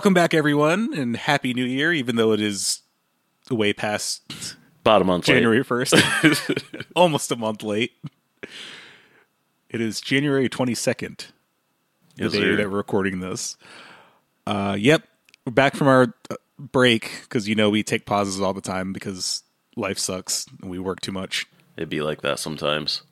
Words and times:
Welcome 0.00 0.14
back, 0.14 0.32
everyone, 0.32 0.94
and 0.94 1.14
happy 1.14 1.52
New 1.52 1.66
Year. 1.66 1.92
Even 1.92 2.16
though 2.16 2.32
it 2.32 2.40
is 2.40 2.80
way 3.50 3.74
past 3.74 4.56
About 4.80 5.02
a 5.02 5.04
month 5.04 5.28
late. 5.28 5.34
January 5.34 5.62
first, 5.62 5.94
almost 6.96 7.30
a 7.30 7.36
month 7.36 7.62
late. 7.62 7.92
It 9.68 9.82
is 9.82 10.00
January 10.00 10.48
twenty 10.48 10.74
second, 10.74 11.26
the 12.16 12.22
Yes, 12.22 12.32
day 12.32 12.38
sir. 12.40 12.56
that 12.56 12.70
we're 12.70 12.78
recording 12.78 13.20
this. 13.20 13.58
Uh, 14.46 14.74
yep, 14.80 15.02
we're 15.44 15.52
back 15.52 15.76
from 15.76 15.86
our 15.88 16.14
uh, 16.30 16.36
break 16.58 17.18
because 17.24 17.46
you 17.46 17.54
know 17.54 17.68
we 17.68 17.82
take 17.82 18.06
pauses 18.06 18.40
all 18.40 18.54
the 18.54 18.62
time 18.62 18.94
because 18.94 19.42
life 19.76 19.98
sucks 19.98 20.46
and 20.62 20.70
we 20.70 20.78
work 20.78 21.02
too 21.02 21.12
much. 21.12 21.46
It'd 21.76 21.90
be 21.90 22.00
like 22.00 22.22
that 22.22 22.38
sometimes. 22.38 23.02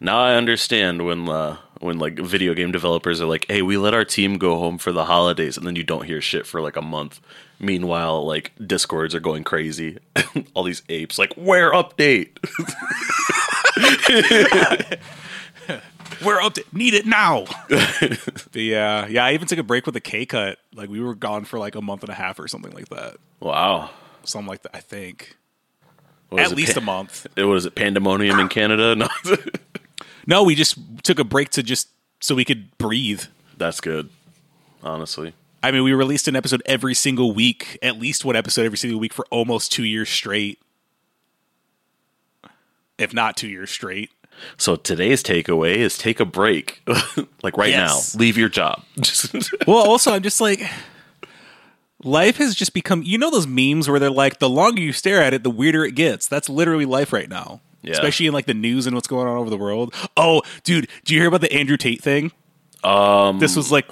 Now 0.00 0.20
I 0.22 0.34
understand 0.34 1.04
when 1.04 1.28
uh, 1.28 1.56
when 1.80 1.98
like 1.98 2.18
video 2.18 2.54
game 2.54 2.72
developers 2.72 3.20
are 3.20 3.26
like, 3.26 3.46
"Hey, 3.48 3.62
we 3.62 3.76
let 3.76 3.94
our 3.94 4.04
team 4.04 4.38
go 4.38 4.58
home 4.58 4.78
for 4.78 4.92
the 4.92 5.04
holidays," 5.06 5.56
and 5.56 5.66
then 5.66 5.76
you 5.76 5.84
don't 5.84 6.04
hear 6.04 6.20
shit 6.20 6.46
for 6.46 6.60
like 6.60 6.76
a 6.76 6.82
month. 6.82 7.20
Meanwhile, 7.58 8.24
like 8.26 8.52
discords 8.64 9.14
are 9.14 9.20
going 9.20 9.44
crazy. 9.44 9.98
All 10.54 10.62
these 10.64 10.82
apes 10.88 11.18
like, 11.18 11.34
"Where 11.34 11.72
update?" 11.72 12.36
We're 16.24 16.40
up 16.40 16.54
to 16.54 16.64
need 16.72 16.94
it 16.94 17.06
now. 17.06 17.46
But 18.52 18.62
yeah, 18.62 19.06
yeah. 19.06 19.24
I 19.24 19.32
even 19.34 19.46
took 19.46 19.58
a 19.58 19.62
break 19.62 19.86
with 19.86 19.94
a 19.96 20.00
K 20.00 20.26
cut. 20.26 20.58
Like 20.74 20.90
we 20.90 21.00
were 21.00 21.14
gone 21.14 21.44
for 21.44 21.58
like 21.58 21.76
a 21.76 21.80
month 21.80 22.02
and 22.02 22.10
a 22.10 22.14
half 22.14 22.38
or 22.38 22.48
something 22.48 22.72
like 22.72 22.88
that. 22.88 23.16
wow. 23.38 23.90
Something 24.24 24.48
like 24.48 24.62
that. 24.62 24.76
I 24.76 24.80
think 24.80 25.36
at 26.38 26.52
least 26.52 26.74
pa- 26.74 26.80
a 26.80 26.82
month. 26.84 27.26
It 27.36 27.44
was 27.44 27.66
it? 27.66 27.74
Pandemonium 27.74 28.38
in 28.40 28.48
Canada? 28.48 28.94
No, 29.26 29.36
No, 30.26 30.42
we 30.44 30.54
just 30.54 30.78
took 31.02 31.18
a 31.18 31.24
break 31.24 31.50
to 31.50 31.62
just 31.62 31.88
so 32.20 32.34
we 32.34 32.44
could 32.44 32.76
breathe. 32.78 33.22
that's 33.56 33.80
good. 33.80 34.10
Honestly, 34.82 35.32
I 35.62 35.70
mean, 35.72 35.82
we 35.82 35.92
released 35.92 36.28
an 36.28 36.36
episode 36.36 36.62
every 36.66 36.94
single 36.94 37.32
week, 37.32 37.78
at 37.82 37.98
least 37.98 38.24
one 38.24 38.36
episode 38.36 38.64
every 38.66 38.78
single 38.78 39.00
week 39.00 39.12
for 39.12 39.26
almost 39.30 39.72
two 39.72 39.84
years 39.84 40.08
straight, 40.08 40.58
if 42.98 43.12
not 43.12 43.36
two 43.36 43.48
years 43.48 43.70
straight. 43.70 44.10
so 44.56 44.76
today's 44.76 45.22
takeaway 45.22 45.76
is 45.76 45.98
take 45.98 46.20
a 46.20 46.24
break, 46.24 46.82
like 47.42 47.56
right 47.56 47.70
Yes. 47.70 48.14
now. 48.14 48.20
Leave 48.20 48.36
your 48.38 48.48
job. 48.48 48.82
Well, 49.66 49.78
also, 49.88 50.12
I'm 50.12 50.22
just 50.22 50.40
like, 50.40 50.62
life 52.02 52.36
has 52.38 52.54
just 52.54 52.74
become. 52.74 53.02
You 53.02 53.18
know 53.18 53.30
those 53.30 53.46
memes 53.46 53.88
where 53.88 53.98
they're 53.98 54.10
like, 54.10 54.38
the 54.38 54.48
longer 54.48 54.80
you 54.80 54.92
stare 54.92 55.22
at 55.22 55.34
it, 55.34 55.42
the 55.42 55.50
weirder 55.50 55.84
it 55.84 55.94
gets. 55.94 56.28
That's 56.28 56.48
literally 56.48 56.84
life 56.84 57.12
right 57.12 57.28
now. 57.28 57.60
Yeah. 57.82 57.92
Especially 57.92 58.26
in 58.26 58.34
like 58.34 58.46
the 58.46 58.54
news 58.54 58.86
and 58.86 58.94
what's 58.94 59.08
going 59.08 59.26
on 59.26 59.38
over 59.38 59.48
the 59.48 59.56
world. 59.56 59.94
Oh, 60.16 60.42
dude, 60.64 60.88
do 61.04 61.14
you 61.14 61.20
hear 61.20 61.28
about 61.28 61.40
the 61.40 61.52
Andrew 61.52 61.76
Tate 61.76 62.02
thing? 62.02 62.32
um, 62.84 63.38
This 63.38 63.56
was 63.56 63.72
like 63.72 63.86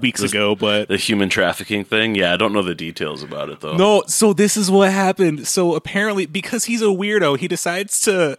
weeks 0.00 0.22
ago, 0.22 0.54
but 0.54 0.88
the 0.88 0.96
human 0.96 1.28
trafficking 1.28 1.84
thing. 1.84 2.14
Yeah, 2.14 2.32
I 2.32 2.36
don't 2.36 2.52
know 2.52 2.62
the 2.62 2.74
details 2.74 3.22
about 3.22 3.48
it 3.48 3.60
though. 3.60 3.76
No, 3.76 4.02
so 4.06 4.32
this 4.32 4.56
is 4.56 4.70
what 4.70 4.92
happened. 4.92 5.46
So 5.46 5.74
apparently, 5.74 6.26
because 6.26 6.64
he's 6.64 6.82
a 6.82 6.86
weirdo, 6.86 7.38
he 7.38 7.48
decides 7.48 8.00
to 8.02 8.38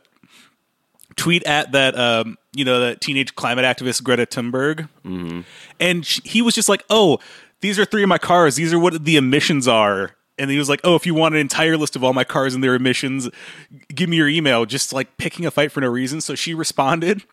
tweet 1.15 1.43
at 1.45 1.71
that, 1.71 1.97
um, 1.97 2.37
you 2.53 2.65
know, 2.65 2.79
that 2.81 3.01
teenage 3.01 3.35
climate 3.35 3.65
activist 3.65 4.03
Greta 4.03 4.25
Thunberg, 4.25 4.89
mm-hmm. 5.05 5.41
and 5.79 6.05
sh 6.05 6.21
he 6.23 6.41
was 6.41 6.55
just 6.55 6.69
like, 6.69 6.83
"Oh, 6.89 7.19
these 7.61 7.79
are 7.79 7.85
three 7.85 8.03
of 8.03 8.09
my 8.09 8.17
cars. 8.17 8.55
These 8.55 8.73
are 8.73 8.79
what 8.79 9.05
the 9.05 9.17
emissions 9.17 9.67
are." 9.67 10.15
And 10.37 10.49
he 10.49 10.57
was 10.57 10.69
like, 10.69 10.81
"Oh, 10.83 10.95
if 10.95 11.05
you 11.05 11.13
want 11.13 11.35
an 11.35 11.41
entire 11.41 11.77
list 11.77 11.95
of 11.95 12.03
all 12.03 12.13
my 12.13 12.23
cars 12.23 12.55
and 12.55 12.63
their 12.63 12.75
emissions, 12.75 13.29
give 13.93 14.09
me 14.09 14.17
your 14.17 14.29
email." 14.29 14.65
Just 14.65 14.93
like 14.93 15.17
picking 15.17 15.45
a 15.45 15.51
fight 15.51 15.71
for 15.71 15.81
no 15.81 15.87
reason. 15.87 16.21
So 16.21 16.35
she 16.35 16.53
responded, 16.53 17.23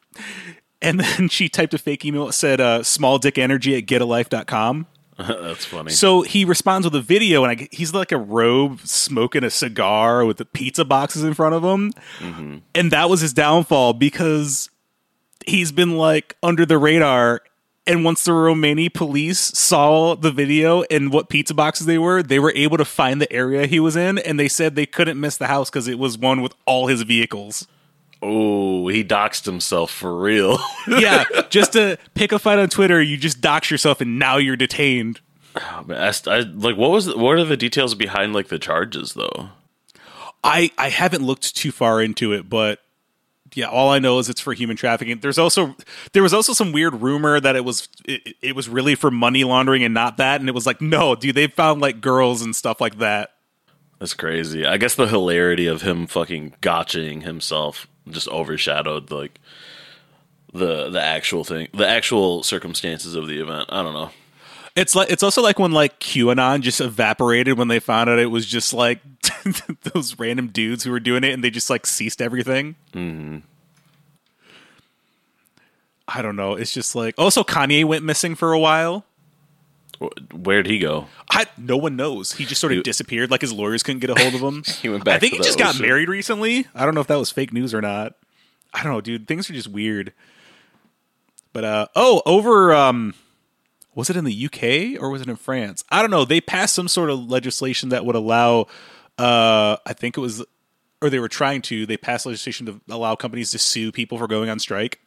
and 0.83 1.01
then 1.19 1.29
she 1.29 1.49
typed 1.49 1.75
a 1.75 1.79
fake 1.79 2.05
email 2.05 2.27
that 2.27 2.33
said, 2.33 2.61
uh, 2.61 2.83
"Small 2.83 3.19
dick 3.19 3.39
energy 3.39 3.77
at 3.77 3.87
getalife.com. 3.87 4.87
That's 5.19 5.65
funny. 5.65 5.93
So 5.93 6.23
he 6.23 6.45
responds 6.45 6.87
with 6.87 6.95
a 6.95 7.01
video, 7.01 7.43
and 7.45 7.59
I, 7.59 7.69
he's 7.73 7.95
like 7.95 8.13
a 8.13 8.19
robe 8.19 8.81
smoking 8.81 9.45
a 9.45 9.51
cigar 9.51 10.27
with 10.27 10.37
the 10.37 10.45
pizza 10.45 10.85
boxes 10.85 11.25
in 11.25 11.33
front 11.33 11.55
of 11.55 11.65
him. 11.65 11.93
And 12.75 12.91
that 12.91 13.09
was 13.09 13.23
his 13.23 13.33
downfall 13.33 13.95
because 13.95 14.69
he's 15.47 15.73
been 15.73 15.97
like 15.97 16.37
under 16.43 16.67
the 16.67 16.77
radar. 16.77 17.41
And 17.87 18.05
once 18.05 18.25
the 18.25 18.33
Romanian 18.33 18.93
police 18.93 19.39
saw 19.39 20.17
the 20.17 20.33
video 20.33 20.83
and 20.91 21.13
what 21.13 21.29
pizza 21.29 21.55
boxes 21.55 21.87
they 21.87 21.99
were, 21.99 22.23
they 22.23 22.39
were 22.41 22.53
able 22.57 22.77
to 22.79 22.85
find 22.85 23.21
the 23.23 23.33
area 23.33 23.67
he 23.67 23.79
was 23.79 23.95
in. 23.97 24.19
And 24.19 24.41
they 24.41 24.49
said 24.49 24.75
they 24.75 24.87
couldn't 24.87 25.21
miss 25.21 25.37
the 25.37 25.47
house 25.47 25.71
because 25.71 25.87
it 25.87 25.99
was 25.99 26.19
one 26.19 26.43
with 26.43 26.55
all 26.67 26.89
his 26.89 27.03
vehicles. 27.03 27.69
oh, 28.23 28.89
he 28.89 29.05
doxed 29.05 29.45
himself 29.45 29.91
for 29.93 30.17
real. 30.21 30.59
yeah, 30.89 31.25
just 31.51 31.75
to 31.75 31.97
pick 32.15 32.33
a 32.33 32.39
fight 32.41 32.59
on 32.59 32.69
Twitter, 32.69 33.01
you 33.01 33.17
just 33.17 33.41
dox 33.41 33.71
yourself 33.71 34.01
and 34.01 34.19
now 34.19 34.37
you're 34.37 34.57
detained. 34.57 35.21
Oh, 35.55 35.85
I, 35.91 36.13
I- 36.27 36.39
like, 36.41 36.77
what 36.77 36.91
was? 36.91 37.15
What 37.15 37.39
are 37.39 37.45
the 37.45 37.57
details 37.57 37.95
behind 37.95 38.33
like 38.33 38.49
the 38.49 38.59
charges 38.59 39.13
though? 39.15 39.51
I 40.43 40.71
I 40.77 40.89
haven't 40.91 41.23
looked 41.25 41.55
too 41.57 41.71
far 41.73 42.03
into 42.03 42.33
it, 42.33 42.49
but 42.49 42.81
yeah, 43.55 43.67
all 43.67 43.91
I 43.91 43.99
know 43.99 44.19
is 44.19 44.29
it's 44.29 44.41
for 44.41 44.53
human 44.53 44.77
trafficking. 44.77 45.19
There's 45.21 45.39
also 45.39 45.77
there 46.13 46.23
was 46.23 46.35
also 46.35 46.53
some 46.53 46.73
weird 46.73 47.01
rumor 47.01 47.41
that 47.41 47.57
it 47.57 47.65
was 47.65 47.89
it, 48.05 48.35
it 48.43 48.57
was 48.57 48.69
really 48.69 48.95
for 48.95 49.11
money 49.11 49.45
laundering 49.45 49.83
and 49.85 49.95
not 49.95 50.17
that, 50.17 50.41
and 50.41 50.49
it 50.49 50.55
was 50.55 50.67
like 50.67 50.81
no, 50.81 51.15
dude, 51.15 51.35
they 51.35 51.47
found 51.47 51.81
like 51.81 52.01
girls 52.01 52.43
and 52.43 52.55
stuff 52.55 52.81
like 52.81 52.99
that. 52.99 53.31
That's 53.99 54.15
crazy. 54.15 54.67
I 54.67 54.77
guess 54.77 54.95
the 54.95 55.09
hilarity 55.09 55.67
of 55.67 55.83
him 55.83 56.07
fucking 56.07 56.55
gotching 56.61 57.23
himself 57.23 57.87
just 58.09 58.29
overshadowed 58.29 59.11
like 59.11 59.41
the 60.53 60.91
the 60.91 61.01
actual 61.01 61.45
thing, 61.45 61.69
the 61.73 61.89
actual 61.89 62.43
circumstances 62.43 63.15
of 63.15 63.27
the 63.27 63.41
event. 63.41 63.67
I 63.71 63.83
don't 63.83 63.95
know. 63.95 64.11
It's 64.77 64.95
like 64.95 65.11
it's 65.11 65.23
also 65.23 65.41
like 65.43 65.59
when 65.59 65.73
like 65.73 65.99
QAnon 66.01 66.61
just 66.61 66.81
evaporated 66.83 67.57
when 67.59 67.69
they 67.69 67.81
found 67.81 68.11
out 68.11 68.19
it 68.19 68.27
was 68.27 68.45
just 68.47 68.75
like 68.75 69.01
those 69.95 70.19
random 70.19 70.49
dudes 70.49 70.85
who 70.85 70.91
were 70.91 71.01
doing 71.01 71.25
it, 71.25 71.33
and 71.33 71.43
they 71.43 71.49
just 71.51 71.71
like 71.71 71.87
ceased 71.87 72.21
everything. 72.21 72.77
Mm-hmm. 72.93 73.39
I 76.09 76.23
don't 76.23 76.37
know. 76.37 76.55
It's 76.55 76.73
just 76.73 76.95
like 76.95 77.15
also 77.19 77.43
Kanye 77.43 77.85
went 77.85 78.05
missing 78.05 78.35
for 78.35 78.53
a 78.53 78.59
while. 78.59 79.05
Where'd 80.33 80.67
he 80.67 80.79
go? 80.79 81.07
I, 81.31 81.47
no 81.57 81.79
one 81.79 81.97
knows. 81.97 82.33
He 82.33 82.45
just 82.45 82.61
sort 82.61 82.73
of 82.73 82.77
He- 82.77 82.83
disappeared. 82.83 83.31
Like 83.31 83.41
his 83.41 83.53
lawyers 83.53 83.83
couldn't 83.83 84.01
get 84.01 84.11
a 84.11 84.15
hold 84.15 84.35
of 84.35 84.41
him. 84.43 84.63
He 84.83 84.91
went 84.91 85.05
back 85.05 85.17
I 85.17 85.19
think 85.21 85.33
he 85.33 85.39
just 85.41 85.59
got 85.59 85.81
married 85.81 86.09
recently. 86.11 86.67
I 86.75 86.85
don't 86.85 86.95
know 86.95 87.01
if 87.01 87.07
that 87.07 87.17
was 87.19 87.31
fake 87.31 87.53
news 87.53 87.73
or 87.73 87.81
not. 87.81 88.15
I 88.75 88.83
don't 88.83 88.93
know, 88.93 89.01
dude. 89.01 89.27
Things 89.27 89.49
are 89.49 89.55
just 89.55 89.69
weird. 89.69 90.13
But 91.55 91.65
uh 91.65 91.87
oh, 91.97 92.21
over 92.27 92.75
um 92.75 93.15
was 93.97 94.09
it 94.09 94.17
in 94.17 94.25
the 94.25 94.47
UK 94.47 95.03
or 95.03 95.11
was 95.11 95.23
it 95.23 95.29
in 95.29 95.35
France? 95.35 95.83
I 95.91 96.01
don't 96.03 96.13
know. 96.13 96.25
They 96.25 96.41
passed 96.41 96.77
some 96.77 96.87
sort 96.87 97.11
of 97.11 97.29
legislation 97.29 97.89
that 97.89 98.05
would 98.05 98.15
allow 98.15 98.69
uh 99.19 99.77
I 99.85 99.93
think 99.93 100.17
it 100.17 100.21
was 100.21 100.45
or 101.03 101.11
they 101.11 101.19
were 101.19 101.29
trying 101.29 101.63
to, 101.63 101.87
they 101.87 101.97
passed 101.97 102.27
legislation 102.27 102.67
to 102.67 102.81
allow 102.89 103.15
companies 103.17 103.51
to 103.51 103.59
sue 103.59 103.93
people 103.93 104.19
for 104.19 104.27
going 104.27 104.49
on 104.49 104.59
strike. 104.59 105.01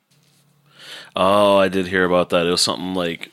Oh, 1.16 1.58
I 1.58 1.68
did 1.68 1.88
hear 1.88 2.06
about 2.06 2.30
that. 2.30 2.46
It 2.46 2.52
was 2.52 2.62
something 2.62 2.94
like. 2.94 3.32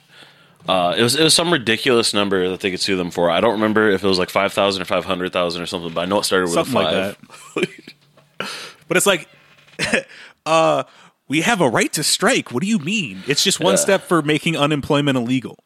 Uh, 0.69 0.95
it 0.99 1.03
was 1.03 1.15
it 1.15 1.23
was 1.23 1.33
some 1.33 1.53
ridiculous 1.53 2.13
number 2.13 2.49
that 2.49 2.61
they 2.61 2.73
could 2.73 2.81
sue 2.81 2.97
them 2.97 3.11
for. 3.11 3.31
I 3.31 3.41
don't 3.41 3.53
remember 3.53 3.89
if 3.89 4.03
it 4.03 4.09
was 4.09 4.19
like 4.19 4.31
five 4.31 4.53
thousand 4.53 4.83
or 4.83 4.85
five 4.85 5.05
hundred 5.05 5.33
thousand 5.33 5.63
or 5.63 5.67
something, 5.67 5.93
but 5.93 6.01
I 6.01 6.05
know 6.07 6.19
it 6.19 6.25
started 6.25 6.47
with 6.47 6.55
Something 6.55 6.77
a 6.77 6.81
like 6.81 7.17
five. 7.17 8.49
But 8.89 8.97
it's 8.97 9.07
like, 9.07 9.29
uh, 10.47 10.85
we 11.29 11.41
have 11.43 11.61
a 11.61 11.69
right 11.69 11.93
to 11.95 12.03
strike. 12.03 12.53
What 12.53 12.63
do 12.63 12.69
you 12.69 12.79
mean? 12.79 13.23
It's 13.27 13.43
just 13.45 13.61
one 13.61 13.73
Yeah. 13.75 13.81
step 13.81 14.03
for 14.03 14.23
making 14.23 14.57
unemployment 14.57 15.17
illegal. 15.17 15.59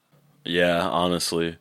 Yeah, 0.45 0.81
honestly. 0.89 1.57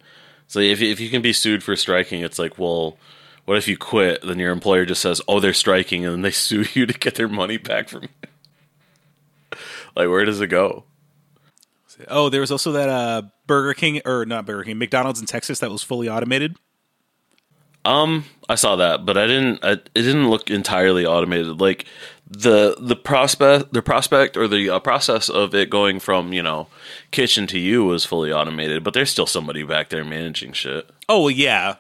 So 0.48 0.60
if 0.60 0.82
if 0.82 1.00
you 1.00 1.10
can 1.10 1.22
be 1.22 1.34
sued 1.34 1.64
for 1.64 1.76
striking, 1.76 2.22
it's 2.22 2.40
like, 2.40 2.58
well, 2.58 2.98
what 3.46 3.58
if 3.58 3.68
you 3.68 3.78
quit? 3.78 4.22
Then 4.22 4.40
your 4.40 4.52
employer 4.52 4.86
just 4.86 5.02
says, 5.02 5.22
"Oh, 5.28 5.40
they're 5.40 5.54
striking," 5.54 6.06
and 6.06 6.14
then 6.14 6.22
they 6.22 6.32
sue 6.48 6.66
you 6.74 6.86
to 6.86 6.94
get 6.94 7.16
their 7.16 7.28
money 7.28 7.58
back 7.58 7.90
from 7.90 8.04
you. 8.04 8.10
like, 9.96 10.10
where 10.10 10.26
does 10.26 10.40
it 10.42 10.48
go? 10.48 10.86
Oh, 12.08 12.30
there 12.30 12.40
was 12.40 12.50
also 12.52 12.72
that 12.72 12.88
uh, 12.88 13.24
Burger 13.46 13.74
King 13.74 14.02
or 14.06 14.26
not 14.26 14.46
Burger 14.46 14.64
King, 14.64 14.78
McDonald's 14.78 15.20
in 15.20 15.26
Texas 15.26 15.60
that 15.60 15.70
was 15.70 15.84
fully 15.84 16.08
automated. 16.08 16.56
Um, 17.84 18.24
I 18.48 18.56
saw 18.56 18.78
that, 18.78 19.06
but 19.06 19.18
I 19.18 19.28
didn't. 19.28 19.60
I, 19.64 19.72
it 19.72 19.92
didn't 19.94 20.30
look 20.30 20.50
entirely 20.50 21.06
automated. 21.06 21.60
Like 21.60 21.86
the 22.30 22.76
the 22.80 22.96
prospect, 22.96 23.74
the 23.74 23.82
prospect, 23.82 24.38
or 24.38 24.48
the 24.48 24.70
uh, 24.70 24.80
process 24.80 25.30
of 25.30 25.56
it 25.56 25.70
going 25.70 26.00
from 26.00 26.32
you 26.32 26.44
know 26.44 26.68
kitchen 27.12 27.48
to 27.48 27.60
you 27.60 27.84
was 27.84 28.06
fully 28.06 28.32
automated, 28.32 28.84
but 28.84 28.94
there's 28.94 29.10
still 29.10 29.26
somebody 29.26 29.64
back 29.64 29.90
there 29.90 30.06
managing 30.06 30.54
shit. 30.54 30.90
Oh 31.08 31.22
well, 31.22 31.32
yeah. 31.32 31.76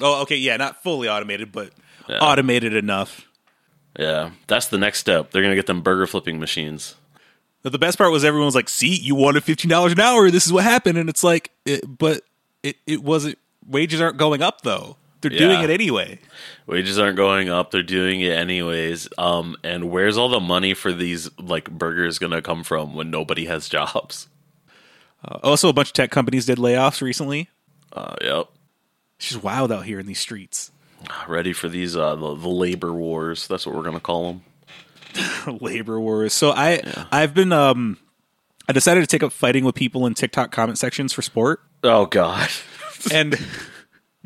Oh, 0.00 0.22
okay, 0.22 0.36
yeah, 0.36 0.58
not 0.58 0.82
fully 0.82 1.08
automated, 1.08 1.52
but 1.52 1.72
automated 2.08 2.74
enough. 2.74 3.26
Yeah, 3.98 4.32
that's 4.46 4.66
the 4.66 4.76
next 4.76 4.98
step. 4.98 5.30
They're 5.30 5.42
gonna 5.42 5.54
get 5.54 5.66
them 5.66 5.80
burger 5.80 6.06
flipping 6.06 6.38
machines. 6.38 6.96
But 7.62 7.72
the 7.72 7.78
best 7.78 7.96
part 7.98 8.12
was 8.12 8.24
everyone 8.24 8.46
was 8.46 8.54
like, 8.54 8.68
"See, 8.68 8.94
you 8.94 9.14
wanted 9.14 9.42
fifteen 9.44 9.70
dollars 9.70 9.92
an 9.92 10.00
hour. 10.00 10.30
This 10.30 10.46
is 10.46 10.52
what 10.52 10.64
happened." 10.64 10.98
And 10.98 11.08
it's 11.08 11.24
like, 11.24 11.50
it, 11.64 11.98
but 11.98 12.22
it 12.62 12.76
it 12.86 13.02
wasn't. 13.02 13.38
Wages 13.66 14.00
aren't 14.00 14.18
going 14.18 14.42
up 14.42 14.60
though. 14.60 14.98
They're 15.30 15.38
doing 15.38 15.62
it 15.62 15.70
anyway. 15.70 16.18
Wages 16.66 16.98
aren't 16.98 17.16
going 17.16 17.48
up; 17.48 17.70
they're 17.70 17.82
doing 17.82 18.20
it 18.20 18.32
anyways. 18.32 19.08
Um, 19.18 19.56
and 19.62 19.90
where's 19.90 20.16
all 20.18 20.28
the 20.28 20.40
money 20.40 20.74
for 20.74 20.92
these 20.92 21.30
like 21.38 21.70
burgers 21.70 22.18
gonna 22.18 22.42
come 22.42 22.62
from 22.64 22.94
when 22.94 23.10
nobody 23.10 23.46
has 23.46 23.68
jobs? 23.68 24.28
Uh, 25.24 25.38
also, 25.42 25.68
a 25.68 25.72
bunch 25.72 25.88
of 25.88 25.94
tech 25.94 26.10
companies 26.10 26.46
did 26.46 26.58
layoffs 26.58 27.00
recently. 27.00 27.48
Uh, 27.92 28.14
yep. 28.20 28.48
It's 29.16 29.30
just 29.30 29.42
wild 29.42 29.72
out 29.72 29.84
here 29.84 29.98
in 29.98 30.06
these 30.06 30.20
streets. 30.20 30.70
Ready 31.28 31.52
for 31.52 31.68
these 31.68 31.96
uh, 31.96 32.14
the, 32.16 32.34
the 32.34 32.48
labor 32.48 32.92
wars? 32.92 33.46
That's 33.48 33.66
what 33.66 33.74
we're 33.74 33.82
gonna 33.82 34.00
call 34.00 34.32
them. 34.32 34.42
labor 35.60 36.00
wars. 36.00 36.32
So 36.32 36.50
I 36.50 36.82
I've 37.10 37.34
been 37.34 37.52
um 37.52 37.98
I 38.68 38.72
decided 38.72 39.00
to 39.00 39.06
take 39.06 39.22
up 39.22 39.32
fighting 39.32 39.64
with 39.64 39.74
people 39.74 40.06
in 40.06 40.14
TikTok 40.14 40.50
comment 40.50 40.78
sections 40.78 41.12
for 41.12 41.22
sport. 41.22 41.60
Oh 41.82 42.06
God. 42.06 42.48
and 43.12 43.38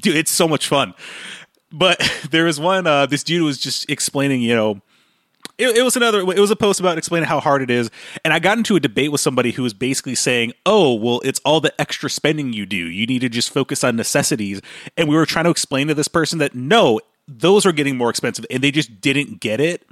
dude, 0.00 0.17
it's 0.17 0.31
so 0.31 0.47
much 0.49 0.67
fun. 0.69 0.94
But 1.73 2.00
there 2.31 2.44
was 2.47 2.58
one. 2.61 2.87
Uh, 2.87 3.06
this 3.06 3.23
dude 3.23 3.43
was 3.43 3.58
just 3.58 3.88
explaining, 3.91 4.43
you 4.43 4.55
know, 4.55 4.81
it, 5.58 5.76
it 5.79 5.82
was 5.82 5.97
another. 5.97 6.20
It 6.20 6.38
was 6.38 6.50
a 6.50 6.56
post 6.56 6.81
about 6.81 6.99
explaining 6.99 7.29
how 7.29 7.38
hard 7.41 7.62
it 7.62 7.70
is, 7.70 7.91
and 8.25 8.32
I 8.35 8.38
got 8.38 8.58
into 8.58 8.76
a 8.76 8.81
debate 8.81 9.12
with 9.12 9.20
somebody 9.20 9.52
who 9.52 9.62
was 9.62 9.75
basically 9.75 10.14
saying, 10.14 10.52
"Oh, 10.67 10.94
well, 10.94 11.20
it's 11.25 11.41
all 11.44 11.61
the 11.61 11.79
extra 11.81 12.08
spending 12.11 12.52
you 12.52 12.64
do. 12.67 12.76
You 12.76 13.06
need 13.06 13.20
to 13.20 13.29
just 13.29 13.50
focus 13.52 13.85
on 13.85 13.97
necessities." 13.97 14.61
And 14.97 15.08
we 15.08 15.17
were 15.17 15.26
trying 15.26 15.44
to 15.44 15.50
explain 15.50 15.88
to 15.88 15.94
this 15.94 16.08
person 16.08 16.38
that 16.38 16.55
no, 16.55 17.00
those 17.29 17.67
are 17.67 17.73
getting 17.73 17.97
more 17.97 18.11
expensive, 18.11 18.47
and 18.50 18.62
they 18.62 18.70
just 18.70 19.00
didn't 19.00 19.41
get 19.41 19.61
it. 19.61 19.87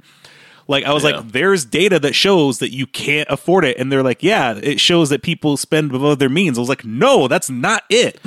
Like 0.67 0.85
I 0.85 0.93
was 0.93 1.03
Yeah. 1.03 1.17
like, 1.17 1.31
there's 1.31 1.65
data 1.65 1.99
that 1.99 2.13
shows 2.13 2.59
that 2.59 2.71
you 2.71 2.85
can't 2.87 3.27
afford 3.29 3.63
it, 3.65 3.77
and 3.77 3.91
they're 3.91 4.03
like, 4.03 4.21
yeah, 4.23 4.53
it 4.61 4.79
shows 4.79 5.09
that 5.09 5.23
people 5.23 5.55
spend 5.57 5.93
above 5.93 6.19
their 6.19 6.29
means. 6.29 6.57
I 6.57 6.61
was 6.61 6.69
like, 6.69 6.85
no, 6.85 7.27
that's 7.27 7.49
not 7.49 7.83
it. 7.89 8.19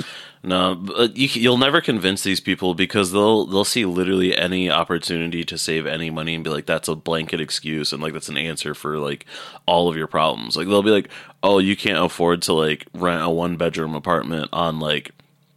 No, 0.45 0.75
but 0.75 1.15
you, 1.15 1.29
you'll 1.41 1.57
never 1.57 1.79
convince 1.79 2.21
these 2.23 2.41
people 2.41 2.75
because 2.75 3.13
they'll 3.13 3.45
they'll 3.45 3.63
see 3.63 3.85
literally 3.85 4.37
any 4.37 4.69
opportunity 4.69 5.45
to 5.45 5.57
save 5.57 5.85
any 5.87 6.09
money 6.09 6.35
and 6.35 6.43
be 6.43 6.49
like, 6.49 6.65
"That's 6.65 6.89
a 6.89 6.95
blanket 6.95 7.39
excuse," 7.39 7.93
and 7.93 8.03
like 8.03 8.11
that's 8.11 8.27
an 8.27 8.35
answer 8.37 8.73
for 8.75 8.99
like 8.99 9.25
all 9.65 9.87
of 9.87 9.95
your 9.95 10.07
problems. 10.07 10.57
Like 10.57 10.67
they'll 10.67 10.83
be 10.83 10.89
like, 10.91 11.09
"Oh, 11.41 11.59
you 11.59 11.77
can't 11.77 12.03
afford 12.03 12.41
to 12.43 12.53
like 12.53 12.85
rent 12.93 13.23
a 13.23 13.29
one 13.29 13.55
bedroom 13.57 13.95
apartment 13.95 14.49
on 14.53 14.79
like." 14.79 15.11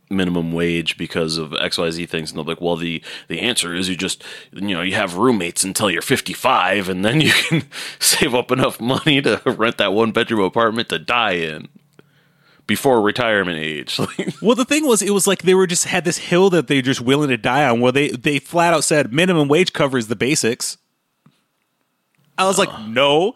minimum 0.08 0.52
wage 0.52 0.96
because 0.96 1.36
of 1.36 1.50
xyz 1.50 2.08
things 2.08 2.30
and 2.30 2.38
they'll 2.38 2.44
be 2.44 2.52
like 2.52 2.60
well 2.60 2.76
the 2.76 3.02
the 3.26 3.40
answer 3.40 3.74
is 3.74 3.88
you 3.88 3.96
just 3.96 4.22
you 4.52 4.72
know 4.72 4.80
you 4.80 4.94
have 4.94 5.16
roommates 5.16 5.64
until 5.64 5.90
you're 5.90 6.00
55 6.00 6.88
and 6.88 7.04
then 7.04 7.20
you 7.20 7.32
can 7.32 7.64
save 7.98 8.32
up 8.32 8.52
enough 8.52 8.80
money 8.80 9.20
to 9.20 9.42
rent 9.44 9.78
that 9.78 9.92
one 9.92 10.12
bedroom 10.12 10.42
apartment 10.42 10.90
to 10.90 11.00
die 11.00 11.32
in 11.32 11.66
before 12.66 13.00
retirement 13.00 13.58
age 13.58 14.00
Well, 14.42 14.56
the 14.56 14.64
thing 14.64 14.86
was, 14.86 15.00
it 15.02 15.10
was 15.10 15.26
like 15.26 15.42
they 15.42 15.54
were 15.54 15.66
just 15.66 15.84
had 15.84 16.04
this 16.04 16.18
hill 16.18 16.50
that 16.50 16.66
they're 16.66 16.82
just 16.82 17.00
willing 17.00 17.28
to 17.28 17.36
die 17.36 17.68
on. 17.68 17.80
Where 17.80 17.92
they 17.92 18.08
they 18.08 18.38
flat 18.38 18.74
out 18.74 18.84
said 18.84 19.12
minimum 19.12 19.48
wage 19.48 19.72
covers 19.72 20.08
the 20.08 20.16
basics. 20.16 20.78
I 22.38 22.46
was 22.46 22.58
like, 22.58 22.68
no, 22.88 23.32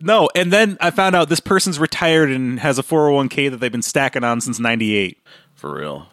no. 0.00 0.28
And 0.34 0.52
then 0.52 0.78
I 0.80 0.90
found 0.90 1.14
out 1.14 1.28
this 1.28 1.40
person's 1.40 1.78
retired 1.78 2.30
and 2.30 2.60
has 2.60 2.78
a 2.78 2.82
four 2.82 3.02
hundred 3.02 3.14
one 3.14 3.28
k 3.28 3.48
that 3.48 3.58
they've 3.58 3.72
been 3.72 3.82
stacking 3.82 4.24
on 4.24 4.40
since 4.40 4.58
ninety 4.58 4.94
eight. 4.96 5.18
for 5.54 5.74
real 5.74 6.08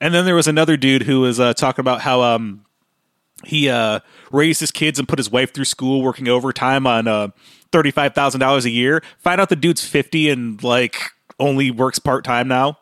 And 0.00 0.12
then 0.14 0.24
there 0.24 0.34
was 0.34 0.48
another 0.48 0.76
dude 0.76 1.02
who 1.04 1.20
was 1.20 1.40
uh, 1.40 1.54
talking 1.54 1.80
about 1.82 2.00
how 2.02 2.22
um 2.22 2.64
he 3.44 3.68
uh 3.70 4.00
raised 4.30 4.60
his 4.60 4.70
kids 4.70 4.98
and 4.98 5.08
put 5.08 5.18
his 5.18 5.30
wife 5.30 5.54
through 5.54 5.64
school 5.64 6.02
working 6.02 6.28
overtime 6.28 6.86
on 6.86 7.08
uh 7.72 7.76
thirty 7.76 7.90
five 7.90 8.14
thousand 8.14 8.40
dollars 8.40 8.64
a 8.64 8.70
year. 8.70 9.02
Find 9.18 9.40
out 9.40 9.48
the 9.48 9.56
dude's 9.56 9.84
fifty 9.84 10.28
and 10.30 10.62
like 10.62 10.98
only 11.38 11.70
works 11.70 11.98
part 11.98 12.24
time 12.24 12.48
now. 12.48 12.78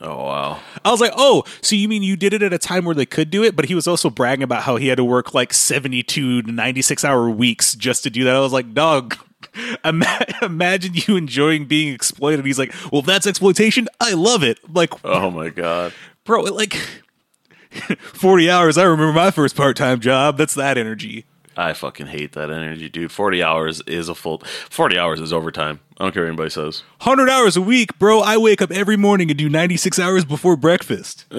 Oh 0.00 0.24
wow. 0.24 0.60
I 0.84 0.90
was 0.90 1.00
like, 1.00 1.12
oh, 1.16 1.44
so 1.62 1.76
you 1.76 1.88
mean 1.88 2.02
you 2.02 2.16
did 2.16 2.34
it 2.34 2.42
at 2.42 2.52
a 2.52 2.58
time 2.58 2.84
where 2.84 2.94
they 2.96 3.06
could 3.06 3.30
do 3.30 3.42
it? 3.44 3.54
But 3.56 3.66
he 3.66 3.74
was 3.74 3.86
also 3.86 4.10
bragging 4.10 4.42
about 4.42 4.64
how 4.64 4.76
he 4.76 4.88
had 4.88 4.96
to 4.96 5.04
work 5.04 5.34
like 5.34 5.54
72 5.54 6.42
to 6.42 6.52
96 6.52 7.04
hour 7.04 7.30
weeks 7.30 7.74
just 7.74 8.02
to 8.02 8.10
do 8.10 8.24
that. 8.24 8.34
I 8.34 8.40
was 8.40 8.52
like, 8.52 8.74
dog, 8.74 9.16
ima- 9.84 10.26
imagine 10.42 10.92
you 10.94 11.16
enjoying 11.16 11.66
being 11.66 11.94
exploited. 11.94 12.44
He's 12.44 12.58
like, 12.58 12.74
well, 12.92 13.02
that's 13.02 13.26
exploitation. 13.26 13.88
I 14.00 14.12
love 14.14 14.42
it. 14.42 14.58
I'm 14.66 14.74
like, 14.74 14.92
Oh 15.04 15.30
my 15.30 15.48
god. 15.50 15.94
bro, 16.24 16.42
like 16.42 16.74
40 18.14 18.50
hours. 18.50 18.76
I 18.76 18.82
remember 18.84 19.12
my 19.12 19.30
first 19.30 19.56
part 19.56 19.76
time 19.76 20.00
job. 20.00 20.36
That's 20.36 20.54
that 20.54 20.76
energy. 20.76 21.24
I 21.56 21.72
fucking 21.72 22.06
hate 22.08 22.32
that 22.32 22.50
energy, 22.50 22.88
dude. 22.88 23.12
40 23.12 23.42
hours 23.42 23.80
is 23.86 24.08
a 24.08 24.14
full 24.14 24.38
40 24.70 24.98
hours 24.98 25.20
is 25.20 25.32
overtime. 25.32 25.80
I 25.98 26.04
don't 26.04 26.12
care 26.12 26.22
what 26.24 26.28
anybody 26.28 26.50
says. 26.50 26.82
100 27.02 27.28
hours 27.30 27.56
a 27.56 27.62
week, 27.62 27.98
bro. 27.98 28.20
I 28.20 28.36
wake 28.36 28.60
up 28.60 28.70
every 28.70 28.96
morning 28.96 29.30
and 29.30 29.38
do 29.38 29.48
96 29.48 29.98
hours 29.98 30.24
before 30.24 30.56
breakfast. 30.56 31.24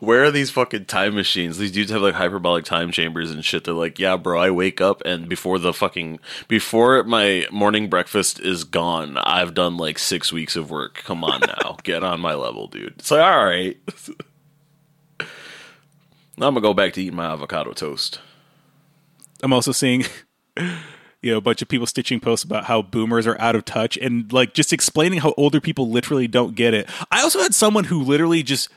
Where 0.00 0.24
are 0.24 0.30
these 0.30 0.50
fucking 0.50 0.86
time 0.86 1.14
machines? 1.14 1.58
These 1.58 1.72
dudes 1.72 1.90
have 1.90 2.02
like 2.02 2.14
hyperbolic 2.14 2.64
time 2.64 2.90
chambers 2.90 3.30
and 3.30 3.44
shit. 3.44 3.64
They're 3.64 3.74
like, 3.74 3.98
yeah, 3.98 4.16
bro, 4.16 4.40
I 4.40 4.50
wake 4.50 4.80
up 4.80 5.02
and 5.04 5.28
before 5.28 5.58
the 5.58 5.72
fucking 5.72 6.18
before 6.46 7.02
my 7.04 7.46
morning 7.50 7.88
breakfast 7.90 8.40
is 8.40 8.64
gone, 8.64 9.18
I've 9.18 9.54
done 9.54 9.76
like 9.76 9.98
six 9.98 10.32
weeks 10.32 10.56
of 10.56 10.70
work. 10.70 11.02
Come 11.04 11.24
on 11.24 11.40
now, 11.40 11.76
get 11.82 12.02
on 12.02 12.20
my 12.20 12.34
level, 12.34 12.68
dude. 12.68 12.94
It's 12.98 13.10
like, 13.10 13.22
all 13.22 13.44
right. 13.44 13.76
I'm 16.42 16.54
gonna 16.54 16.60
go 16.60 16.74
back 16.74 16.92
to 16.94 17.02
eating 17.02 17.16
my 17.16 17.26
avocado 17.26 17.72
toast. 17.72 18.20
I'm 19.42 19.52
also 19.52 19.72
seeing 19.72 20.04
you 20.56 21.32
know 21.32 21.36
a 21.36 21.40
bunch 21.40 21.62
of 21.62 21.68
people 21.68 21.86
stitching 21.86 22.20
posts 22.20 22.44
about 22.44 22.64
how 22.64 22.82
boomers 22.82 23.26
are 23.26 23.40
out 23.40 23.56
of 23.56 23.64
touch 23.64 23.96
and 23.96 24.32
like 24.32 24.54
just 24.54 24.72
explaining 24.72 25.20
how 25.20 25.34
older 25.36 25.60
people 25.60 25.90
literally 25.90 26.28
don't 26.28 26.54
get 26.54 26.74
it. 26.74 26.88
I 27.10 27.22
also 27.22 27.40
had 27.40 27.54
someone 27.54 27.84
who 27.84 28.02
literally 28.02 28.42
just 28.42 28.68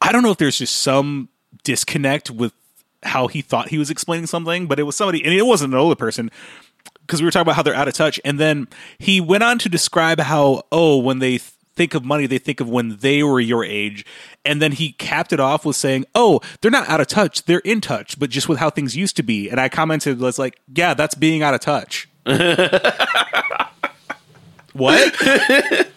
I 0.00 0.12
don't 0.12 0.22
know 0.22 0.30
if 0.30 0.38
there's 0.38 0.58
just 0.58 0.76
some 0.76 1.28
disconnect 1.64 2.30
with 2.30 2.52
how 3.02 3.26
he 3.26 3.42
thought 3.42 3.68
he 3.68 3.78
was 3.78 3.90
explaining 3.90 4.26
something, 4.26 4.66
but 4.66 4.78
it 4.78 4.84
was 4.84 4.96
somebody 4.96 5.24
and 5.24 5.34
it 5.34 5.46
wasn't 5.46 5.74
an 5.74 5.80
older 5.80 5.96
person 5.96 6.30
because 7.00 7.20
we 7.20 7.24
were 7.24 7.30
talking 7.30 7.42
about 7.42 7.56
how 7.56 7.62
they're 7.62 7.74
out 7.74 7.88
of 7.88 7.94
touch 7.94 8.20
and 8.24 8.38
then 8.38 8.68
he 8.98 9.20
went 9.20 9.42
on 9.42 9.58
to 9.58 9.68
describe 9.68 10.20
how 10.20 10.62
oh 10.70 10.98
when 10.98 11.18
they 11.18 11.38
th- 11.38 11.52
think 11.74 11.94
of 11.94 12.04
money 12.04 12.26
they 12.26 12.38
think 12.38 12.60
of 12.60 12.68
when 12.68 12.96
they 12.98 13.22
were 13.22 13.40
your 13.40 13.64
age 13.64 14.04
and 14.44 14.60
then 14.60 14.72
he 14.72 14.92
capped 14.92 15.32
it 15.32 15.40
off 15.40 15.64
with 15.64 15.76
saying 15.76 16.04
oh 16.14 16.40
they're 16.60 16.70
not 16.70 16.88
out 16.88 17.00
of 17.00 17.06
touch 17.06 17.44
they're 17.44 17.58
in 17.60 17.80
touch 17.80 18.18
but 18.18 18.30
just 18.30 18.48
with 18.48 18.58
how 18.58 18.68
things 18.70 18.96
used 18.96 19.16
to 19.16 19.22
be 19.22 19.48
and 19.48 19.58
i 19.60 19.68
commented 19.68 20.18
was 20.18 20.38
like 20.38 20.58
yeah 20.74 20.94
that's 20.94 21.14
being 21.14 21.42
out 21.42 21.54
of 21.54 21.60
touch 21.60 22.08
what 24.72 25.14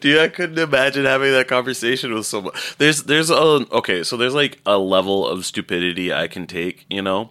Dude, 0.00 0.18
I 0.18 0.26
couldn't 0.26 0.58
imagine 0.58 1.04
having 1.04 1.30
that 1.30 1.46
conversation 1.46 2.12
with 2.12 2.26
someone. 2.26 2.54
There's 2.78 3.04
there's 3.04 3.30
a 3.30 3.34
okay, 3.36 4.02
so 4.02 4.16
there's 4.16 4.34
like 4.34 4.58
a 4.66 4.76
level 4.78 5.24
of 5.28 5.46
stupidity 5.46 6.12
I 6.12 6.26
can 6.26 6.48
take, 6.48 6.86
you 6.90 7.02
know, 7.02 7.30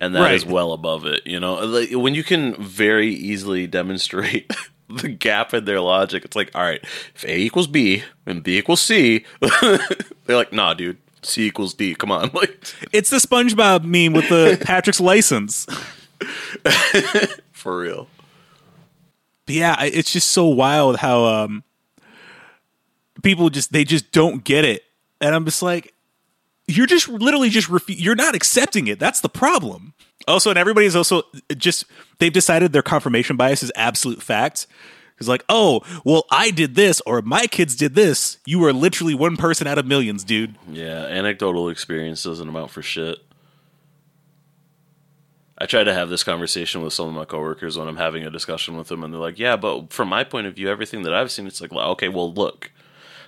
and 0.00 0.12
that 0.16 0.32
is 0.34 0.44
Right. 0.44 0.52
well 0.52 0.72
above 0.72 1.06
it. 1.06 1.24
You 1.26 1.38
know, 1.38 1.54
like 1.64 1.90
when 1.92 2.16
you 2.16 2.24
can 2.24 2.60
very 2.60 3.14
easily 3.14 3.68
demonstrate 3.68 4.50
the 4.96 5.08
gap 5.08 5.54
in 5.54 5.64
their 5.64 5.80
logic. 5.80 6.24
It's 6.24 6.36
like, 6.36 6.50
all 6.54 6.62
right, 6.62 6.80
if 7.14 7.24
A 7.24 7.38
equals 7.38 7.66
B 7.66 8.02
and 8.26 8.42
B 8.42 8.58
equals 8.58 8.80
C, 8.80 9.24
they're 9.60 10.36
like, 10.36 10.52
nah, 10.52 10.74
dude, 10.74 10.98
C 11.22 11.46
equals 11.46 11.74
D. 11.74 11.94
Come 11.94 12.10
on, 12.10 12.30
like 12.34 12.64
it's 12.92 13.10
the 13.10 13.16
spongebob 13.16 13.84
meme 13.84 14.12
with 14.12 14.28
the 14.28 14.58
patrick's 14.64 15.00
license 15.00 15.66
for 17.52 17.78
real. 17.78 18.08
But 19.46 19.54
yeah, 19.54 19.82
it's 19.82 20.12
just 20.12 20.28
so 20.28 20.46
wild 20.46 20.96
how 20.96 21.24
um 21.24 21.64
people 23.22 23.50
just 23.50 23.72
they 23.72 23.84
just 23.84 24.12
don't 24.12 24.44
get 24.44 24.64
it, 24.64 24.84
and 25.20 25.34
I'm 25.34 25.44
just 25.44 25.62
like, 25.62 25.94
you're 26.66 26.86
just 26.86 27.08
literally 27.08 27.50
just 27.50 27.68
refu- 27.68 27.98
you're 27.98 28.14
not 28.14 28.34
accepting 28.34 28.86
it. 28.86 28.98
That's 28.98 29.20
the 29.20 29.28
problem. 29.28 29.94
Also, 30.28 30.50
and 30.50 30.58
everybody's 30.58 30.94
also 30.96 31.22
just 31.56 31.84
they've 32.18 32.32
decided 32.32 32.72
their 32.72 32.82
confirmation 32.82 33.36
bias 33.36 33.62
is 33.62 33.72
absolute 33.74 34.22
fact. 34.22 34.66
It's 35.18 35.28
like, 35.28 35.44
oh, 35.50 35.82
well, 36.02 36.24
I 36.30 36.50
did 36.50 36.74
this, 36.74 37.02
or 37.02 37.20
my 37.20 37.46
kids 37.46 37.76
did 37.76 37.94
this. 37.94 38.38
You 38.46 38.64
are 38.64 38.72
literally 38.72 39.14
one 39.14 39.36
person 39.36 39.66
out 39.66 39.76
of 39.76 39.84
millions, 39.84 40.24
dude. 40.24 40.56
Yeah, 40.66 41.04
anecdotal 41.04 41.68
experience 41.68 42.22
doesn't 42.22 42.48
amount 42.48 42.70
for 42.70 42.80
shit. 42.80 43.18
I 45.58 45.66
try 45.66 45.84
to 45.84 45.92
have 45.92 46.08
this 46.08 46.24
conversation 46.24 46.80
with 46.80 46.94
some 46.94 47.06
of 47.06 47.14
my 47.14 47.26
coworkers 47.26 47.76
when 47.76 47.86
I'm 47.86 47.98
having 47.98 48.24
a 48.24 48.30
discussion 48.30 48.78
with 48.78 48.88
them, 48.88 49.04
and 49.04 49.12
they're 49.12 49.20
like, 49.20 49.38
"Yeah, 49.38 49.56
but 49.56 49.92
from 49.92 50.08
my 50.08 50.24
point 50.24 50.46
of 50.46 50.54
view, 50.54 50.70
everything 50.70 51.02
that 51.02 51.12
I've 51.12 51.30
seen, 51.30 51.46
it's 51.46 51.60
like, 51.60 51.70
well, 51.70 51.90
okay, 51.90 52.08
well, 52.08 52.32
look, 52.32 52.72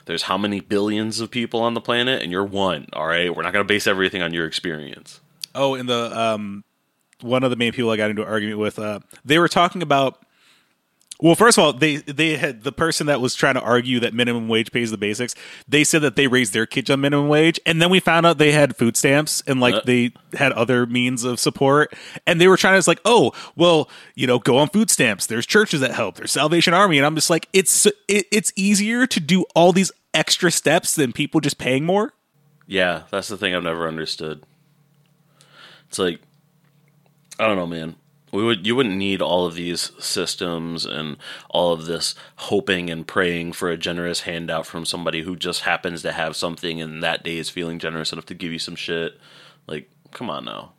there's 0.07 0.23
how 0.23 0.39
many 0.39 0.61
billions 0.61 1.21
of 1.21 1.31
people 1.31 1.61
on 1.61 1.75
the 1.75 1.81
planet, 1.83 2.23
and 2.23 2.33
you're 2.33 2.43
one. 2.45 2.87
All 2.95 3.07
right, 3.07 3.35
we're 3.35 3.43
not 3.43 3.53
going 3.53 3.65
to 3.67 3.69
base 3.69 3.87
everything 3.87 4.23
on 4.23 4.33
your 4.33 4.47
experience. 4.47 5.21
Oh, 5.55 5.75
in 5.75 5.85
the 5.85 6.19
um, 6.19 6.65
one 7.23 7.43
of 7.45 7.50
the 7.50 7.57
main 7.57 7.73
people 7.73 7.91
I 7.91 7.97
got 7.97 8.11
into 8.11 8.23
an 8.23 8.29
argument 8.29 8.59
with, 8.59 8.79
uh, 8.79 9.00
they 9.25 9.38
were 9.38 9.49
talking 9.49 9.83
about. 9.83 10.19
Well, 11.21 11.37
first 11.37 11.57
of 11.57 11.62
all, 11.62 11.73
they 11.73 11.99
they 11.99 12.37
had 12.37 12.64
the 12.64 12.73
person 12.73 13.07
that 13.07 13.21
was 13.21 13.37
trying 13.37 13.55
to 13.55 13.61
argue 13.61 14.00
that 14.00 14.12
minimum 14.12 14.49
wage 14.49 14.73
pays 14.73 14.91
the 14.91 14.99
basics. 14.99 15.37
They 15.69 15.85
said 15.85 16.02
that 16.02 16.17
they 16.17 16.26
raised 16.26 16.52
their 16.52 16.67
kids 16.67 16.91
on 16.91 17.00
minimum 17.00 17.29
wage, 17.29 17.61
and 17.64 17.81
then 17.81 17.91
we 17.91 18.00
found 18.00 18.26
out 18.26 18.38
they 18.38 18.50
had 18.50 18.75
food 18.76 18.97
stamps 18.97 19.41
and 19.47 19.61
like 19.61 19.75
Uh. 19.76 19.81
they 19.85 20.11
had 20.33 20.50
other 20.52 20.85
means 20.85 21.23
of 21.23 21.38
support. 21.38 21.95
And 22.26 22.41
they 22.41 22.49
were 22.49 22.57
trying 22.57 22.75
to 22.75 22.79
it's 22.79 22.88
like, 22.88 23.00
oh, 23.05 23.31
well, 23.55 23.88
you 24.17 24.26
know, 24.26 24.41
go 24.41 24.59
on 24.59 24.69
food 24.71 24.91
stamps. 24.91 25.26
There's 25.26 25.47
churches 25.47 25.81
that 25.81 25.93
help. 25.93 26.17
There's 26.17 26.33
Salvation 26.33 26.75
Army, 26.75 26.99
and 26.99 27.07
I'm 27.07 27.14
just 27.14 27.31
like, 27.31 27.49
it's 27.52 27.87
it, 27.87 28.26
it's 28.33 28.52
easier 28.57 29.07
to 29.07 29.21
do 29.21 29.45
all 29.55 29.73
these 29.73 29.93
extra 30.12 30.50
steps 30.50 30.97
than 30.97 31.12
people 31.12 31.41
just 31.41 31.57
paying 31.57 31.85
more. 31.87 32.14
Yeah, 32.67 33.02
that's 33.12 33.29
the 33.29 33.37
thing 33.37 33.55
I've 33.55 33.62
never 33.62 33.87
understood. 33.87 34.43
It's 35.88 36.00
like, 36.00 36.21
I 37.43 37.49
don't 37.49 37.57
know, 37.57 37.67
man. 37.67 37.97
we 38.33 38.45
would 38.45 38.65
you 38.65 38.77
wouldn't 38.77 38.97
need 38.97 39.21
all 39.21 39.47
of 39.47 39.55
these 39.55 39.91
systems 39.99 40.87
and 40.87 41.17
all 41.51 41.73
of 41.73 41.87
this 41.87 42.15
hoping 42.37 42.89
and 42.89 43.05
praying 43.07 43.53
for 43.53 43.69
a 43.69 43.77
generous 43.77 44.21
handout 44.21 44.65
from 44.65 44.85
somebody 44.85 45.23
who 45.23 45.35
just 45.35 45.63
happens 45.63 46.03
to 46.03 46.13
have 46.13 46.37
something 46.37 46.81
and 46.81 47.03
that 47.03 47.25
day 47.25 47.39
is 47.39 47.51
feeling 47.51 47.81
generous 47.81 48.13
enough 48.13 48.27
to 48.27 48.35
give 48.35 48.53
you 48.53 48.61
some 48.61 48.77
shit. 48.77 49.19
Like, 49.67 49.91
come 50.13 50.31
on 50.31 50.45
now. 50.45 50.73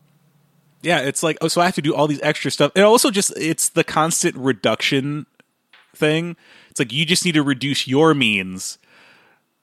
Yeah, 0.82 1.00
it's 1.02 1.22
like 1.22 1.38
oh, 1.42 1.50
so 1.50 1.60
I 1.60 1.66
have 1.66 1.76
to 1.76 1.82
do 1.82 1.94
all 1.94 2.08
these 2.08 2.22
extra 2.22 2.50
stuff. 2.50 2.72
And 2.76 2.86
also 2.86 3.12
just 3.12 3.34
it's 3.38 3.68
the 3.70 3.84
constant 3.84 4.36
reduction 4.38 5.26
thing. 5.94 6.38
It's 6.70 6.80
like 6.80 6.94
you 6.94 7.06
just 7.06 7.26
need 7.26 7.34
to 7.34 7.44
reduce 7.44 7.90
your 7.90 8.14
means. 8.14 8.78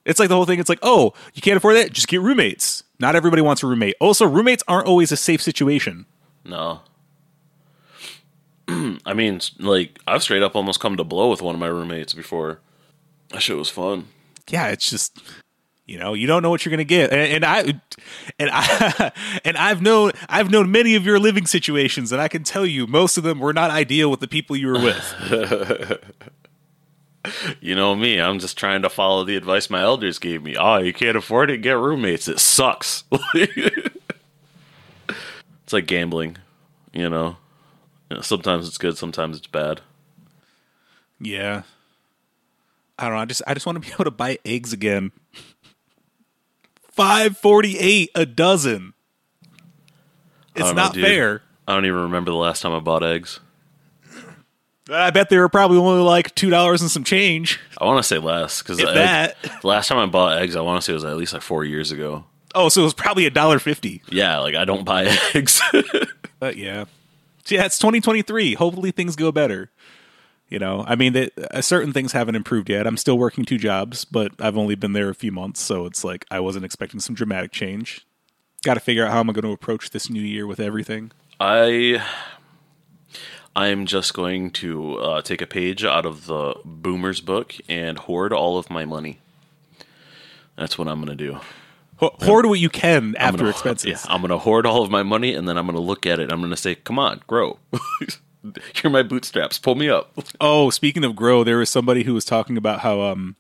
It's 0.05 0.21
like 0.21 0.29
the 0.29 0.35
whole 0.35 0.47
thing. 0.47 0.61
It's 0.61 0.69
like, 0.69 0.79
oh, 0.83 1.15
you 1.33 1.41
can't 1.41 1.57
afford 1.57 1.77
that, 1.77 1.93
just 1.93 2.09
get 2.09 2.21
roommates. 2.21 2.85
Not 2.99 3.17
everybody 3.17 3.43
wants 3.43 3.63
a 3.63 3.67
roommate. 3.67 3.97
Also, 4.01 4.27
roommates 4.27 4.63
aren't 4.69 4.87
always 4.87 5.13
a 5.13 5.17
safe 5.17 5.41
situation. 5.43 6.05
No. 6.45 6.81
I 9.11 9.15
mean, 9.15 9.41
like 9.59 9.99
I've 10.07 10.23
straight 10.23 10.45
up 10.45 10.55
almost 10.55 10.79
come 10.79 10.97
to 10.97 11.03
blow 11.03 11.31
with 11.31 11.43
one 11.43 11.57
of 11.57 11.61
my 11.61 11.67
roommates 11.67 12.15
before. 12.15 12.61
That 13.31 13.43
shit 13.43 13.57
was 13.57 13.69
fun. 13.69 14.07
yeah, 14.49 14.69
it's 14.69 14.89
just 14.89 15.21
you 15.85 15.99
know 15.99 16.15
you 16.15 16.29
don't 16.29 16.43
know 16.43 16.51
what 16.51 16.65
you're 16.65 16.71
gonna 16.71 16.85
get, 16.85 17.11
and, 17.13 17.21
and 17.21 17.45
I 17.45 17.81
and 18.39 18.51
I 18.53 19.13
and 19.45 19.57
I've 19.57 19.83
known 19.83 20.13
I've 20.29 20.49
known 20.49 20.71
many 20.71 20.95
of 20.95 21.05
your 21.05 21.19
living 21.19 21.45
situations, 21.47 22.13
and 22.13 22.23
I 22.23 22.29
can 22.29 22.45
tell 22.45 22.65
you 22.65 22.87
most 22.87 23.19
of 23.19 23.25
them 23.25 23.41
were 23.41 23.53
not 23.53 23.73
ideal 23.73 24.13
with 24.13 24.21
the 24.21 24.29
people 24.29 24.57
you 24.57 24.69
were 24.69 24.81
with. 24.81 26.05
You 27.61 27.75
know 27.75 27.95
me, 27.95 28.19
I'm 28.19 28.39
just 28.39 28.57
trying 28.57 28.81
to 28.81 28.89
follow 28.89 29.25
the 29.25 29.37
advice 29.37 29.69
my 29.69 29.83
elders 29.83 30.19
gave 30.19 30.43
me. 30.43 30.57
Oh, 30.57 30.79
you 30.79 30.95
can't 30.95 31.19
afford 31.19 31.51
it, 31.51 31.59
get 31.59 31.77
roommates. 31.77 32.29
It 32.29 32.41
sucks. 32.41 33.05
it's 33.35 33.91
like 35.71 35.87
gambling, 35.87 36.39
you 36.95 37.11
know. 37.11 37.37
You 38.11 38.17
know, 38.17 38.23
Sometimes 38.23 38.67
it's 38.69 38.79
good, 38.79 38.99
sometimes 38.99 39.37
it's 39.39 39.47
bad. 39.47 39.81
yeah, 41.21 41.63
I 42.99 43.05
don't 43.05 43.15
know. 43.15 43.21
I 43.21 43.25
just 43.25 43.43
I 43.47 43.55
just 43.55 43.67
want 43.67 43.77
to 43.77 43.81
be 43.89 43.93
able 43.95 44.05
to 44.05 44.11
buy 44.11 44.39
eggs 44.45 44.73
again. 44.73 45.13
Five 46.93 47.39
forty 47.39 47.79
eight 47.79 48.11
a 48.15 48.27
dozen. 48.27 48.93
It's 50.55 50.67
don't 50.67 50.77
know, 50.77 50.91
fair. 50.91 51.43
I 51.67 51.75
don't 51.75 51.87
even 51.87 52.01
remember 52.01 52.31
the 52.31 52.37
last 52.37 52.61
time 52.63 52.73
I 52.73 52.81
bought 52.81 53.03
eggs. 53.05 53.41
I 54.93 55.11
bet 55.11 55.29
they 55.31 55.39
were 55.39 55.49
probably 55.49 55.79
only 55.79 56.03
like 56.03 56.35
two 56.35 56.51
dollars 56.51 56.83
and 56.83 56.91
some 56.91 57.05
change. 57.05 57.61
I 57.81 57.85
want 57.85 57.99
to 57.99 58.03
say 58.03 58.19
less 58.19 58.61
because 58.61 58.79
that. 58.79 59.37
the 59.41 59.51
last 59.67 59.87
time 59.89 59.99
I 59.99 60.07
bought 60.07 60.43
eggs, 60.43 60.57
I 60.57 60.61
want 60.63 60.83
to 60.83 60.85
say 60.85 60.93
it 60.93 60.95
was 60.95 61.05
at 61.05 61.17
least 61.17 61.33
like 61.33 61.43
four 61.43 61.65
years 61.65 61.93
ago. 61.93 62.25
Oh, 62.57 62.69
so 62.69 62.81
it 62.81 62.85
was 62.85 62.95
probably 62.95 63.25
a 63.27 63.31
dollar 63.31 63.61
fifty. 63.61 64.03
Yeah, 64.11 64.39
like 64.41 64.57
I 64.57 64.65
don't 64.65 64.85
buy 64.85 65.05
eggs. 65.35 65.63
But 66.41 66.57
yeah, 66.57 66.87
yeah, 67.55 67.65
it's 67.65 67.79
2023. 67.79 68.55
Hopefully 68.55 68.91
things 68.91 69.17
go 69.17 69.33
better. 69.33 69.71
You 70.49 70.59
know, 70.59 70.85
I 70.87 70.97
mean, 70.97 71.13
that 71.13 71.33
uh, 71.39 71.63
certain 71.63 71.93
things 71.93 72.11
haven't 72.11 72.35
improved 72.35 72.69
yet. 72.69 72.85
I'm 72.87 72.97
still 72.97 73.17
working 73.17 73.45
two 73.45 73.59
jobs, 73.59 74.05
but 74.05 74.33
I've 74.41 74.59
only 74.59 74.75
been 74.75 74.95
there 74.95 75.09
a 75.09 75.15
few 75.15 75.31
months, 75.31 75.61
so 75.61 75.87
it's 75.87 76.03
like 76.03 76.27
I 76.29 76.41
wasn't 76.41 76.65
expecting 76.65 76.99
some 76.99 77.15
dramatic 77.15 77.53
change. 77.53 78.05
Got 78.65 78.75
to 78.75 78.81
figure 78.81 79.07
out 79.07 79.13
how 79.13 79.21
I'm 79.21 79.29
going 79.29 79.45
to 79.45 79.53
approach 79.53 79.91
this 79.91 80.11
new 80.11 80.21
year 80.21 80.49
with 80.49 80.59
everything. 80.59 81.13
I 81.39 82.05
I'm 83.55 83.87
just 83.87 84.13
going 84.13 84.51
to 84.53 84.97
uh, 84.99 85.23
take 85.23 85.41
a 85.41 85.47
page 85.47 85.85
out 85.85 86.05
of 86.05 86.27
the 86.27 86.55
Boomer's 86.65 87.21
book 87.21 87.55
and 87.69 87.97
hoard 87.99 88.33
all 88.33 88.59
of 88.59 88.71
my 88.71 88.85
money. 88.85 89.21
That's 90.57 90.77
what 90.77 90.89
I'm 90.89 91.05
going 91.05 91.17
to 91.17 91.25
do. 91.25 91.39
Ho- 92.01 92.17
Hoard 92.23 92.47
what 92.47 92.59
you 92.59 92.71
can 92.71 93.15
after 93.17 93.39
gonna, 93.39 93.51
expenses. 93.51 94.05
Yeah, 94.05 94.13
I'm 94.13 94.23
going 94.23 94.31
to 94.31 94.39
hoard 94.39 94.65
all 94.65 94.83
of 94.83 94.91
my 94.91 95.03
money 95.03 95.35
and 95.35 95.47
then 95.47 95.59
I'm 95.59 95.67
going 95.67 95.77
to 95.77 95.83
look 95.83 96.07
at 96.07 96.19
it. 96.19 96.33
I'm 96.33 96.41
going 96.41 96.51
to 96.51 96.57
say, 96.57 96.75
"Come 96.75 96.99
on, 96.99 97.21
grow. 97.27 97.59
You're 98.83 98.91
my 98.91 99.03
bootstraps. 99.03 99.59
Pull 99.59 99.75
me 99.75 99.89
up." 99.91 100.13
Oh, 100.41 100.71
speaking 100.71 101.05
of 101.05 101.15
grow, 101.15 101.45
there 101.45 101.59
was 101.59 101.69
somebody 101.69 102.05
who 102.05 102.15
was 102.15 102.25
talking 102.25 102.57
about 102.57 102.81
how 102.81 103.03
um 103.03 103.37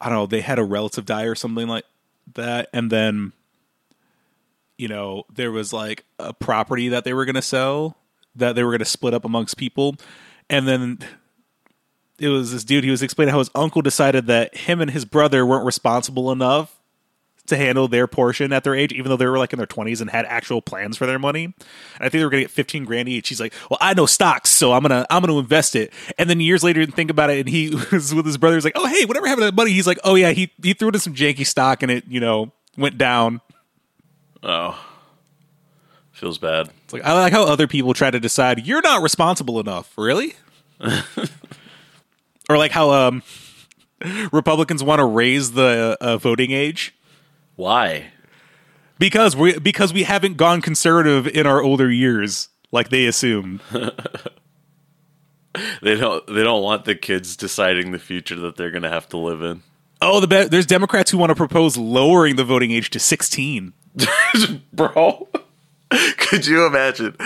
I 0.00 0.08
don't 0.08 0.18
know, 0.18 0.26
they 0.26 0.40
had 0.40 0.58
a 0.58 0.64
relative 0.64 1.06
die 1.06 1.24
or 1.24 1.36
something 1.36 1.68
like 1.68 1.84
that 2.34 2.68
and 2.72 2.90
then 2.90 3.32
you 4.76 4.88
know, 4.88 5.22
there 5.32 5.52
was 5.52 5.72
like 5.72 6.04
a 6.18 6.34
property 6.34 6.88
that 6.88 7.04
they 7.04 7.14
were 7.14 7.24
going 7.24 7.36
to 7.36 7.42
sell 7.42 7.96
that 8.34 8.56
they 8.56 8.64
were 8.64 8.70
going 8.70 8.80
to 8.80 8.84
split 8.84 9.14
up 9.14 9.24
amongst 9.24 9.56
people 9.56 9.94
and 10.50 10.66
then 10.66 10.98
it 12.18 12.28
was 12.28 12.50
this 12.52 12.64
dude 12.64 12.82
he 12.82 12.90
was 12.90 13.02
explaining 13.02 13.32
how 13.32 13.38
his 13.38 13.50
uncle 13.54 13.82
decided 13.82 14.26
that 14.26 14.56
him 14.56 14.80
and 14.80 14.90
his 14.90 15.04
brother 15.04 15.46
weren't 15.46 15.64
responsible 15.66 16.32
enough 16.32 16.80
to 17.46 17.56
handle 17.56 17.88
their 17.88 18.06
portion 18.06 18.52
at 18.52 18.64
their 18.64 18.74
age, 18.74 18.92
even 18.92 19.10
though 19.10 19.16
they 19.16 19.26
were 19.26 19.38
like 19.38 19.52
in 19.52 19.56
their 19.56 19.66
twenties 19.66 20.00
and 20.00 20.10
had 20.10 20.24
actual 20.26 20.62
plans 20.62 20.96
for 20.96 21.06
their 21.06 21.18
money. 21.18 21.44
And 21.44 21.54
I 21.98 22.04
think 22.04 22.12
they 22.20 22.24
were 22.24 22.30
gonna 22.30 22.42
get 22.42 22.50
fifteen 22.50 22.84
grand 22.84 23.08
each. 23.08 23.28
He's 23.28 23.40
like, 23.40 23.52
"Well, 23.70 23.78
I 23.80 23.94
know 23.94 24.06
stocks, 24.06 24.50
so 24.50 24.72
I'm 24.72 24.82
gonna 24.82 25.06
I'm 25.10 25.22
gonna 25.22 25.38
invest 25.38 25.74
it." 25.74 25.92
And 26.18 26.30
then 26.30 26.40
years 26.40 26.62
later, 26.62 26.80
didn't 26.80 26.94
think 26.94 27.10
about 27.10 27.30
it, 27.30 27.40
and 27.40 27.48
he 27.48 27.70
was 27.92 28.14
with 28.14 28.26
his 28.26 28.38
brother. 28.38 28.56
He's 28.56 28.64
like, 28.64 28.76
"Oh, 28.76 28.86
hey, 28.86 29.04
whatever 29.04 29.26
happened 29.26 29.42
to 29.42 29.50
that 29.50 29.56
money?" 29.56 29.72
He's 29.72 29.86
like, 29.86 29.98
"Oh 30.04 30.14
yeah, 30.14 30.30
he 30.30 30.52
he 30.62 30.72
threw 30.74 30.88
it 30.88 30.94
in 30.94 31.00
some 31.00 31.14
janky 31.14 31.46
stock, 31.46 31.82
and 31.82 31.90
it 31.90 32.04
you 32.08 32.20
know 32.20 32.52
went 32.76 32.98
down." 32.98 33.40
Oh. 34.42 34.78
Feels 36.12 36.38
bad. 36.38 36.70
It's 36.84 36.92
like 36.92 37.04
I 37.04 37.14
like 37.14 37.32
how 37.32 37.44
other 37.44 37.66
people 37.66 37.94
try 37.94 38.08
to 38.10 38.20
decide 38.20 38.64
you're 38.64 38.82
not 38.82 39.02
responsible 39.02 39.58
enough, 39.58 39.92
really, 39.98 40.34
or 42.48 42.58
like 42.58 42.70
how 42.70 42.92
um 42.92 43.24
Republicans 44.30 44.84
want 44.84 45.00
to 45.00 45.04
raise 45.04 45.52
the 45.52 45.96
uh, 46.00 46.18
voting 46.18 46.52
age. 46.52 46.94
Why? 47.56 48.12
because 48.98 49.34
we 49.34 49.58
because 49.58 49.92
we 49.92 50.04
haven't 50.04 50.36
gone 50.36 50.60
conservative 50.62 51.26
in 51.26 51.46
our 51.46 51.60
older 51.60 51.90
years 51.90 52.48
like 52.70 52.88
they 52.90 53.06
assumed. 53.06 53.60
They 55.82 55.96
don't 55.96 56.26
they 56.28 56.42
don't 56.42 56.62
want 56.62 56.86
the 56.86 56.94
kids 56.94 57.36
deciding 57.36 57.92
the 57.92 57.98
future 57.98 58.36
that 58.36 58.56
they're 58.56 58.70
going 58.70 58.84
to 58.84 58.88
have 58.88 59.06
to 59.10 59.18
live 59.18 59.42
in. 59.42 59.62
Oh, 60.00 60.18
the 60.18 60.26
be- 60.26 60.44
there's 60.44 60.64
Democrats 60.64 61.10
who 61.10 61.18
want 61.18 61.28
to 61.28 61.34
propose 61.34 61.76
lowering 61.76 62.36
the 62.36 62.44
voting 62.44 62.70
age 62.70 62.88
to 62.90 62.98
16. 62.98 63.74
bro. 64.72 65.28
Could 66.16 66.46
you 66.46 66.64
imagine? 66.64 67.16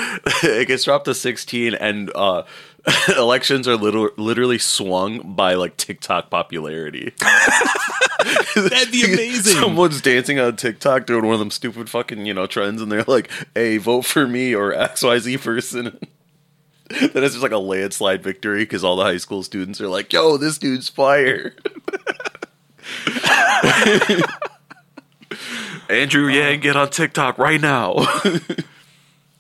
It 0.43 0.67
gets 0.67 0.83
dropped 0.83 1.05
to 1.05 1.15
16 1.15 1.75
and 1.75 2.11
uh 2.17 2.43
elections 3.17 3.67
are 3.67 3.77
little, 3.77 4.11
literally 4.17 4.59
swung 4.59 5.35
by 5.35 5.55
like 5.55 5.77
TikTok 5.77 6.31
popularity. 6.31 7.13
That'd 8.55 8.93
be 8.93 9.05
amazing. 9.05 9.61
Someone's 9.61 10.01
dancing 10.01 10.39
on 10.39 10.57
TikTok 10.57 11.07
doing 11.07 11.25
one 11.25 11.35
of 11.35 11.41
them 11.41 11.51
stupid 11.51 11.91
fucking, 11.91 12.27
you 12.27 12.35
know, 12.35 12.47
trends 12.47 12.81
and 12.81 12.91
they're 12.91 13.05
like, 13.05 13.31
"Hey, 13.55 13.79
vote 13.79 14.05
for 14.05 14.27
me 14.27 14.55
or 14.55 14.73
XYZ 14.73 15.43
person." 15.43 15.99
then 16.89 17.25
it's 17.25 17.35
just 17.35 17.43
like 17.43 17.53
a 17.53 17.59
landslide 17.59 18.23
victory 18.23 18.63
because 18.63 18.85
all 18.85 18.97
the 18.97 19.05
high 19.05 19.17
school 19.17 19.43
students 19.43 19.81
are 19.81 19.89
like, 19.89 20.13
"Yo, 20.13 20.37
this 20.37 20.59
dude's 20.59 20.89
fire." 20.89 21.55
Andrew 25.89 26.29
Yang, 26.29 26.61
get 26.61 26.77
on 26.77 26.91
TikTok 26.91 27.39
right 27.39 27.61
now. 27.61 28.07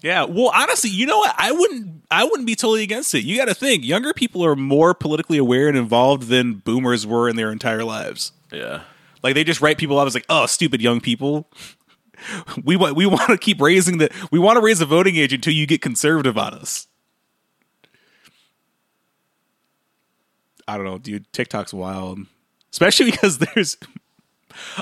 yeah, 0.00 0.25
well, 0.25 0.50
honestly, 0.55 0.91
you 0.91 1.07
know 1.07 1.19
what? 1.19 1.35
I 1.37 1.53
wouldn't 1.53 1.96
I 2.11 2.25
wouldn't 2.25 2.47
be 2.47 2.55
totally 2.55 2.83
against 2.83 3.15
it. 3.15 3.25
You 3.25 3.37
got 3.37 3.47
to 3.47 3.55
think 3.55 3.85
younger 3.85 4.13
people 4.15 4.45
are 4.45 4.55
more 4.57 4.95
politically 4.95 5.39
aware 5.39 5.69
and 5.69 5.77
involved 5.77 6.25
than 6.29 6.55
boomers 6.55 7.07
were 7.07 7.29
in 7.29 7.37
their 7.37 7.51
entire 7.51 7.85
lives. 7.85 8.33
yeah. 8.53 8.83
Like 9.23 9.35
they 9.35 9.43
just 9.45 9.61
write 9.61 9.77
people 9.79 9.99
off 9.99 10.07
as 10.07 10.15
like, 10.15 10.27
"Oh, 10.29 10.47
stupid 10.47 10.81
young 10.81 11.01
people." 11.01 11.49
We 12.65 12.77
want 12.77 12.97
we 12.97 13.05
want 13.17 13.27
to 13.29 13.37
keep 13.37 13.61
raising 13.61 13.99
the 13.99 14.11
we 14.31 14.39
want 14.39 14.57
to 14.57 14.63
raise 14.63 14.79
the 14.79 14.87
voting 14.87 15.17
age 15.17 15.35
until 15.35 15.53
you 15.53 15.67
get 15.67 15.83
conservative 15.83 16.39
on 16.39 16.55
us. 16.55 16.87
I 20.67 20.77
don't 20.77 20.87
know, 20.87 20.99
dude. 20.99 21.31
TikTok's 21.33 21.75
wild, 21.75 22.21
especially 22.73 23.11
because 23.11 23.39
there's. 23.39 23.77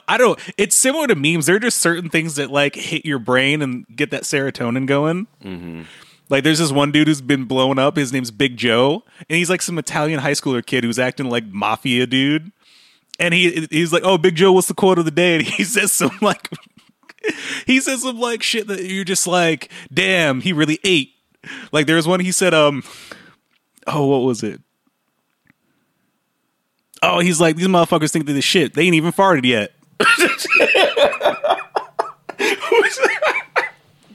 I 0.07 0.16
don't. 0.16 0.38
know. 0.38 0.45
It's 0.57 0.76
similar 0.76 1.09
to 1.09 1.14
memes. 1.16 1.47
There 1.47 1.57
are 1.57 1.61
just 1.61 1.78
certain 1.81 2.09
things 2.09 2.37
that 2.37 2.50
like 2.50 2.76
hit 2.76 3.04
your 3.04 3.19
brain 3.19 3.62
and 3.62 3.85
get 3.95 4.11
that 4.12 4.23
serotonin 4.23 4.87
going. 4.87 5.26
Mm-hmm. 5.43 5.83
Like 6.28 6.45
there's 6.45 6.59
this 6.59 6.73
one 6.73 6.93
dude 6.93 7.09
who's 7.09 7.21
been 7.21 7.45
blown 7.45 7.78
up. 7.78 7.97
His 7.97 8.12
name's 8.12 8.31
Big 8.31 8.57
Joe, 8.57 9.04
and 9.28 9.37
he's 9.37 9.50
like 9.50 9.62
some 9.62 9.78
Italian 9.78 10.21
high 10.21 10.33
schooler 10.33 10.64
kid 10.64 10.85
who's 10.85 10.99
acting 10.99 11.28
like 11.28 11.47
mafia 11.47 12.07
dude. 12.07 12.52
And 13.19 13.35
he 13.35 13.69
he's 13.71 13.93
like, 13.93 14.02
"Oh, 14.04 14.19
Big 14.19 14.35
Joe, 14.35 14.52
what's 14.52 14.69
the 14.69 14.75
quote 14.75 14.99
of 14.99 15.04
the 15.04 15.11
day?" 15.11 15.37
And 15.37 15.45
he 15.45 15.64
says 15.64 15.93
some 15.93 16.19
like 16.21 16.50
he 17.66 17.81
says 17.81 18.02
some 18.02 18.19
like 18.19 18.43
shit 18.43 18.66
that 18.69 18.85
you're 18.85 19.04
just 19.04 19.26
like, 19.26 19.71
"Damn, 19.93 20.40
he 20.40 20.52
really 20.52 20.78
ate." 20.83 21.14
Like 21.73 21.87
there's 21.87 22.07
one 22.07 22.21
he 22.21 22.33
said, 22.33 22.54
um, 22.54 22.83
oh, 23.87 24.07
what 24.07 24.23
was 24.23 24.43
it? 24.43 24.61
Oh, 27.02 27.21
he's 27.21 27.40
like, 27.40 27.57
these 27.57 27.69
motherfuckers 27.69 28.11
think 28.11 28.26
they're 28.26 28.35
the 28.35 28.40
shit. 28.40 28.75
They 28.75 28.85
ain't 28.85 28.95
even 28.95 29.12
farted 29.12 29.45
yet. 29.45 29.73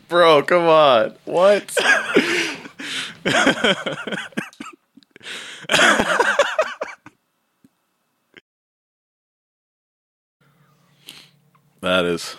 Bro, 0.10 0.44
come 0.44 0.64
on. 0.68 1.16
What? 1.26 1.68
that 11.82 12.06
is 12.06 12.36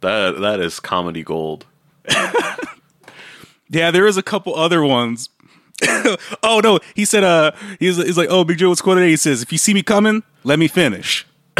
that 0.00 0.40
that 0.40 0.60
is 0.60 0.80
comedy 0.80 1.22
gold. 1.22 1.64
Yeah, 3.72 3.90
there 3.90 4.06
is 4.06 4.18
a 4.18 4.22
couple 4.22 4.54
other 4.54 4.84
ones. 4.84 5.30
oh 6.42 6.60
no, 6.62 6.78
he 6.94 7.06
said 7.06 7.24
uh 7.24 7.52
he's 7.80 7.96
he's 7.96 8.18
like, 8.18 8.28
"Oh, 8.30 8.44
Big 8.44 8.58
Joe, 8.58 8.68
what's 8.68 8.82
going 8.82 8.98
on?" 8.98 9.04
He 9.04 9.16
says, 9.16 9.42
"If 9.42 9.50
you 9.50 9.56
see 9.56 9.72
me 9.72 9.82
coming, 9.82 10.22
let 10.44 10.58
me 10.58 10.68
finish." 10.68 11.26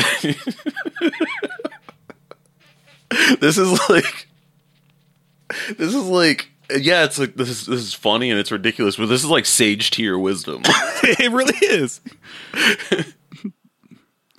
this 3.41 3.57
is 3.57 3.89
like 3.89 4.29
this 5.69 5.95
is 5.95 6.07
like 6.07 6.49
yeah 6.77 7.05
it's 7.05 7.19
like 7.19 7.35
this 7.35 7.49
is 7.49 7.67
this 7.67 7.81
is 7.81 7.95
funny 7.95 8.31
and 8.31 8.39
it's 8.41 8.51
ridiculous 8.51 8.97
but 8.97 9.07
this 9.07 9.23
is 9.23 9.31
like 9.31 9.45
sage 9.47 9.91
tier 9.91 10.19
wisdom 10.19 10.63
it 11.03 11.31
really 11.31 11.55
is. 11.67 12.01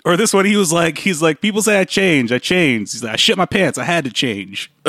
or 0.05 0.17
this 0.17 0.33
one, 0.33 0.45
he 0.45 0.55
was 0.55 0.71
like, 0.73 0.97
he's 0.97 1.21
like, 1.21 1.41
people 1.41 1.61
say 1.61 1.79
I 1.79 1.85
change, 1.85 2.31
I 2.31 2.39
changed. 2.39 2.91
He's 2.91 3.03
like, 3.03 3.13
I 3.13 3.15
shit 3.15 3.37
my 3.37 3.45
pants, 3.45 3.77
I 3.77 3.83
had 3.83 4.05
to 4.05 4.11
change. 4.11 4.71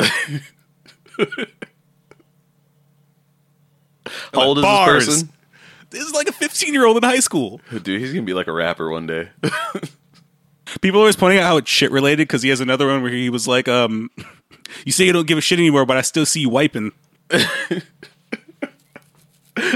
how 4.33 4.41
old 4.41 4.57
is 4.59 4.61
Bars. 4.61 5.05
this 5.05 5.23
person 5.23 5.33
This 5.89 6.03
is 6.03 6.13
like 6.13 6.27
a 6.27 6.31
15 6.31 6.73
year 6.73 6.85
old 6.85 6.97
in 6.97 7.03
high 7.03 7.21
school. 7.21 7.59
dude 7.71 8.01
he's 8.01 8.11
gonna 8.11 8.23
be 8.25 8.33
like 8.33 8.47
a 8.47 8.51
rapper 8.51 8.89
one 8.89 9.07
day 9.07 9.29
People 10.81 10.99
are 10.99 11.03
always 11.03 11.15
pointing 11.15 11.39
out 11.39 11.45
how 11.45 11.57
it's 11.57 11.69
shit 11.69 11.89
related 11.89 12.27
because 12.27 12.43
he 12.43 12.49
has 12.49 12.59
another 12.59 12.87
one 12.87 13.01
where 13.01 13.11
he 13.11 13.29
was 13.29 13.47
like, 13.47 13.67
um, 13.69 14.09
you 14.85 14.91
say 14.91 15.05
you 15.05 15.13
don't 15.13 15.27
give 15.27 15.37
a 15.37 15.41
shit 15.41 15.59
anymore, 15.59 15.85
but 15.85 15.97
I 15.97 16.01
still 16.01 16.25
see 16.25 16.41
you 16.41 16.49
wiping. 16.49 16.91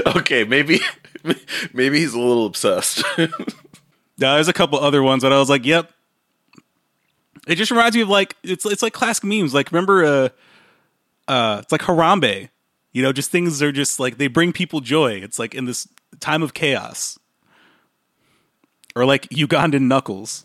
okay 0.06 0.44
maybe 0.44 0.78
maybe 1.72 1.98
he's 1.98 2.14
a 2.14 2.18
little 2.18 2.46
obsessed 2.46 3.02
Now, 4.20 4.34
there's 4.34 4.48
a 4.48 4.52
couple 4.52 4.78
other 4.78 5.02
ones 5.02 5.22
that 5.22 5.32
I 5.32 5.38
was 5.38 5.48
like, 5.48 5.64
yep. 5.64 5.90
It 7.48 7.54
just 7.54 7.70
reminds 7.70 7.96
me 7.96 8.02
of 8.02 8.10
like 8.10 8.36
it's 8.44 8.66
it's 8.66 8.82
like 8.82 8.92
classic 8.92 9.24
memes. 9.24 9.54
Like 9.54 9.72
remember 9.72 10.04
uh 10.04 10.28
uh 11.26 11.60
it's 11.62 11.72
like 11.72 11.80
Harambe. 11.80 12.50
You 12.92 13.02
know, 13.02 13.12
just 13.12 13.30
things 13.30 13.62
are 13.62 13.72
just 13.72 13.98
like 13.98 14.18
they 14.18 14.26
bring 14.26 14.52
people 14.52 14.80
joy. 14.80 15.14
It's 15.14 15.38
like 15.38 15.54
in 15.54 15.64
this 15.64 15.88
time 16.20 16.42
of 16.42 16.52
chaos. 16.52 17.18
Or 18.94 19.06
like 19.06 19.22
Ugandan 19.30 19.82
knuckles. 19.82 20.44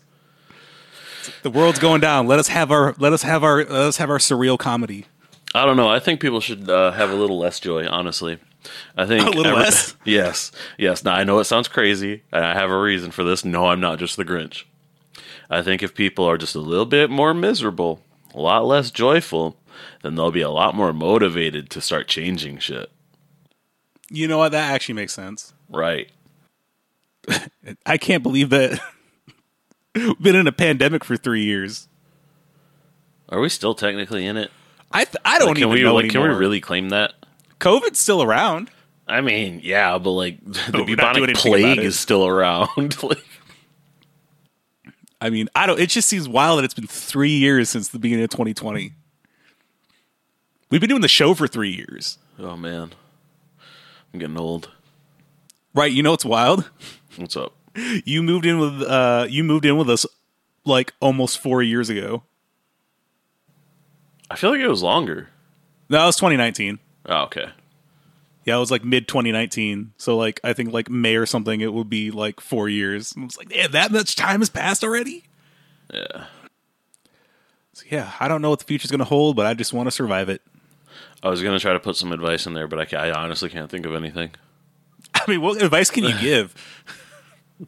It's 1.28 1.40
the 1.42 1.50
world's 1.50 1.78
going 1.78 2.00
down. 2.00 2.26
Let 2.26 2.38
us 2.38 2.48
have 2.48 2.70
our 2.70 2.94
let 2.98 3.12
us 3.12 3.22
have 3.22 3.42
our 3.44 3.58
let 3.64 3.70
us 3.70 3.96
have 3.98 4.10
our 4.10 4.18
surreal 4.18 4.58
comedy. 4.58 5.06
i 5.54 5.64
don't 5.64 5.76
know 5.76 5.88
i 5.88 5.98
think 6.00 6.20
people 6.20 6.40
should 6.40 6.68
uh, 6.68 6.90
have 6.92 7.10
a 7.10 7.14
little 7.14 7.38
less 7.38 7.60
joy 7.60 7.86
honestly 7.88 8.38
i 8.96 9.06
think 9.06 9.26
A 9.26 9.30
little 9.30 9.54
less? 9.56 9.94
yes 10.04 10.50
yes 10.76 11.04
now 11.04 11.14
i 11.14 11.24
know 11.24 11.38
it 11.38 11.44
sounds 11.44 11.68
crazy 11.68 12.22
and 12.32 12.44
i 12.44 12.52
have 12.54 12.70
a 12.70 12.78
reason 12.78 13.10
for 13.10 13.22
this 13.24 13.44
no 13.44 13.68
i'm 13.68 13.80
not 13.80 13.98
just 13.98 14.16
the 14.16 14.24
grinch 14.24 14.64
i 15.48 15.62
think 15.62 15.82
if 15.82 15.94
people 15.94 16.24
are 16.24 16.36
just 16.36 16.54
a 16.56 16.60
little 16.60 16.84
bit 16.86 17.08
more 17.10 17.32
miserable 17.32 18.00
a 18.34 18.40
lot 18.40 18.66
less 18.66 18.90
joyful 18.90 19.56
then 20.02 20.14
they'll 20.16 20.30
be 20.32 20.42
a 20.42 20.50
lot 20.50 20.74
more 20.74 20.92
motivated 20.92 21.70
to 21.70 21.80
start 21.80 22.08
changing 22.08 22.58
shit 22.58 22.90
You 24.10 24.28
know 24.28 24.38
what? 24.38 24.52
That 24.52 24.72
actually 24.72 24.94
makes 24.96 25.12
sense. 25.14 25.52
right 25.70 26.10
I 27.86 27.96
can't 27.98 28.22
believe 28.22 28.50
that 28.50 28.78
we've 29.96 30.18
been 30.22 30.36
in 30.36 30.46
a 30.46 30.52
pandemic 30.52 31.04
for 31.04 31.16
three 31.16 31.44
years. 31.44 31.88
are 33.28 33.40
we 33.40 33.48
still 33.48 33.74
technically 33.74 34.26
in 34.26 34.36
it 34.36 34.50
I 34.92 35.04
th- 35.04 35.16
I 35.24 35.38
don't 35.38 35.48
Like, 35.48 35.58
even 35.58 35.70
we 35.70 35.82
know 35.82 35.94
like 35.94 36.10
can 36.10 36.22
we 36.22 36.28
really 36.28 36.60
claim 36.60 36.90
that 36.90 37.14
COVID's 37.58 37.98
still 37.98 38.22
around. 38.22 38.70
I 39.08 39.20
mean, 39.20 39.60
yeah, 39.62 39.98
but 39.98 40.10
like 40.10 40.44
the 40.44 40.70
doing 40.72 40.86
bubonic 40.86 41.34
plague 41.36 41.78
is 41.78 41.98
still 41.98 42.26
around. 42.26 43.02
like, 43.02 43.24
I 45.20 45.30
mean, 45.30 45.48
I 45.54 45.66
don't. 45.66 45.80
It 45.80 45.88
just 45.90 46.08
seems 46.08 46.28
wild 46.28 46.58
that 46.58 46.64
it's 46.64 46.74
been 46.74 46.86
three 46.86 47.30
years 47.30 47.68
since 47.70 47.88
the 47.88 47.98
beginning 47.98 48.24
of 48.24 48.30
2020. 48.30 48.92
We've 50.70 50.80
been 50.80 50.90
doing 50.90 51.02
the 51.02 51.08
show 51.08 51.34
for 51.34 51.46
three 51.48 51.70
years, 51.70 52.18
oh 52.38 52.56
man, 52.56 52.92
I'm 54.12 54.20
getting 54.20 54.38
old. 54.38 54.70
right? 55.74 55.90
You 55.90 56.02
know 56.02 56.10
what's 56.12 56.24
wild? 56.24 56.70
What's 57.16 57.36
up? 57.36 57.54
You 58.04 58.22
moved 58.22 58.46
in 58.46 58.58
with 58.58 58.82
uh, 58.82 59.26
you 59.28 59.44
moved 59.44 59.64
in 59.64 59.76
with 59.76 59.90
us 59.90 60.06
like 60.64 60.92
almost 61.00 61.38
four 61.38 61.62
years 61.62 61.88
ago. 61.90 62.22
I 64.30 64.36
feel 64.36 64.50
like 64.50 64.60
it 64.60 64.68
was 64.68 64.82
longer. 64.82 65.28
No, 65.88 66.02
it 66.02 66.06
was 66.06 66.16
2019. 66.16 66.78
Oh, 67.06 67.22
okay. 67.24 67.50
Yeah, 68.44 68.56
it 68.56 68.60
was 68.60 68.70
like 68.70 68.84
mid 68.84 69.08
2019. 69.08 69.92
So 69.98 70.16
like 70.16 70.40
I 70.42 70.52
think 70.52 70.72
like 70.72 70.90
May 70.90 71.16
or 71.16 71.26
something, 71.26 71.60
it 71.60 71.72
would 71.72 71.90
be 71.90 72.10
like 72.10 72.40
four 72.40 72.68
years. 72.68 73.12
And 73.12 73.24
I 73.24 73.26
was 73.26 73.36
like, 73.36 73.54
yeah, 73.54 73.68
that 73.68 73.92
much 73.92 74.16
time 74.16 74.40
has 74.40 74.50
passed 74.50 74.82
already. 74.82 75.24
Yeah. 75.92 76.24
So, 77.72 77.84
yeah, 77.90 78.12
I 78.18 78.26
don't 78.26 78.40
know 78.40 78.50
what 78.50 78.60
the 78.60 78.64
future's 78.64 78.90
gonna 78.90 79.04
hold, 79.04 79.36
but 79.36 79.46
I 79.46 79.54
just 79.54 79.72
want 79.72 79.86
to 79.86 79.90
survive 79.90 80.28
it. 80.28 80.42
I 81.22 81.28
was 81.28 81.42
gonna 81.42 81.58
try 81.58 81.72
to 81.72 81.80
put 81.80 81.96
some 81.96 82.12
advice 82.12 82.46
in 82.46 82.54
there, 82.54 82.66
but 82.66 82.94
I, 82.94 83.08
I 83.08 83.12
honestly 83.12 83.50
can't 83.50 83.70
think 83.70 83.84
of 83.84 83.94
anything. 83.94 84.30
I 85.14 85.22
mean, 85.28 85.40
what 85.40 85.60
advice 85.60 85.90
can 85.90 86.04
you 86.04 86.18
give? 86.20 86.54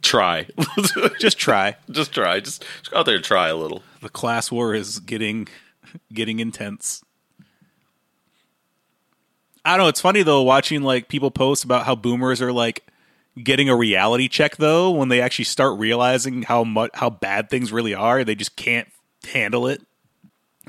Try, 0.03 0.47
just 1.19 1.39
try. 1.39 1.77
just 1.91 2.13
try, 2.13 2.41
just, 2.41 2.63
just 2.81 2.91
go 2.91 2.99
out 2.99 3.07
there 3.07 3.17
and 3.17 3.25
try 3.25 3.49
a 3.49 3.57
little. 3.57 3.83
the 4.03 4.11
class 4.11 4.51
war 4.51 4.75
is 4.75 4.99
getting 5.01 5.49
getting 6.13 6.41
intense. 6.41 7.03
I 9.65 9.77
don't 9.77 9.85
know. 9.85 9.89
It's 9.89 10.01
funny 10.01 10.23
though 10.23 10.43
watching 10.43 10.83
like 10.83 11.09
people 11.09 11.31
post 11.31 11.65
about 11.65 11.87
how 11.87 11.95
boomers 11.95 12.43
are 12.43 12.53
like 12.53 12.87
getting 13.43 13.69
a 13.69 13.77
reality 13.77 14.29
check 14.29 14.57
though 14.57 14.91
when 14.91 15.09
they 15.09 15.21
actually 15.21 15.45
start 15.47 15.79
realizing 15.79 16.43
how 16.43 16.65
much 16.65 16.91
how 16.95 17.09
bad 17.11 17.49
things 17.49 17.73
really 17.73 17.95
are. 17.95 18.25
They 18.25 18.35
just 18.35 18.57
can't 18.57 18.89
handle 19.33 19.67
it, 19.69 19.83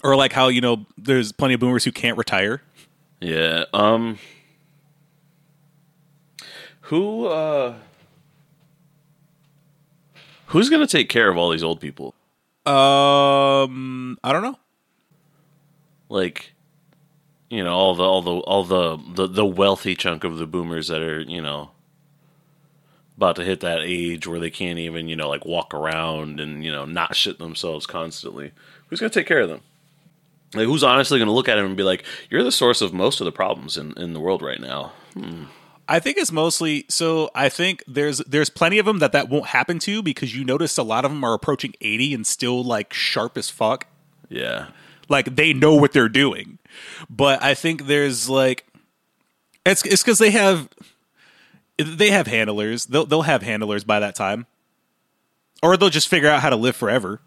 or 0.03 0.15
like 0.15 0.32
how 0.32 0.47
you 0.47 0.62
know 0.62 0.86
there's 0.97 1.32
plenty 1.34 1.55
of 1.55 1.60
boomers 1.60 1.84
who 1.84 1.91
can't 1.91 2.17
retire. 2.17 2.62
Yeah. 3.19 3.65
Um. 3.73 4.17
Who 6.84 7.25
uh. 7.27 7.75
Who's 10.50 10.70
gonna 10.70 10.88
take 10.88 11.10
care 11.10 11.30
of 11.30 11.38
all 11.38 11.50
these 11.52 11.64
old 11.64 11.80
people? 11.80 12.14
Um, 12.66 14.18
I 14.24 14.32
don't 14.32 14.44
know. 14.44 14.58
like 16.10 16.54
you 17.50 17.64
know 17.64 17.74
all 17.74 17.96
the 17.96 18.04
all 18.04 18.22
the 18.22 18.32
all 18.42 18.64
the, 18.64 18.98
the 19.16 19.28
the 19.28 19.46
wealthy 19.46 19.96
chunk 19.96 20.24
of 20.24 20.38
the 20.38 20.46
boomers 20.46 20.88
that 20.90 21.02
are 21.02 21.22
you 21.22 21.42
know 21.42 21.72
about 23.18 23.36
to 23.38 23.44
hit 23.44 23.60
that 23.62 23.80
age 23.82 24.28
where 24.28 24.40
they 24.40 24.50
can't 24.52 24.78
even 24.80 25.08
you 25.08 25.16
know 25.16 25.28
like 25.30 25.46
walk 25.46 25.74
around 25.74 26.40
and 26.40 26.64
you 26.64 26.72
know 26.72 26.86
not 26.86 27.16
shit 27.16 27.38
themselves 27.40 27.86
constantly 27.88 28.52
who's 28.88 29.00
going 29.00 29.10
to 29.10 29.20
take 29.20 29.28
care 29.28 29.42
of 29.42 29.50
them 29.50 29.62
like 30.54 30.66
who's 30.66 30.84
honestly 30.84 31.18
going 31.20 31.28
to 31.28 31.34
look 31.34 31.50
at 31.50 31.58
him 31.58 31.66
and 31.66 31.76
be 31.78 31.84
like 31.84 32.04
you're 32.30 32.44
the 32.44 32.52
source 32.52 32.82
of 32.82 32.94
most 32.94 33.20
of 33.20 33.26
the 33.26 33.32
problems 33.32 33.78
in 33.78 33.94
in 33.98 34.14
the 34.14 34.20
world 34.20 34.42
right 34.42 34.62
now 34.62 34.92
I 35.89 35.99
think 35.99 36.17
it's 36.17 36.32
mostly 36.32 36.86
so. 36.88 37.32
I 37.34 37.49
think 37.49 37.84
there's 37.88 38.19
there's 38.19 38.52
plenty 38.52 38.78
of 38.78 38.86
them 38.86 38.99
that 38.99 39.12
that 39.12 39.28
won't 39.28 39.47
happen 39.47 39.80
to 39.80 40.04
because 40.04 40.36
you 40.36 40.45
notice 40.45 40.78
a 40.78 40.84
lot 40.84 41.04
of 41.04 41.12
them 41.12 41.23
are 41.23 41.34
approaching 41.34 41.73
eighty 41.82 42.13
and 42.13 42.25
still 42.28 42.63
like 42.63 42.93
sharp 42.93 43.38
as 43.38 43.49
fuck. 43.49 43.88
yeah 44.30 44.67
Like 45.10 45.36
they 45.36 45.52
know 45.52 45.73
what 45.73 45.91
they're 45.91 46.08
doing, 46.08 46.60
but 47.10 47.41
I 47.41 47.56
think 47.56 47.88
there's 47.88 48.30
like 48.30 48.67
it's 49.65 49.84
it's 49.84 50.04
because 50.04 50.19
they 50.19 50.30
have 50.30 50.69
they 51.80 52.12
have 52.12 52.28
handlers. 52.28 52.86
They'll 52.86 53.08
they'll 53.08 53.23
have 53.23 53.41
handlers 53.41 53.84
by 53.84 53.99
that 53.99 54.13
time, 54.13 54.45
or 55.63 55.75
they'll 55.75 55.89
just 55.89 56.08
figure 56.08 56.30
out 56.30 56.41
how 56.41 56.52
to 56.52 56.56
live 56.56 56.75
forever. 56.75 57.19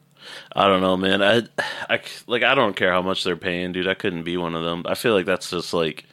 I 0.54 0.68
don't 0.68 0.80
know, 0.80 0.96
man. 0.96 1.20
I, 1.20 1.42
I, 1.90 2.00
like, 2.28 2.44
I 2.44 2.54
don't 2.54 2.76
care 2.76 2.92
how 2.92 3.02
much 3.02 3.24
they're 3.24 3.36
paying, 3.36 3.72
dude. 3.72 3.88
I 3.88 3.94
couldn't 3.94 4.22
be 4.22 4.36
one 4.36 4.54
of 4.54 4.62
them. 4.62 4.84
I 4.86 4.94
feel 4.94 5.14
like 5.14 5.26
that's 5.26 5.50
just 5.50 5.74
like 5.74 6.04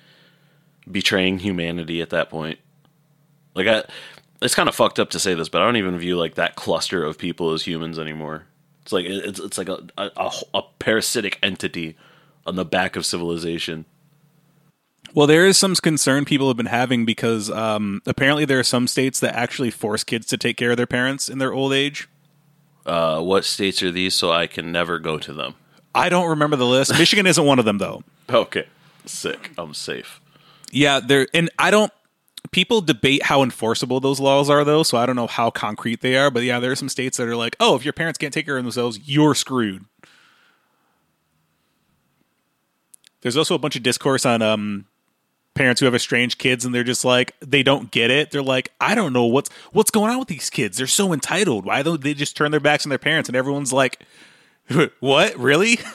betraying 0.89 1.39
humanity 1.39 2.01
at 2.01 2.09
that 2.11 2.29
point. 2.29 2.59
Like, 3.55 3.67
I, 3.67 3.83
it's 4.41 4.55
kind 4.55 4.69
of 4.69 4.75
fucked 4.75 4.99
up 4.99 5.09
to 5.11 5.19
say 5.19 5.33
this, 5.33 5.49
but 5.49 5.61
I 5.61 5.65
don't 5.65 5.77
even 5.77 5.97
view 5.97 6.17
like 6.17 6.35
that 6.35 6.55
cluster 6.55 7.03
of 7.03 7.17
people 7.17 7.53
as 7.53 7.63
humans 7.63 7.99
anymore. 7.99 8.45
It's 8.83 8.91
like 8.91 9.05
it's 9.05 9.39
it's 9.39 9.57
like 9.57 9.69
a 9.69 9.85
a, 9.97 10.11
a, 10.17 10.31
a 10.55 10.61
parasitic 10.79 11.37
entity 11.43 11.95
on 12.45 12.55
the 12.55 12.65
back 12.65 12.95
of 12.95 13.05
civilization. 13.05 13.85
Well, 15.13 15.27
there 15.27 15.45
is 15.45 15.57
some 15.57 15.75
concern 15.75 16.25
people 16.25 16.47
have 16.47 16.57
been 16.57 16.67
having 16.67 17.05
because 17.05 17.49
um, 17.49 18.01
apparently 18.05 18.45
there 18.45 18.59
are 18.59 18.63
some 18.63 18.87
states 18.87 19.19
that 19.19 19.35
actually 19.35 19.71
force 19.71 20.03
kids 20.03 20.27
to 20.27 20.37
take 20.37 20.55
care 20.55 20.71
of 20.71 20.77
their 20.77 20.87
parents 20.87 21.29
in 21.29 21.39
their 21.39 21.51
old 21.51 21.73
age. 21.73 22.07
Uh, 22.85 23.21
what 23.21 23.43
states 23.43 23.81
are 23.81 23.91
these? 23.91 24.13
So 24.13 24.31
I 24.31 24.47
can 24.47 24.71
never 24.71 24.99
go 24.99 25.17
to 25.17 25.33
them. 25.33 25.55
I 25.95 26.09
don't 26.09 26.29
remember 26.29 26.55
the 26.55 26.65
list. 26.65 26.97
Michigan 26.97 27.25
isn't 27.25 27.43
one 27.43 27.59
of 27.59 27.65
them 27.65 27.77
though. 27.77 28.03
Okay, 28.29 28.67
sick. 29.07 29.49
I'm 29.57 29.73
safe. 29.73 30.18
Yeah, 30.71 30.99
there 30.99 31.27
and 31.33 31.49
I 31.57 31.71
don't 31.71 31.91
people 32.51 32.81
debate 32.81 33.23
how 33.23 33.43
enforceable 33.43 33.99
those 33.99 34.19
laws 34.19 34.49
are 34.49 34.63
though, 34.63 34.83
so 34.83 34.97
I 34.97 35.05
don't 35.05 35.15
know 35.15 35.27
how 35.27 35.49
concrete 35.49 36.01
they 36.01 36.15
are, 36.15 36.31
but 36.31 36.43
yeah, 36.43 36.59
there 36.59 36.71
are 36.71 36.75
some 36.75 36.89
states 36.89 37.17
that 37.17 37.27
are 37.27 37.35
like, 37.35 37.55
"Oh, 37.59 37.75
if 37.75 37.83
your 37.83 37.93
parents 37.93 38.17
can't 38.17 38.33
take 38.33 38.45
care 38.45 38.57
of 38.57 38.63
themselves, 38.63 38.99
you're 39.05 39.35
screwed." 39.35 39.85
There's 43.21 43.37
also 43.37 43.55
a 43.55 43.59
bunch 43.59 43.75
of 43.75 43.83
discourse 43.83 44.25
on 44.25 44.41
um 44.41 44.85
parents 45.55 45.79
who 45.79 45.85
have 45.85 45.95
estranged 45.95 46.37
kids 46.37 46.63
and 46.63 46.73
they're 46.73 46.83
just 46.85 47.03
like 47.03 47.35
they 47.41 47.63
don't 47.63 47.91
get 47.91 48.11
it. 48.11 48.31
They're 48.31 48.41
like, 48.41 48.71
"I 48.79 48.95
don't 48.95 49.13
know 49.13 49.25
what's 49.25 49.49
what's 49.71 49.91
going 49.91 50.11
on 50.11 50.19
with 50.19 50.27
these 50.29 50.49
kids. 50.49 50.77
They're 50.77 50.87
so 50.87 51.11
entitled. 51.13 51.65
Why 51.65 51.83
don't 51.83 52.01
they 52.01 52.13
just 52.13 52.37
turn 52.37 52.51
their 52.51 52.59
backs 52.59 52.85
on 52.85 52.89
their 52.89 52.99
parents?" 52.99 53.27
And 53.29 53.35
everyone's 53.35 53.73
like, 53.73 53.99
"What? 54.99 55.37
Really?" 55.37 55.79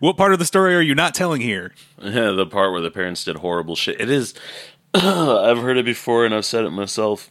What 0.00 0.16
part 0.16 0.32
of 0.32 0.38
the 0.38 0.44
story 0.44 0.74
are 0.74 0.80
you 0.80 0.94
not 0.94 1.14
telling 1.14 1.40
here? 1.40 1.72
Yeah, 2.00 2.30
the 2.30 2.46
part 2.46 2.72
where 2.72 2.80
the 2.80 2.90
parents 2.90 3.24
did 3.24 3.36
horrible 3.36 3.76
shit. 3.76 4.00
It 4.00 4.10
is. 4.10 4.34
I've 4.94 5.58
heard 5.58 5.76
it 5.76 5.84
before, 5.84 6.24
and 6.24 6.34
I've 6.34 6.44
said 6.44 6.64
it 6.64 6.70
myself. 6.70 7.30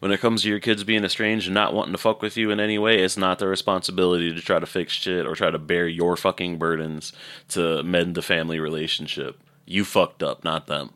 When 0.00 0.10
it 0.10 0.20
comes 0.20 0.42
to 0.42 0.48
your 0.48 0.58
kids 0.58 0.82
being 0.82 1.04
estranged 1.04 1.46
and 1.46 1.54
not 1.54 1.74
wanting 1.74 1.92
to 1.92 1.98
fuck 1.98 2.22
with 2.22 2.36
you 2.36 2.50
in 2.50 2.58
any 2.58 2.78
way, 2.78 3.00
it's 3.00 3.16
not 3.16 3.38
their 3.38 3.48
responsibility 3.48 4.34
to 4.34 4.40
try 4.40 4.58
to 4.58 4.66
fix 4.66 4.94
shit 4.94 5.26
or 5.26 5.34
try 5.36 5.50
to 5.50 5.58
bear 5.58 5.86
your 5.86 6.16
fucking 6.16 6.58
burdens 6.58 7.12
to 7.50 7.82
mend 7.84 8.14
the 8.16 8.22
family 8.22 8.58
relationship. 8.58 9.40
You 9.64 9.84
fucked 9.84 10.22
up, 10.22 10.42
not 10.42 10.66
them. 10.66 10.90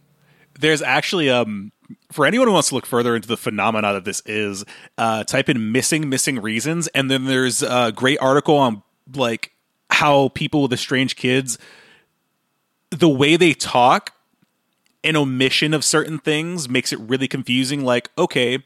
There's 0.59 0.83
actually 0.83 1.31
um 1.31 1.71
for 2.11 2.27
anyone 2.27 2.49
who 2.49 2.55
wants 2.55 2.71
to 2.71 2.75
look 2.75 2.87
further 2.87 3.15
into 3.15 3.29
the 3.29 3.37
phenomena 3.37 3.93
that 3.93 4.05
this 4.05 4.23
is, 4.27 4.65
uh, 4.99 5.23
type 5.23 5.49
in 5.49 5.71
missing 5.71 6.09
missing 6.09 6.41
reasons, 6.41 6.89
and 6.89 7.11
then 7.11 7.27
there's 7.27 7.63
a 7.63 7.93
great 7.95 8.19
article 8.21 8.57
on 8.57 8.83
like 9.15 9.53
how 9.97 10.29
people 10.29 10.61
with 10.61 10.73
estranged 10.75 11.17
kids, 11.17 11.59
the 12.91 13.09
way 13.09 13.37
they 13.37 13.55
talk, 13.55 14.13
an 15.03 15.17
omission 15.17 15.73
of 15.73 15.83
certain 15.83 16.19
things 16.19 16.69
makes 16.69 16.93
it 16.93 17.01
really 17.01 17.27
confusing. 17.27 17.83
Like, 17.83 18.11
okay, 18.19 18.63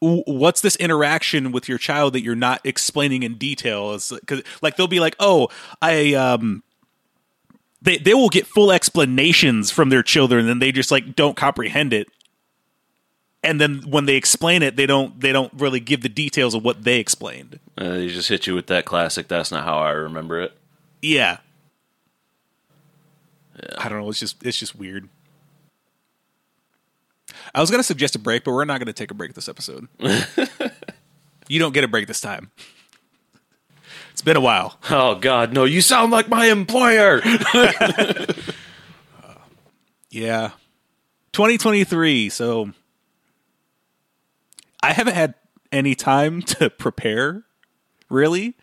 what's 0.00 0.60
this 0.60 0.74
interaction 0.76 1.52
with 1.52 1.68
your 1.68 1.78
child 1.78 2.14
that 2.14 2.22
you're 2.22 2.34
not 2.34 2.60
explaining 2.64 3.22
in 3.22 3.38
detail? 3.38 3.92
Because 3.92 4.42
like 4.60 4.76
they'll 4.76 4.88
be 4.88 5.00
like, 5.00 5.14
oh, 5.20 5.48
I 5.80 6.14
um 6.14 6.64
they 7.80 7.98
they 7.98 8.14
will 8.14 8.28
get 8.28 8.44
full 8.44 8.72
explanations 8.72 9.70
from 9.70 9.88
their 9.88 10.02
children 10.02 10.48
and 10.48 10.60
they 10.60 10.72
just 10.72 10.90
like 10.90 11.14
don't 11.14 11.36
comprehend 11.36 11.92
it 11.92 12.08
and 13.44 13.60
then 13.60 13.82
when 13.88 14.06
they 14.06 14.16
explain 14.16 14.62
it 14.62 14.76
they 14.76 14.86
don't 14.86 15.20
they 15.20 15.32
don't 15.32 15.52
really 15.54 15.80
give 15.80 16.02
the 16.02 16.08
details 16.08 16.54
of 16.54 16.64
what 16.64 16.84
they 16.84 16.98
explained 16.98 17.58
Uh, 17.76 17.90
they 17.90 18.08
just 18.08 18.28
hit 18.28 18.46
you 18.46 18.54
with 18.54 18.66
that 18.66 18.84
classic. 18.84 19.28
That's 19.28 19.50
not 19.50 19.64
how 19.64 19.78
I 19.78 19.90
remember 19.90 20.40
it. 20.40 20.52
yeah. 21.02 21.38
i 23.78 23.88
don't 23.88 24.00
know 24.00 24.08
it's 24.08 24.20
just 24.20 24.44
it's 24.46 24.58
just 24.58 24.76
weird 24.76 25.08
i 27.54 27.60
was 27.60 27.70
going 27.70 27.80
to 27.80 27.84
suggest 27.84 28.14
a 28.14 28.18
break 28.18 28.44
but 28.44 28.52
we're 28.52 28.64
not 28.64 28.78
going 28.78 28.86
to 28.86 28.92
take 28.92 29.10
a 29.10 29.14
break 29.14 29.34
this 29.34 29.48
episode 29.48 29.88
you 31.48 31.58
don't 31.58 31.74
get 31.74 31.82
a 31.82 31.88
break 31.88 32.06
this 32.06 32.20
time 32.20 32.52
it's 34.12 34.22
been 34.22 34.36
a 34.36 34.40
while 34.40 34.78
Oh 34.90 35.16
God, 35.16 35.52
no! 35.52 35.64
You 35.64 35.80
sound 35.80 36.12
like 36.12 36.28
my 36.28 36.46
employer. 36.46 37.20
Yeah. 40.10 40.50
2023. 41.32 42.30
So 42.30 42.70
I 44.82 44.92
haven't 44.92 45.14
had 45.14 45.34
any 45.72 45.94
time 45.94 46.42
to 46.58 46.70
prepare 46.70 47.44
really 48.08 48.56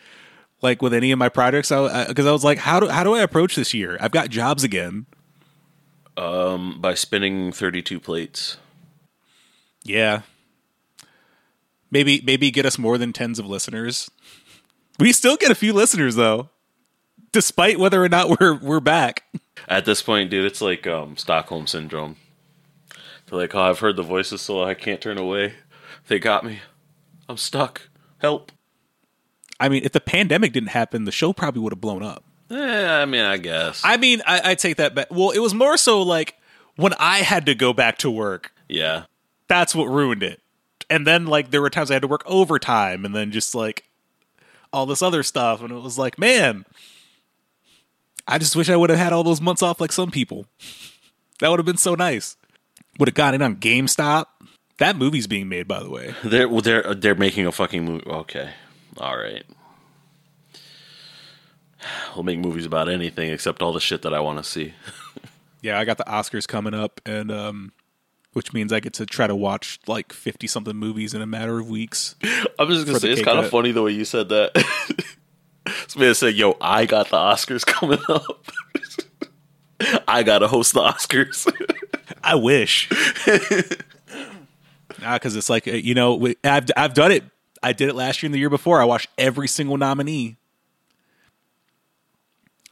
like 0.62 0.82
with 0.82 0.94
any 0.94 1.12
of 1.12 1.20
my 1.20 1.30
projects 1.30 1.70
because 1.70 2.26
I, 2.26 2.30
I 2.30 2.32
was 2.32 2.44
like 2.44 2.58
how 2.58 2.80
do 2.80 2.88
how 2.88 3.04
do 3.04 3.14
I 3.14 3.22
approach 3.22 3.56
this 3.56 3.74
year? 3.74 3.98
I've 4.00 4.12
got 4.12 4.30
jobs 4.30 4.64
again. 4.64 5.06
Um 6.18 6.80
By 6.82 6.94
spinning 6.94 7.52
thirty-two 7.52 8.00
plates. 8.00 8.58
Yeah. 9.84 10.22
Maybe 11.92 12.22
maybe 12.26 12.52
get 12.52 12.66
us 12.66 12.80
more 12.80 12.98
than 12.98 13.14
tens 13.14 13.38
of 13.40 13.46
listeners. 13.46 14.10
We 15.00 15.12
still 15.14 15.38
get 15.38 15.52
a 15.52 15.56
few 15.56 15.74
listeners 15.74 16.16
though. 16.16 16.50
Despite 17.32 17.80
whether 17.80 18.04
or 18.04 18.10
not 18.10 18.40
we're 18.40 18.56
we're 18.56 18.80
back. 18.80 19.24
At 19.68 19.86
this 19.86 20.02
point, 20.02 20.30
dude, 20.30 20.46
it's 20.46 20.62
like 20.62 20.88
um, 20.88 21.18
Stockholm 21.18 21.68
syndrome. 21.68 22.16
They're 23.28 23.40
like, 23.40 23.56
"Oh, 23.56 23.62
I've 23.62 23.80
heard 23.80 23.96
the 23.96 24.04
voices, 24.04 24.42
so 24.42 24.64
I 24.64 24.74
can't 24.74 25.02
turn 25.02 25.18
away. 25.18 25.54
They 26.08 26.20
got 26.20 26.46
me. 26.46 26.60
I'm 27.28 27.38
stuck. 27.38 27.90
Help." 28.20 28.52
I 29.60 29.70
mean, 29.70 29.84
if 29.84 29.94
the 29.94 30.02
pandemic 30.02 30.52
didn't 30.54 30.70
happen, 30.70 31.06
the 31.06 31.12
show 31.12 31.32
probably 31.34 31.62
would 31.62 31.72
have 31.74 31.82
blown 31.82 32.04
up. 32.04 32.24
Eh, 32.52 32.56
I 32.88 33.06
mean, 33.06 33.24
I 33.24 33.38
guess. 33.38 33.82
I 33.84 33.98
mean, 33.98 34.22
I, 34.28 34.52
I 34.52 34.56
take 34.56 34.78
that 34.78 34.94
back. 34.94 35.08
Well, 35.10 35.32
it 35.32 35.40
was 35.40 35.54
more 35.54 35.78
so 35.78 36.02
like 36.02 36.36
when 36.76 36.94
I 37.00 37.20
had 37.20 37.46
to 37.48 37.56
go 37.56 37.74
back 37.74 37.98
to 38.00 38.12
work. 38.12 38.52
yeah. 38.68 39.06
That's 39.48 39.76
what 39.76 39.86
ruined 39.86 40.24
it. 40.24 40.42
And 40.90 41.06
then 41.06 41.28
like 41.28 41.52
there 41.52 41.62
were 41.62 41.70
times 41.70 41.92
I 41.92 41.96
had 41.96 42.02
to 42.02 42.08
work 42.08 42.24
overtime, 42.26 43.06
and 43.06 43.16
then 43.16 43.32
just 43.32 43.54
like 43.54 43.84
all 44.74 44.86
this 44.88 45.02
other 45.04 45.22
stuff, 45.24 45.62
and 45.62 45.72
it 45.72 45.80
was 45.82 45.98
like, 46.00 46.18
man, 46.18 46.66
I 48.28 48.40
just 48.40 48.56
wish 48.56 48.70
I 48.70 48.76
would 48.76 48.90
have 48.90 48.98
had 49.00 49.14
all 49.14 49.24
those 49.24 49.40
months 49.42 49.62
off 49.62 49.80
like 49.80 49.92
some 49.92 50.12
people. 50.12 50.46
That 51.40 51.50
would 51.50 51.60
have 51.60 51.66
been 51.66 51.76
so 51.76 51.96
nice. 51.96 52.38
Would 52.98 53.10
have 53.10 53.14
gotten 53.14 53.42
it 53.42 53.44
on 53.44 53.58
GameStop. 53.58 54.26
That 54.78 54.98
movie's 54.98 55.28
being 55.28 55.48
made, 55.48 55.68
by 55.68 55.82
the 55.82 55.90
way. 55.90 56.14
They're 56.24 56.50
well, 56.50 56.62
they're 56.62 56.94
they're 56.96 57.16
making 57.16 57.46
a 57.46 57.52
fucking 57.52 57.86
movie. 57.86 58.06
Okay, 58.06 58.50
all 58.98 59.18
right. 59.18 59.44
We'll 62.16 62.24
make 62.24 62.40
movies 62.40 62.66
about 62.66 62.90
anything 62.90 63.30
except 63.30 63.62
all 63.62 63.72
the 63.72 63.80
shit 63.80 64.02
that 64.04 64.14
I 64.14 64.20
want 64.20 64.40
to 64.40 64.44
see. 64.44 64.74
Yeah, 65.62 65.80
I 65.80 65.86
got 65.86 65.98
the 65.98 66.04
Oscars 66.04 66.48
coming 66.48 66.76
up, 66.76 67.02
and 67.08 67.32
um, 67.32 67.72
which 68.34 68.54
means 68.54 68.72
I 68.72 68.80
get 68.80 68.94
to 68.96 69.06
try 69.08 69.26
to 69.26 69.36
watch 69.36 69.80
like 69.88 70.14
fifty 70.14 70.46
something 70.46 70.76
movies 70.76 71.16
in 71.16 71.24
a 71.24 71.26
matter 71.26 71.58
of 71.58 71.68
weeks. 71.68 72.14
I'm 72.60 72.70
just 72.70 72.86
gonna 72.86 73.00
say 73.00 73.10
it's 73.10 73.24
kind 73.24 73.40
of 73.40 73.50
funny 73.50 73.72
the 73.72 73.82
way 73.82 73.92
you 73.92 74.06
said 74.06 74.30
that. 74.30 74.54
Man 75.98 76.14
said, 76.14 76.36
"Yo, 76.36 76.56
I 76.62 76.86
got 76.86 77.10
the 77.10 77.18
Oscars 77.18 77.66
coming 77.66 77.98
up. 78.08 78.46
I 80.08 80.22
gotta 80.22 80.48
host 80.48 80.74
the 80.74 80.82
Oscars." 80.82 81.52
I 82.24 82.36
wish. 82.36 82.88
Nah, 85.06 85.16
because 85.16 85.36
it's 85.36 85.50
like 85.50 85.68
uh, 85.68 85.72
you 85.72 85.94
know 85.94 86.28
I've 86.44 86.66
I've 86.76 86.94
done 86.94 87.12
it. 87.12 87.24
I 87.64 87.74
did 87.74 87.90
it 87.90 87.96
last 87.96 88.22
year 88.22 88.28
and 88.28 88.34
the 88.34 88.40
year 88.40 88.50
before. 88.50 88.82
I 88.82 88.86
watched 88.86 89.10
every 89.18 89.48
single 89.48 89.78
nominee. 89.78 90.38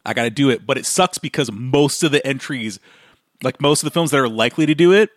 I 0.05 0.13
got 0.13 0.23
to 0.23 0.29
do 0.29 0.49
it, 0.49 0.65
but 0.65 0.77
it 0.77 0.85
sucks 0.85 1.17
because 1.17 1.51
most 1.51 2.03
of 2.03 2.11
the 2.11 2.25
entries, 2.27 2.79
like 3.41 3.61
most 3.61 3.81
of 3.81 3.85
the 3.85 3.91
films 3.91 4.11
that 4.11 4.19
are 4.19 4.27
likely 4.27 4.65
to 4.65 4.75
do 4.75 4.91
it 4.91 5.09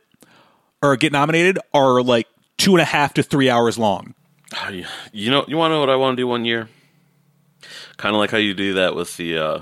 or 0.80 0.96
get 0.96 1.12
nominated, 1.12 1.58
are 1.74 2.02
like 2.02 2.28
two 2.56 2.72
and 2.72 2.80
a 2.80 2.84
half 2.84 3.12
to 3.14 3.22
three 3.22 3.50
hours 3.50 3.78
long. 3.78 4.14
you 5.12 5.30
know, 5.30 5.44
you 5.48 5.56
want 5.56 5.72
to 5.72 5.74
know 5.74 5.80
what 5.80 5.90
I 5.90 5.96
want 5.96 6.16
to 6.16 6.22
do 6.22 6.26
one 6.28 6.44
year? 6.44 6.68
Kind 7.96 8.14
of 8.14 8.20
like 8.20 8.30
how 8.30 8.38
you 8.38 8.54
do 8.54 8.74
that 8.74 8.94
with 8.94 9.16
the 9.16 9.38
uh, 9.38 9.60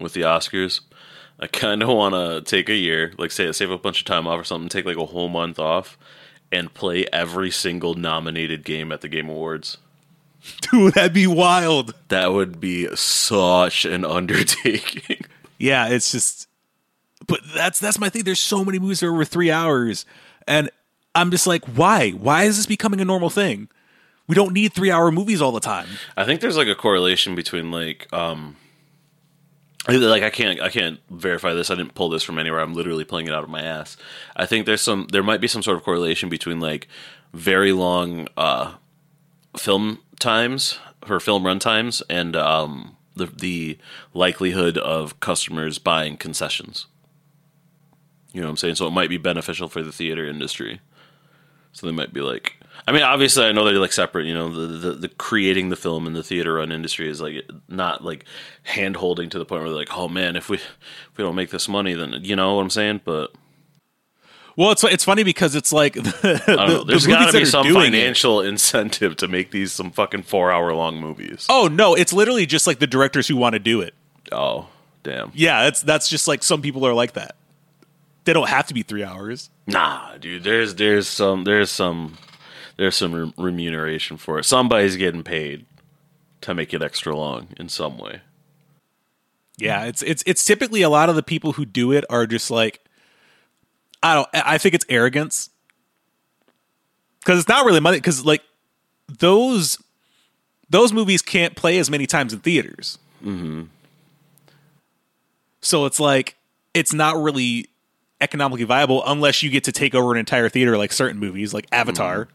with 0.00 0.14
the 0.14 0.22
Oscars. 0.22 0.80
I 1.38 1.46
kind 1.46 1.82
of 1.82 1.88
want 1.94 2.14
to 2.14 2.40
take 2.50 2.68
a 2.68 2.74
year, 2.74 3.12
like 3.18 3.30
say 3.30 3.52
save 3.52 3.70
a 3.70 3.78
bunch 3.78 4.00
of 4.00 4.06
time 4.06 4.26
off 4.26 4.40
or 4.40 4.44
something, 4.44 4.68
take 4.68 4.86
like 4.86 4.96
a 4.96 5.06
whole 5.06 5.28
month 5.28 5.58
off, 5.58 5.98
and 6.50 6.72
play 6.72 7.06
every 7.12 7.50
single 7.50 7.94
nominated 7.94 8.64
game 8.64 8.92
at 8.92 9.00
the 9.00 9.08
Game 9.08 9.28
Awards. 9.28 9.78
Dude, 10.70 10.94
that'd 10.94 11.12
be 11.12 11.26
wild. 11.26 11.94
That 12.08 12.32
would 12.32 12.60
be 12.60 12.88
such 12.94 13.84
an 13.84 14.04
undertaking. 14.04 15.24
Yeah, 15.58 15.88
it's 15.88 16.12
just 16.12 16.48
but 17.26 17.40
that's 17.54 17.78
that's 17.78 17.98
my 17.98 18.08
thing. 18.08 18.24
There's 18.24 18.40
so 18.40 18.64
many 18.64 18.78
movies 18.78 19.00
that 19.00 19.06
are 19.06 19.12
over 19.12 19.24
three 19.24 19.50
hours. 19.50 20.06
And 20.46 20.70
I'm 21.14 21.30
just 21.30 21.46
like, 21.46 21.64
why? 21.66 22.10
Why 22.10 22.44
is 22.44 22.56
this 22.56 22.66
becoming 22.66 23.00
a 23.00 23.04
normal 23.04 23.30
thing? 23.30 23.68
We 24.26 24.34
don't 24.34 24.52
need 24.52 24.72
three 24.72 24.90
hour 24.90 25.10
movies 25.10 25.40
all 25.40 25.52
the 25.52 25.60
time. 25.60 25.88
I 26.16 26.24
think 26.24 26.40
there's 26.40 26.56
like 26.56 26.68
a 26.68 26.74
correlation 26.74 27.34
between 27.34 27.70
like 27.70 28.12
um 28.12 28.56
like 29.86 30.22
I 30.22 30.30
can't 30.30 30.60
I 30.60 30.68
can't 30.68 31.00
verify 31.10 31.54
this. 31.54 31.70
I 31.70 31.74
didn't 31.74 31.94
pull 31.94 32.08
this 32.08 32.22
from 32.22 32.38
anywhere. 32.38 32.60
I'm 32.60 32.74
literally 32.74 33.04
pulling 33.04 33.26
it 33.26 33.34
out 33.34 33.44
of 33.44 33.50
my 33.50 33.62
ass. 33.62 33.96
I 34.36 34.46
think 34.46 34.66
there's 34.66 34.82
some 34.82 35.06
there 35.12 35.22
might 35.22 35.40
be 35.40 35.48
some 35.48 35.62
sort 35.62 35.76
of 35.76 35.84
correlation 35.84 36.28
between 36.28 36.60
like 36.60 36.88
very 37.32 37.72
long 37.72 38.28
uh 38.36 38.74
film 39.56 40.00
times 40.18 40.78
or 41.08 41.20
film 41.20 41.46
run 41.46 41.58
times 41.58 42.02
and 42.10 42.36
um 42.36 42.96
the 43.16 43.26
the 43.26 43.78
likelihood 44.14 44.78
of 44.78 45.20
customers 45.20 45.78
buying 45.78 46.16
concessions. 46.16 46.86
You 48.32 48.40
know 48.40 48.46
what 48.46 48.52
I'm 48.52 48.56
saying? 48.58 48.74
So 48.76 48.86
it 48.86 48.92
might 48.92 49.08
be 49.08 49.16
beneficial 49.16 49.68
for 49.68 49.82
the 49.82 49.92
theater 49.92 50.26
industry. 50.26 50.80
So 51.72 51.86
they 51.86 51.92
might 51.92 52.12
be 52.12 52.20
like, 52.20 52.56
I 52.86 52.92
mean, 52.92 53.02
obviously, 53.02 53.44
I 53.44 53.52
know 53.52 53.64
they're 53.64 53.74
like 53.78 53.92
separate. 53.92 54.26
You 54.26 54.34
know, 54.34 54.48
the 54.48 54.66
the, 54.66 54.92
the 54.94 55.08
creating 55.08 55.68
the 55.68 55.76
film 55.76 56.06
and 56.06 56.16
the 56.16 56.22
theater 56.22 56.54
run 56.54 56.72
industry 56.72 57.08
is 57.08 57.20
like 57.20 57.44
not 57.68 58.02
like 58.04 58.24
hand 58.62 58.96
holding 58.96 59.28
to 59.30 59.38
the 59.38 59.44
point 59.44 59.62
where 59.62 59.68
they're 59.70 59.78
like, 59.78 59.94
oh 59.96 60.08
man, 60.08 60.36
if 60.36 60.48
we 60.48 60.56
if 60.56 60.70
we 61.16 61.24
don't 61.24 61.34
make 61.34 61.50
this 61.50 61.68
money, 61.68 61.94
then 61.94 62.14
you 62.22 62.36
know 62.36 62.54
what 62.54 62.62
I'm 62.62 62.70
saying. 62.70 63.02
But 63.04 63.32
Well, 64.56 64.70
it's 64.70 64.82
it's 64.84 65.04
funny 65.04 65.22
because 65.22 65.54
it's 65.54 65.72
like 65.72 65.92
the, 65.94 66.42
I 66.46 66.56
don't 66.56 66.68
know. 66.68 66.84
There's 66.84 67.06
movies 67.06 67.24
got 67.24 67.32
to 67.32 67.38
be 67.40 67.44
some 67.44 67.66
doing 67.66 67.92
it- 67.92 67.96
financial 67.96 68.40
incentive 68.40 69.16
to 69.18 69.28
make 69.28 69.50
these 69.50 69.72
some 69.72 69.90
fucking 69.90 70.22
four 70.22 70.50
hour 70.50 70.72
long 70.74 70.98
movies. 70.98 71.46
Oh 71.48 71.68
no, 71.68 71.94
it's 71.94 72.12
literally 72.12 72.46
just 72.46 72.66
like 72.66 72.78
the 72.78 72.86
directors 72.86 73.28
who 73.28 73.36
want 73.36 73.52
to 73.54 73.58
do 73.58 73.80
it. 73.82 73.94
Oh, 74.32 74.68
damn. 75.02 75.30
Yeah, 75.34 75.64
that's 75.64 75.82
that's 75.82 76.08
just 76.08 76.26
like 76.28 76.42
some 76.42 76.62
people 76.62 76.86
are 76.86 76.94
like 76.94 77.12
that. 77.12 77.36
They 78.24 78.32
don't 78.34 78.48
have 78.48 78.66
to 78.66 78.74
be 78.74 78.82
three 78.82 79.04
hours. 79.04 79.48
Nah, 79.66 80.16
dude. 80.18 80.44
There's 80.44 80.74
there's 80.74 81.06
some 81.08 81.44
there's 81.44 81.70
some 81.70 82.18
there's 82.78 82.96
some 82.96 83.14
re- 83.14 83.32
remuneration 83.36 84.16
for 84.16 84.38
it. 84.38 84.44
Somebody's 84.44 84.96
getting 84.96 85.22
paid 85.22 85.66
to 86.40 86.54
make 86.54 86.72
it 86.72 86.82
extra 86.82 87.14
long 87.14 87.48
in 87.58 87.68
some 87.68 87.98
way. 87.98 88.22
Yeah, 89.58 89.84
it's 89.84 90.02
it's 90.02 90.22
it's 90.24 90.44
typically 90.44 90.82
a 90.82 90.88
lot 90.88 91.10
of 91.10 91.16
the 91.16 91.22
people 91.22 91.52
who 91.52 91.66
do 91.66 91.92
it 91.92 92.04
are 92.08 92.26
just 92.26 92.50
like 92.50 92.80
I 94.02 94.14
don't 94.14 94.28
I 94.32 94.56
think 94.56 94.74
it's 94.76 94.86
arrogance. 94.88 95.50
Cuz 97.24 97.40
it's 97.40 97.48
not 97.48 97.66
really 97.66 97.80
money 97.80 98.00
cuz 98.00 98.24
like 98.24 98.42
those 99.08 99.82
those 100.70 100.92
movies 100.92 101.22
can't 101.22 101.56
play 101.56 101.78
as 101.78 101.90
many 101.90 102.06
times 102.06 102.32
in 102.32 102.38
theaters. 102.38 102.98
Mm-hmm. 103.24 103.64
So 105.60 105.86
it's 105.86 105.98
like 105.98 106.36
it's 106.72 106.92
not 106.92 107.20
really 107.20 107.66
economically 108.20 108.64
viable 108.64 109.02
unless 109.04 109.42
you 109.42 109.50
get 109.50 109.64
to 109.64 109.72
take 109.72 109.96
over 109.96 110.12
an 110.12 110.18
entire 110.18 110.48
theater, 110.48 110.78
like 110.78 110.92
certain 110.92 111.18
movies, 111.18 111.52
like 111.52 111.66
Avatar. 111.72 112.26
Mm. 112.26 112.28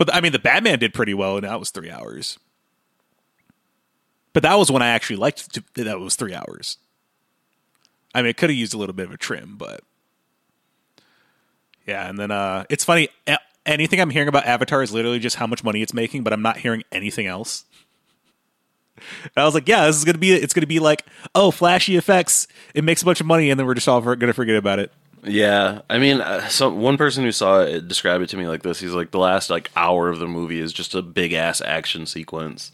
But 0.00 0.14
I 0.14 0.22
mean, 0.22 0.32
the 0.32 0.38
Batman 0.38 0.78
did 0.78 0.94
pretty 0.94 1.12
well, 1.12 1.36
and 1.36 1.44
that 1.44 1.60
was 1.60 1.68
three 1.68 1.90
hours. 1.90 2.38
But 4.32 4.42
that 4.44 4.54
was 4.54 4.70
when 4.70 4.80
I 4.80 4.88
actually 4.88 5.16
liked. 5.16 5.52
To, 5.52 5.84
that 5.84 6.00
was 6.00 6.16
three 6.16 6.32
hours. 6.32 6.78
I 8.14 8.22
mean, 8.22 8.30
it 8.30 8.38
could 8.38 8.48
have 8.48 8.56
used 8.56 8.72
a 8.72 8.78
little 8.78 8.94
bit 8.94 9.04
of 9.08 9.12
a 9.12 9.18
trim, 9.18 9.56
but 9.58 9.82
yeah. 11.86 12.08
And 12.08 12.18
then 12.18 12.30
uh, 12.30 12.64
it's 12.70 12.82
funny. 12.82 13.10
Anything 13.66 14.00
I'm 14.00 14.08
hearing 14.08 14.28
about 14.28 14.46
Avatar 14.46 14.82
is 14.82 14.90
literally 14.90 15.18
just 15.18 15.36
how 15.36 15.46
much 15.46 15.62
money 15.62 15.82
it's 15.82 15.92
making, 15.92 16.22
but 16.22 16.32
I'm 16.32 16.40
not 16.40 16.56
hearing 16.56 16.82
anything 16.90 17.26
else. 17.26 17.66
I 19.36 19.44
was 19.44 19.52
like, 19.52 19.68
yeah, 19.68 19.84
this 19.84 19.96
is 19.96 20.06
gonna 20.06 20.16
be. 20.16 20.32
It's 20.32 20.54
gonna 20.54 20.66
be 20.66 20.78
like, 20.78 21.04
oh, 21.34 21.50
flashy 21.50 21.98
effects. 21.98 22.48
It 22.74 22.84
makes 22.84 23.02
a 23.02 23.04
bunch 23.04 23.20
of 23.20 23.26
money, 23.26 23.50
and 23.50 23.60
then 23.60 23.66
we're 23.66 23.74
just 23.74 23.86
all 23.86 24.00
gonna 24.00 24.32
forget 24.32 24.56
about 24.56 24.78
it. 24.78 24.92
Yeah, 25.22 25.82
I 25.90 25.98
mean, 25.98 26.20
uh, 26.20 26.48
so 26.48 26.70
one 26.70 26.96
person 26.96 27.24
who 27.24 27.32
saw 27.32 27.60
it 27.60 27.86
described 27.88 28.24
it 28.24 28.28
to 28.30 28.36
me 28.36 28.46
like 28.46 28.62
this. 28.62 28.80
He's 28.80 28.92
like, 28.92 29.10
the 29.10 29.18
last 29.18 29.50
like 29.50 29.70
hour 29.76 30.08
of 30.08 30.18
the 30.18 30.26
movie 30.26 30.60
is 30.60 30.72
just 30.72 30.94
a 30.94 31.02
big 31.02 31.32
ass 31.32 31.60
action 31.60 32.06
sequence. 32.06 32.72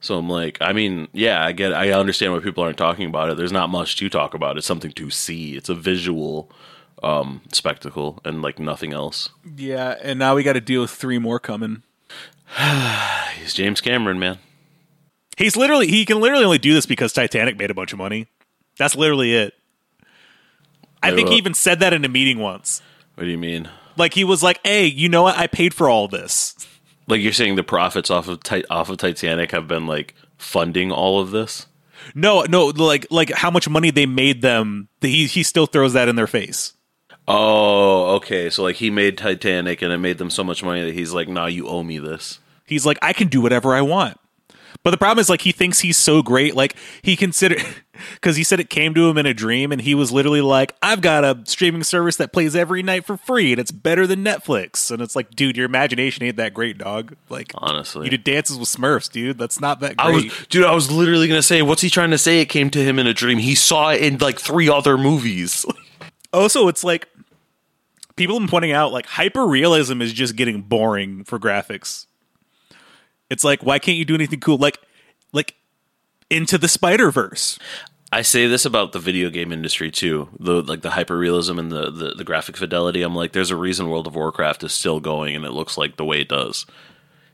So 0.00 0.16
I'm 0.16 0.28
like, 0.28 0.58
I 0.60 0.72
mean, 0.72 1.08
yeah, 1.12 1.44
I 1.44 1.50
get, 1.52 1.72
I 1.72 1.90
understand 1.90 2.32
why 2.32 2.38
people 2.38 2.62
aren't 2.62 2.78
talking 2.78 3.08
about 3.08 3.30
it. 3.30 3.36
There's 3.36 3.50
not 3.50 3.70
much 3.70 3.96
to 3.96 4.08
talk 4.08 4.34
about. 4.34 4.56
It's 4.56 4.66
something 4.66 4.92
to 4.92 5.10
see. 5.10 5.56
It's 5.56 5.68
a 5.68 5.74
visual 5.74 6.50
um 7.02 7.40
spectacle 7.52 8.20
and 8.24 8.42
like 8.42 8.58
nothing 8.58 8.92
else. 8.92 9.30
Yeah, 9.56 9.96
and 10.02 10.18
now 10.18 10.34
we 10.34 10.42
got 10.42 10.54
to 10.54 10.60
deal 10.60 10.82
with 10.82 10.90
three 10.90 11.18
more 11.18 11.38
coming. 11.38 11.82
He's 13.38 13.54
James 13.54 13.80
Cameron, 13.80 14.18
man. 14.18 14.38
He's 15.36 15.56
literally 15.56 15.88
he 15.88 16.04
can 16.04 16.20
literally 16.20 16.44
only 16.44 16.58
do 16.58 16.74
this 16.74 16.86
because 16.86 17.12
Titanic 17.12 17.56
made 17.56 17.70
a 17.70 17.74
bunch 17.74 17.92
of 17.92 17.98
money. 17.98 18.26
That's 18.78 18.96
literally 18.96 19.34
it. 19.34 19.54
I 21.02 21.14
think 21.14 21.28
he 21.28 21.36
even 21.36 21.54
said 21.54 21.80
that 21.80 21.92
in 21.92 22.04
a 22.04 22.08
meeting 22.08 22.38
once. 22.38 22.82
What 23.14 23.24
do 23.24 23.30
you 23.30 23.38
mean? 23.38 23.68
Like 23.96 24.14
he 24.14 24.24
was 24.24 24.42
like, 24.42 24.60
"Hey, 24.64 24.86
you 24.86 25.08
know 25.08 25.22
what? 25.22 25.36
I 25.36 25.46
paid 25.46 25.74
for 25.74 25.88
all 25.88 26.08
this." 26.08 26.54
Like 27.06 27.20
you're 27.20 27.32
saying 27.32 27.56
the 27.56 27.62
profits 27.62 28.10
off 28.10 28.28
of 28.28 28.40
off 28.70 28.90
of 28.90 28.98
Titanic 28.98 29.50
have 29.52 29.66
been 29.66 29.86
like 29.86 30.14
funding 30.36 30.92
all 30.92 31.20
of 31.20 31.30
this? 31.30 31.66
No, 32.14 32.42
no, 32.42 32.66
like 32.66 33.06
like 33.10 33.32
how 33.32 33.50
much 33.50 33.68
money 33.68 33.90
they 33.90 34.06
made 34.06 34.42
them. 34.42 34.88
He 35.00 35.26
he 35.26 35.42
still 35.42 35.66
throws 35.66 35.92
that 35.94 36.08
in 36.08 36.16
their 36.16 36.26
face. 36.26 36.74
Oh, 37.26 38.16
okay. 38.16 38.48
So 38.50 38.62
like 38.62 38.76
he 38.76 38.90
made 38.90 39.18
Titanic 39.18 39.82
and 39.82 39.92
it 39.92 39.98
made 39.98 40.18
them 40.18 40.30
so 40.30 40.42
much 40.42 40.62
money 40.62 40.84
that 40.84 40.94
he's 40.94 41.12
like, 41.12 41.28
"Nah, 41.28 41.46
you 41.46 41.66
owe 41.68 41.82
me 41.82 41.98
this." 41.98 42.38
He's 42.64 42.86
like, 42.86 42.98
"I 43.02 43.12
can 43.12 43.28
do 43.28 43.40
whatever 43.40 43.74
I 43.74 43.82
want." 43.82 44.18
But 44.82 44.92
the 44.92 44.96
problem 44.96 45.18
is 45.20 45.28
like 45.28 45.42
he 45.42 45.52
thinks 45.52 45.80
he's 45.80 45.96
so 45.96 46.22
great. 46.22 46.54
Like 46.54 46.76
he 47.02 47.16
considered 47.16 47.62
because 48.14 48.36
he 48.36 48.44
said 48.44 48.60
it 48.60 48.70
came 48.70 48.94
to 48.94 49.08
him 49.08 49.18
in 49.18 49.26
a 49.26 49.34
dream, 49.34 49.72
and 49.72 49.80
he 49.80 49.94
was 49.94 50.12
literally 50.12 50.40
like, 50.40 50.74
"I've 50.82 51.00
got 51.00 51.24
a 51.24 51.40
streaming 51.44 51.82
service 51.82 52.16
that 52.16 52.32
plays 52.32 52.54
every 52.56 52.82
night 52.82 53.04
for 53.06 53.16
free, 53.16 53.52
and 53.52 53.60
it's 53.60 53.70
better 53.70 54.06
than 54.06 54.24
Netflix." 54.24 54.90
And 54.90 55.02
it's 55.02 55.16
like, 55.16 55.30
dude, 55.30 55.56
your 55.56 55.66
imagination 55.66 56.24
ain't 56.24 56.36
that 56.36 56.54
great, 56.54 56.78
dog. 56.78 57.14
Like 57.28 57.52
honestly, 57.54 58.06
you 58.06 58.10
did 58.10 58.24
dances 58.24 58.58
with 58.58 58.68
Smurfs, 58.68 59.10
dude. 59.10 59.38
That's 59.38 59.60
not 59.60 59.80
that 59.80 59.96
great. 59.96 60.06
I 60.06 60.10
was, 60.10 60.46
dude, 60.48 60.64
I 60.64 60.74
was 60.74 60.90
literally 60.90 61.28
gonna 61.28 61.42
say, 61.42 61.62
what's 61.62 61.82
he 61.82 61.90
trying 61.90 62.10
to 62.10 62.18
say? 62.18 62.40
It 62.40 62.46
came 62.46 62.70
to 62.70 62.82
him 62.82 62.98
in 62.98 63.06
a 63.06 63.14
dream. 63.14 63.38
He 63.38 63.54
saw 63.54 63.90
it 63.90 64.02
in 64.02 64.18
like 64.18 64.38
three 64.38 64.68
other 64.68 64.98
movies. 64.98 65.66
also, 66.32 66.68
it's 66.68 66.84
like 66.84 67.08
people 68.16 68.36
have 68.36 68.42
been 68.42 68.50
pointing 68.50 68.72
out 68.72 68.92
like 68.92 69.06
hyper 69.06 69.46
realism 69.46 70.02
is 70.02 70.12
just 70.12 70.36
getting 70.36 70.60
boring 70.60 71.24
for 71.24 71.38
graphics. 71.38 72.06
It's 73.30 73.44
like 73.44 73.62
why 73.62 73.78
can't 73.78 73.96
you 73.96 74.04
do 74.04 74.14
anything 74.14 74.40
cool? 74.40 74.58
Like 74.58 74.78
like 75.32 75.54
into 76.30 76.58
the 76.58 76.68
Spider 76.68 77.10
Verse. 77.10 77.58
I 78.10 78.22
say 78.22 78.46
this 78.46 78.64
about 78.64 78.92
the 78.92 78.98
video 78.98 79.28
game 79.28 79.52
industry 79.52 79.90
too. 79.90 80.28
The 80.38 80.62
like 80.62 80.80
the 80.80 80.90
hyper 80.90 81.18
realism 81.18 81.58
and 81.58 81.70
the, 81.70 81.90
the, 81.90 82.14
the 82.14 82.24
graphic 82.24 82.56
fidelity. 82.56 83.02
I'm 83.02 83.14
like, 83.14 83.32
there's 83.32 83.50
a 83.50 83.56
reason 83.56 83.90
World 83.90 84.06
of 84.06 84.14
Warcraft 84.14 84.64
is 84.64 84.72
still 84.72 84.98
going 84.98 85.36
and 85.36 85.44
it 85.44 85.50
looks 85.52 85.76
like 85.76 85.96
the 85.96 86.04
way 86.04 86.22
it 86.22 86.28
does. 86.28 86.64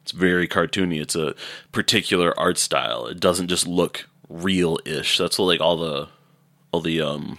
It's 0.03 0.11
very 0.11 0.49
cartoony. 0.49 1.01
It's 1.01 1.15
a 1.15 1.35
particular 1.71 2.39
art 2.39 2.59
style. 2.59 3.07
It 3.07 3.21
doesn't 3.21 3.49
just 3.49 3.67
look 3.69 4.09
real 4.29 4.79
ish. 4.85 5.17
That's 5.17 5.39
what 5.39 5.47
like 5.47 5.61
all 5.61 5.77
the 5.77 6.09
all 6.73 6.81
the 6.81 7.01
um 7.01 7.39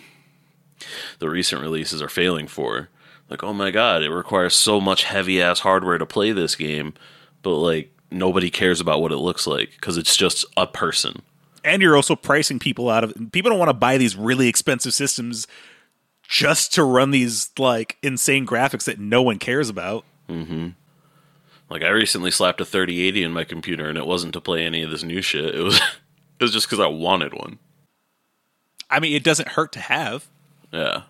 the 1.20 1.30
recent 1.30 1.62
releases 1.62 2.02
are 2.02 2.10
failing 2.10 2.48
for. 2.48 2.90
Like, 3.30 3.44
oh 3.44 3.54
my 3.54 3.72
god, 3.72 4.02
it 4.02 4.12
requires 4.12 4.56
so 4.56 4.80
much 4.80 5.04
heavy 5.04 5.42
ass 5.42 5.60
hardware 5.60 5.98
to 5.98 6.06
play 6.06 6.32
this 6.32 6.56
game, 6.56 6.94
but 7.42 7.56
like 7.56 7.92
nobody 8.12 8.50
cares 8.50 8.80
about 8.80 9.02
what 9.02 9.12
it 9.12 9.18
looks 9.18 9.46
like 9.46 9.72
because 9.72 9.98
it's 9.98 10.16
just 10.16 10.46
a 10.56 10.66
person. 10.66 11.22
And 11.66 11.82
you're 11.82 11.96
also 11.96 12.16
pricing 12.16 12.60
people 12.60 12.90
out 12.90 13.04
of 13.04 13.14
people 13.32 13.50
don't 13.50 13.60
want 13.60 13.70
to 13.70 13.74
buy 13.74 13.98
these 13.98 14.16
really 14.16 14.48
expensive 14.48 14.94
systems 14.94 15.48
just 16.28 16.74
to 16.74 16.84
run 16.84 17.12
these 17.12 17.50
like 17.58 17.98
insane 18.02 18.46
graphics 18.46 18.86
that 18.86 19.00
no 19.00 19.22
one 19.22 19.40
cares 19.40 19.70
about. 19.70 20.06
Mm-hmm. 20.30 20.70
Like 21.70 21.84
I 21.84 21.90
recently 21.90 22.32
slapped 22.32 22.62
a 22.62 22.66
3080 22.66 23.24
in 23.24 23.32
my 23.32 23.44
computer, 23.44 23.90
and 23.90 23.98
it 23.98 24.06
wasn't 24.06 24.34
to 24.34 24.42
play 24.42 24.64
any 24.64 24.84
of 24.84 24.92
this 24.92 25.04
new 25.04 25.22
shit. 25.22 25.56
It 25.56 25.62
was 25.62 25.76
it 26.40 26.44
was 26.44 26.54
just 26.54 26.68
because 26.68 26.80
I 26.80 26.88
wanted 26.88 27.34
one. 27.34 27.60
I 28.90 29.00
mean, 29.00 29.16
it 29.16 29.24
doesn't 29.24 29.50
hurt 29.50 29.72
to 29.74 29.80
have. 29.80 30.28
Yeah. 30.72 31.04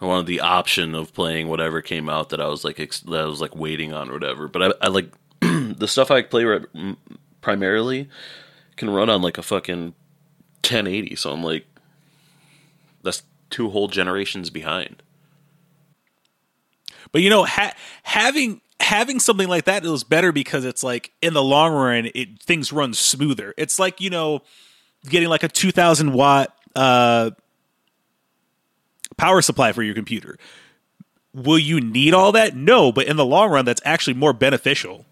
I 0.00 0.06
wanted 0.06 0.26
the 0.26 0.40
option 0.40 0.94
of 0.96 1.12
playing 1.12 1.48
whatever 1.48 1.80
came 1.80 2.08
out 2.08 2.30
that 2.30 2.40
I 2.40 2.48
was 2.48 2.64
like 2.64 2.80
ex- 2.80 3.00
that 3.00 3.20
I 3.20 3.26
was 3.26 3.40
like 3.40 3.54
waiting 3.54 3.92
on 3.92 4.10
or 4.10 4.14
whatever. 4.14 4.48
But 4.48 4.62
I, 4.62 4.86
I 4.86 4.88
like 4.88 5.12
the 5.40 5.86
stuff 5.86 6.10
I 6.10 6.22
play 6.22 6.44
re- 6.44 6.96
primarily 7.40 8.08
can 8.76 8.90
run 8.90 9.10
on 9.10 9.22
like 9.22 9.38
a 9.38 9.42
fucking 9.42 9.94
1080. 10.62 11.16
So 11.16 11.32
I'm 11.32 11.42
like, 11.42 11.66
that's 13.02 13.22
two 13.50 13.70
whole 13.70 13.88
generations 13.88 14.50
behind. 14.50 15.02
But 17.10 17.22
you 17.22 17.30
know, 17.30 17.44
ha- 17.44 17.74
having 18.02 18.60
having 18.80 19.20
something 19.20 19.48
like 19.48 19.64
that 19.64 19.84
is 19.84 20.02
better 20.02 20.32
because 20.32 20.64
it's 20.64 20.82
like 20.82 21.12
in 21.20 21.34
the 21.34 21.42
long 21.42 21.72
run, 21.72 22.10
it 22.14 22.42
things 22.42 22.72
run 22.72 22.94
smoother. 22.94 23.54
It's 23.56 23.78
like 23.78 24.00
you 24.00 24.10
know, 24.10 24.40
getting 25.08 25.28
like 25.28 25.42
a 25.42 25.48
2,000 25.48 26.12
watt 26.12 26.56
uh, 26.74 27.30
power 29.16 29.42
supply 29.42 29.72
for 29.72 29.82
your 29.82 29.94
computer. 29.94 30.38
Will 31.34 31.58
you 31.58 31.80
need 31.80 32.14
all 32.14 32.32
that? 32.32 32.56
No, 32.56 32.92
but 32.92 33.06
in 33.06 33.16
the 33.16 33.24
long 33.24 33.50
run, 33.50 33.64
that's 33.64 33.80
actually 33.84 34.14
more 34.14 34.32
beneficial. 34.32 35.06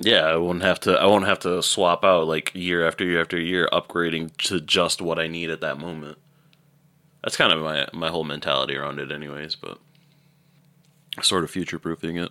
Yeah, 0.00 0.22
I 0.22 0.36
won't 0.36 0.62
have 0.62 0.80
to. 0.80 0.92
I 0.92 1.06
won't 1.06 1.26
have 1.26 1.40
to 1.40 1.62
swap 1.62 2.04
out 2.04 2.26
like 2.26 2.54
year 2.54 2.86
after 2.86 3.04
year 3.04 3.20
after 3.20 3.38
year, 3.38 3.68
upgrading 3.70 4.36
to 4.48 4.60
just 4.60 5.02
what 5.02 5.18
I 5.18 5.26
need 5.26 5.50
at 5.50 5.60
that 5.60 5.78
moment. 5.78 6.18
That's 7.22 7.36
kind 7.36 7.52
of 7.52 7.60
my 7.60 7.86
my 7.92 8.08
whole 8.08 8.24
mentality 8.24 8.76
around 8.76 8.98
it, 8.98 9.12
anyways. 9.12 9.56
But 9.56 9.78
sort 11.22 11.44
of 11.44 11.50
future 11.50 11.78
proofing 11.78 12.16
it. 12.16 12.30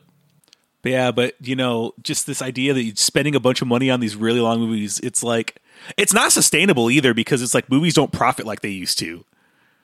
But 0.82 0.92
yeah, 0.92 1.12
but 1.12 1.36
you 1.42 1.56
know, 1.56 1.94
just 2.02 2.26
this 2.26 2.42
idea 2.42 2.74
that 2.74 2.84
you're 2.84 2.96
spending 2.96 3.36
a 3.36 3.40
bunch 3.40 3.62
of 3.62 3.68
money 3.68 3.92
on 3.92 4.00
these 4.00 4.16
really 4.16 4.40
long 4.40 4.60
movies, 4.60 5.00
it's 5.04 5.22
like 5.22 5.62
it's 5.96 6.14
not 6.14 6.32
sustainable 6.32 6.90
either 6.90 7.14
because 7.14 7.44
it's 7.44 7.54
like 7.54 7.70
movies 7.70 7.94
don't 7.94 8.12
profit 8.12 8.48
like 8.48 8.62
they 8.62 8.70
used 8.70 8.98
to 9.00 9.26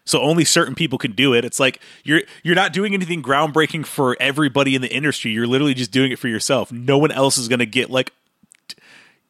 so 0.05 0.21
only 0.21 0.45
certain 0.45 0.75
people 0.75 0.99
can 0.99 1.11
do 1.11 1.33
it. 1.33 1.43
It's 1.43 1.59
like 1.59 1.81
you're 2.03 2.21
you're 2.43 2.55
not 2.55 2.73
doing 2.73 2.93
anything 2.93 3.23
groundbreaking 3.23 3.85
for 3.85 4.15
everybody 4.19 4.75
in 4.75 4.81
the 4.81 4.93
industry. 4.93 5.31
You're 5.31 5.47
literally 5.47 5.73
just 5.73 5.91
doing 5.91 6.11
it 6.11 6.19
for 6.19 6.27
yourself. 6.27 6.71
No 6.71 6.97
one 6.97 7.11
else 7.11 7.37
is 7.37 7.47
going 7.47 7.59
to 7.59 7.65
get 7.65 7.89
like 7.89 8.13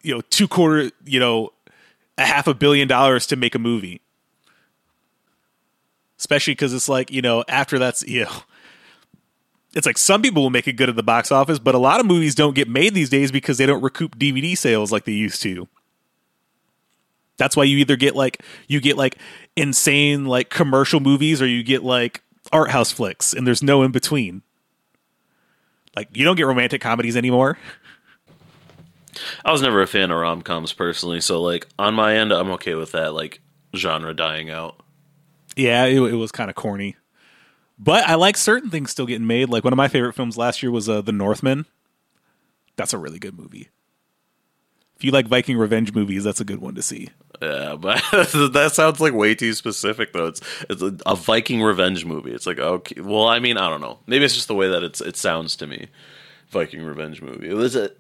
you 0.01 0.13
know 0.13 0.21
two 0.29 0.47
quarter 0.47 0.91
you 1.05 1.19
know 1.19 1.53
a 2.17 2.25
half 2.25 2.47
a 2.47 2.53
billion 2.53 2.87
dollars 2.87 3.25
to 3.27 3.37
make 3.37 3.55
a 3.55 3.59
movie. 3.59 4.01
Especially 6.19 6.51
because 6.51 6.73
it's 6.73 6.89
like 6.89 7.09
you 7.09 7.21
know 7.21 7.45
after 7.47 7.79
that's 7.79 8.05
you 8.05 8.25
know 8.25 8.31
it's 9.73 9.85
like 9.85 9.97
some 9.97 10.21
people 10.21 10.43
will 10.43 10.49
make 10.49 10.67
it 10.67 10.73
good 10.73 10.89
at 10.89 10.95
the 10.95 11.03
box 11.03 11.31
office 11.31 11.59
but 11.59 11.75
a 11.75 11.77
lot 11.77 11.99
of 11.99 12.05
movies 12.05 12.33
don't 12.33 12.55
get 12.55 12.69
made 12.69 12.93
these 12.93 13.09
days 13.09 13.29
because 13.29 13.57
they 13.57 13.65
don't 13.65 13.81
recoup 13.81 14.17
dvd 14.17 14.57
sales 14.57 14.91
like 14.91 15.05
they 15.05 15.11
used 15.13 15.41
to. 15.41 15.67
That's 17.37 17.55
why 17.57 17.65
you 17.65 17.77
either 17.77 17.95
get 17.95 18.15
like 18.15 18.41
you 18.67 18.79
get 18.79 18.97
like 18.97 19.17
insane 19.55 20.25
like 20.25 20.49
commercial 20.49 20.99
movies 20.99 21.41
or 21.41 21.47
you 21.47 21.63
get 21.63 21.83
like 21.83 22.21
art 22.51 22.71
house 22.71 22.91
flicks 22.91 23.33
and 23.33 23.45
there's 23.45 23.63
no 23.63 23.83
in 23.83 23.91
between. 23.91 24.41
Like 25.95 26.09
you 26.13 26.23
don't 26.25 26.35
get 26.35 26.45
romantic 26.45 26.81
comedies 26.81 27.15
anymore. 27.15 27.57
I 29.45 29.51
was 29.51 29.61
never 29.61 29.81
a 29.81 29.87
fan 29.87 30.11
of 30.11 30.19
rom 30.19 30.41
coms 30.41 30.73
personally, 30.73 31.21
so 31.21 31.41
like 31.41 31.67
on 31.79 31.93
my 31.93 32.17
end, 32.17 32.33
I'm 32.33 32.51
okay 32.51 32.75
with 32.75 32.91
that 32.91 33.13
like 33.13 33.39
genre 33.75 34.13
dying 34.13 34.49
out. 34.49 34.81
Yeah, 35.55 35.85
it, 35.85 36.01
it 36.01 36.15
was 36.15 36.33
kind 36.33 36.49
of 36.49 36.55
corny, 36.55 36.97
but 37.79 38.03
I 38.05 38.15
like 38.15 38.35
certain 38.35 38.69
things 38.69 38.91
still 38.91 39.05
getting 39.05 39.25
made. 39.27 39.49
Like 39.49 39.63
one 39.63 39.71
of 39.71 39.77
my 39.77 39.87
favorite 39.87 40.13
films 40.13 40.37
last 40.37 40.61
year 40.61 40.71
was 40.71 40.89
uh, 40.89 40.99
The 41.01 41.13
Northman. 41.13 41.65
That's 42.75 42.93
a 42.93 42.97
really 42.97 43.19
good 43.19 43.37
movie. 43.39 43.69
If 44.97 45.05
you 45.05 45.11
like 45.11 45.27
Viking 45.27 45.57
revenge 45.57 45.93
movies, 45.93 46.25
that's 46.25 46.41
a 46.41 46.45
good 46.45 46.59
one 46.59 46.75
to 46.75 46.81
see. 46.81 47.09
Yeah, 47.41 47.75
but 47.79 48.01
that 48.11 48.71
sounds 48.73 48.99
like 48.99 49.13
way 49.13 49.35
too 49.35 49.53
specific 49.53 50.13
though. 50.13 50.27
It's 50.27 50.41
it's 50.69 50.81
a, 50.81 50.95
a, 51.05 51.15
Viking 51.15 51.61
revenge 51.61 52.05
movie. 52.05 52.31
It's 52.31 52.47
like 52.47 52.59
okay, 52.59 53.01
well, 53.01 53.27
I 53.27 53.39
mean, 53.39 53.57
I 53.57 53.69
don't 53.69 53.81
know. 53.81 53.99
Maybe 54.07 54.25
it's 54.25 54.35
just 54.35 54.47
the 54.47 54.55
way 54.55 54.69
that 54.69 54.83
it's 54.83 55.01
it 55.01 55.17
sounds 55.17 55.55
to 55.57 55.67
me. 55.67 55.87
Viking 56.49 56.83
revenge 56.83 57.21
movie. 57.21 57.53
Was 57.53 57.75
it? 57.75 57.99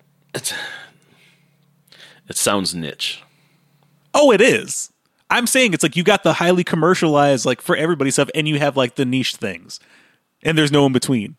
It 2.27 2.37
sounds 2.37 2.73
niche. 2.73 3.21
Oh, 4.13 4.31
it 4.31 4.41
is. 4.41 4.91
I'm 5.29 5.47
saying 5.47 5.73
it's 5.73 5.83
like 5.83 5.95
you 5.95 6.03
got 6.03 6.23
the 6.23 6.33
highly 6.33 6.63
commercialized, 6.63 7.45
like 7.45 7.61
for 7.61 7.75
everybody 7.75 8.11
stuff, 8.11 8.29
and 8.33 8.47
you 8.47 8.59
have 8.59 8.77
like 8.77 8.95
the 8.95 9.05
niche 9.05 9.35
things, 9.35 9.79
and 10.43 10.57
there's 10.57 10.71
no 10.71 10.85
in 10.85 10.93
between. 10.93 11.35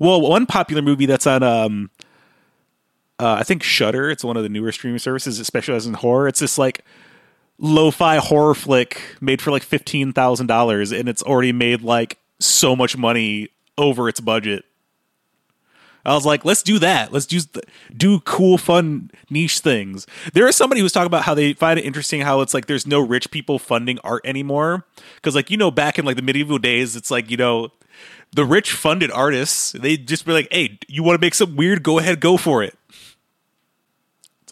Well, 0.00 0.20
one 0.20 0.46
popular 0.46 0.82
movie 0.82 1.06
that's 1.06 1.26
on, 1.26 1.42
um, 1.42 1.90
uh, 3.18 3.36
I 3.38 3.42
think 3.42 3.62
Shudder. 3.62 4.10
It's 4.10 4.24
one 4.24 4.36
of 4.36 4.42
the 4.42 4.48
newer 4.48 4.72
streaming 4.72 4.98
services 4.98 5.38
that 5.38 5.44
specializes 5.44 5.86
in 5.86 5.94
horror. 5.94 6.28
It's 6.28 6.40
this 6.40 6.58
like 6.58 6.84
lo-fi 7.58 8.16
horror 8.16 8.54
flick 8.54 9.00
made 9.20 9.40
for 9.40 9.50
like 9.50 9.62
fifteen 9.62 10.12
thousand 10.12 10.46
dollars, 10.46 10.92
and 10.92 11.08
it's 11.08 11.22
already 11.22 11.52
made 11.52 11.82
like 11.82 12.18
so 12.40 12.74
much 12.74 12.96
money 12.96 13.48
over 13.78 14.08
its 14.08 14.20
budget. 14.20 14.64
I 16.06 16.14
was 16.14 16.26
like, 16.26 16.44
let's 16.44 16.62
do 16.62 16.78
that. 16.80 17.12
Let's 17.12 17.24
do 17.24 17.40
do 17.96 18.20
cool, 18.20 18.58
fun, 18.58 19.10
niche 19.30 19.60
things. 19.60 20.06
There 20.34 20.46
is 20.46 20.54
somebody 20.54 20.82
who's 20.82 20.92
talking 20.92 21.06
about 21.06 21.22
how 21.22 21.34
they 21.34 21.54
find 21.54 21.78
it 21.78 21.84
interesting 21.84 22.20
how 22.20 22.42
it's 22.42 22.52
like 22.52 22.66
there's 22.66 22.86
no 22.86 23.00
rich 23.00 23.30
people 23.30 23.58
funding 23.58 23.98
art 24.04 24.20
anymore 24.24 24.84
because 25.16 25.34
like 25.34 25.50
you 25.50 25.56
know 25.56 25.70
back 25.70 25.98
in 25.98 26.04
like 26.04 26.16
the 26.16 26.22
medieval 26.22 26.58
days, 26.58 26.94
it's 26.94 27.10
like 27.10 27.30
you 27.30 27.38
know 27.38 27.70
the 28.34 28.44
rich 28.44 28.72
funded 28.72 29.10
artists. 29.12 29.72
They 29.72 29.96
just 29.96 30.26
be 30.26 30.32
like, 30.32 30.48
hey, 30.50 30.78
you 30.88 31.02
want 31.02 31.18
to 31.18 31.24
make 31.24 31.34
something 31.34 31.56
weird? 31.56 31.82
Go 31.82 31.98
ahead, 31.98 32.20
go 32.20 32.36
for 32.36 32.62
it. 32.62 32.76